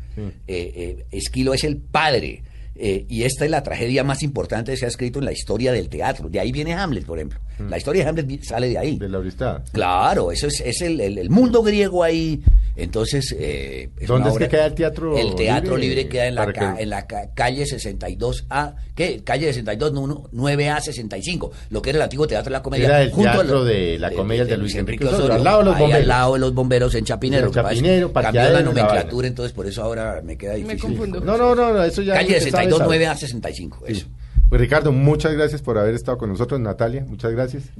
Eh, 0.48 1.04
Esquilo 1.12 1.54
es 1.54 1.62
el 1.62 1.76
padre. 1.76 2.42
Eh, 2.78 3.04
y 3.08 3.24
esta 3.24 3.44
es 3.44 3.50
la 3.50 3.62
tragedia 3.62 4.04
más 4.04 4.22
importante 4.22 4.70
que 4.72 4.76
se 4.78 4.84
ha 4.84 4.88
escrito 4.88 5.18
en 5.18 5.24
la 5.24 5.32
historia 5.32 5.72
del 5.72 5.88
teatro. 5.88 6.28
De 6.28 6.38
ahí 6.40 6.52
viene 6.52 6.74
Hamlet, 6.74 7.04
por 7.04 7.18
ejemplo. 7.18 7.40
La 7.68 7.76
historia 7.76 8.04
de 8.04 8.08
Hamlet 8.10 8.42
sale 8.44 8.68
de 8.68 8.78
ahí. 8.78 8.98
De 8.98 9.08
la 9.08 9.18
Oriestada. 9.18 9.64
Claro, 9.72 10.30
eso 10.30 10.46
es, 10.46 10.60
es 10.64 10.80
el, 10.82 11.00
el- 11.00 11.18
el 11.18 11.28
mundo 11.30 11.62
griego 11.62 12.04
ahí. 12.04 12.40
Entonces, 12.76 13.34
eh, 13.36 13.90
¿Dónde 14.06 14.28
una 14.28 14.30
es 14.30 14.38
que 14.38 14.44
obra- 14.44 14.48
queda 14.48 14.66
el 14.66 14.74
Teatro 14.74 15.18
El 15.18 15.34
teatro 15.34 15.76
Libre? 15.76 15.96
libre, 15.96 16.08
queda 16.08 16.26
en 16.28 16.34
la, 16.36 16.52
ca- 16.52 16.76
que- 16.76 16.82
en 16.84 16.90
la 16.90 17.06
ca- 17.08 17.30
calle 17.34 17.66
62A, 17.66 18.74
¿qué? 18.94 19.20
Calle 19.24 19.46
62, 19.52 19.92
no, 19.92 20.06
no, 20.06 20.24
9A 20.32 20.80
65, 20.80 21.50
lo 21.70 21.82
que 21.82 21.90
era 21.90 21.96
el 21.98 22.02
antiguo 22.02 22.26
Teatro 22.28 22.50
de 22.50 22.58
la 22.58 22.62
Comedia. 22.62 22.86
Era 22.86 23.02
el 23.02 23.10
junto 23.10 23.28
a 23.30 23.32
teatro 23.32 23.58
lo- 23.58 23.64
de 23.64 23.98
la 23.98 24.10
comedia 24.12 24.44
de 24.44 24.56
Luis 24.56 24.74
Enrique 24.76 25.04
Osorio, 25.04 25.24
al 25.26 25.32
al 25.38 25.44
lado 25.44 25.58
de 25.58 25.64
los 25.64 25.78
bomberos. 25.78 26.02
al 26.02 26.08
lado 26.08 26.34
de 26.34 26.38
los 26.40 26.54
bomberos 26.54 26.94
en 26.94 27.04
Chapinero. 27.04 27.50
Que 27.50 27.58
es 27.60 27.66
que 27.66 27.74
Chapinero, 27.74 28.12
cambió 28.12 28.42
la 28.42 28.50
la 28.50 28.62
nomenclatura, 28.62 29.14
vaina. 29.16 29.26
entonces 29.28 29.52
por 29.52 29.66
eso 29.66 29.82
ahora 29.82 30.20
me 30.24 30.36
queda 30.38 30.52
Me 30.52 30.58
difícil. 30.58 30.80
confundo. 30.80 31.20
No, 31.20 31.36
no, 31.36 31.54
no, 31.56 31.72
no, 31.72 31.82
eso 31.82 32.02
ya. 32.02 32.14
Calle 32.14 32.28
lo 32.28 32.34
que 32.34 32.40
sabe, 32.50 32.50
62, 32.50 32.67
sabe. 32.76 32.98
9A 33.06 33.16
65, 33.16 33.86
eso. 33.86 34.06
Pues 34.48 34.60
Ricardo, 34.60 34.92
muchas 34.92 35.32
gracias 35.32 35.62
por 35.62 35.78
haber 35.78 35.94
estado 35.94 36.18
con 36.18 36.28
nosotros, 36.30 36.60
Natalia, 36.60 37.04
muchas 37.08 37.32
gracias. 37.32 37.70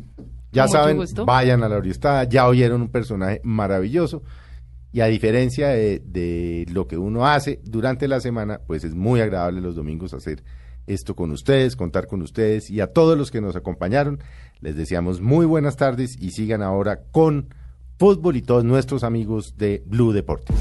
Ya 0.52 0.62
Mucho 0.64 0.72
saben, 0.78 0.96
gusto. 0.96 1.26
vayan 1.26 1.62
a 1.62 1.68
la 1.68 1.76
Oriestada, 1.76 2.24
ya 2.24 2.46
oyeron 2.46 2.80
un 2.82 2.88
personaje 2.88 3.40
maravilloso 3.44 4.22
y 4.92 5.00
a 5.00 5.06
diferencia 5.06 5.68
de, 5.68 6.00
de 6.04 6.66
lo 6.70 6.86
que 6.86 6.96
uno 6.96 7.26
hace 7.26 7.60
durante 7.64 8.08
la 8.08 8.20
semana, 8.20 8.60
pues 8.66 8.84
es 8.84 8.94
muy 8.94 9.20
agradable 9.20 9.60
los 9.60 9.74
domingos 9.76 10.14
hacer 10.14 10.42
esto 10.86 11.14
con 11.14 11.30
ustedes, 11.32 11.76
contar 11.76 12.06
con 12.06 12.22
ustedes 12.22 12.70
y 12.70 12.80
a 12.80 12.86
todos 12.88 13.16
los 13.16 13.30
que 13.30 13.40
nos 13.42 13.56
acompañaron, 13.56 14.20
les 14.60 14.74
deseamos 14.74 15.20
muy 15.20 15.44
buenas 15.44 15.76
tardes 15.76 16.16
y 16.18 16.30
sigan 16.30 16.62
ahora 16.62 17.02
con 17.12 17.54
fútbol 17.98 18.36
y 18.36 18.42
todos 18.42 18.64
nuestros 18.64 19.04
amigos 19.04 19.56
de 19.58 19.82
Blue 19.86 20.12
Deportes. 20.12 20.56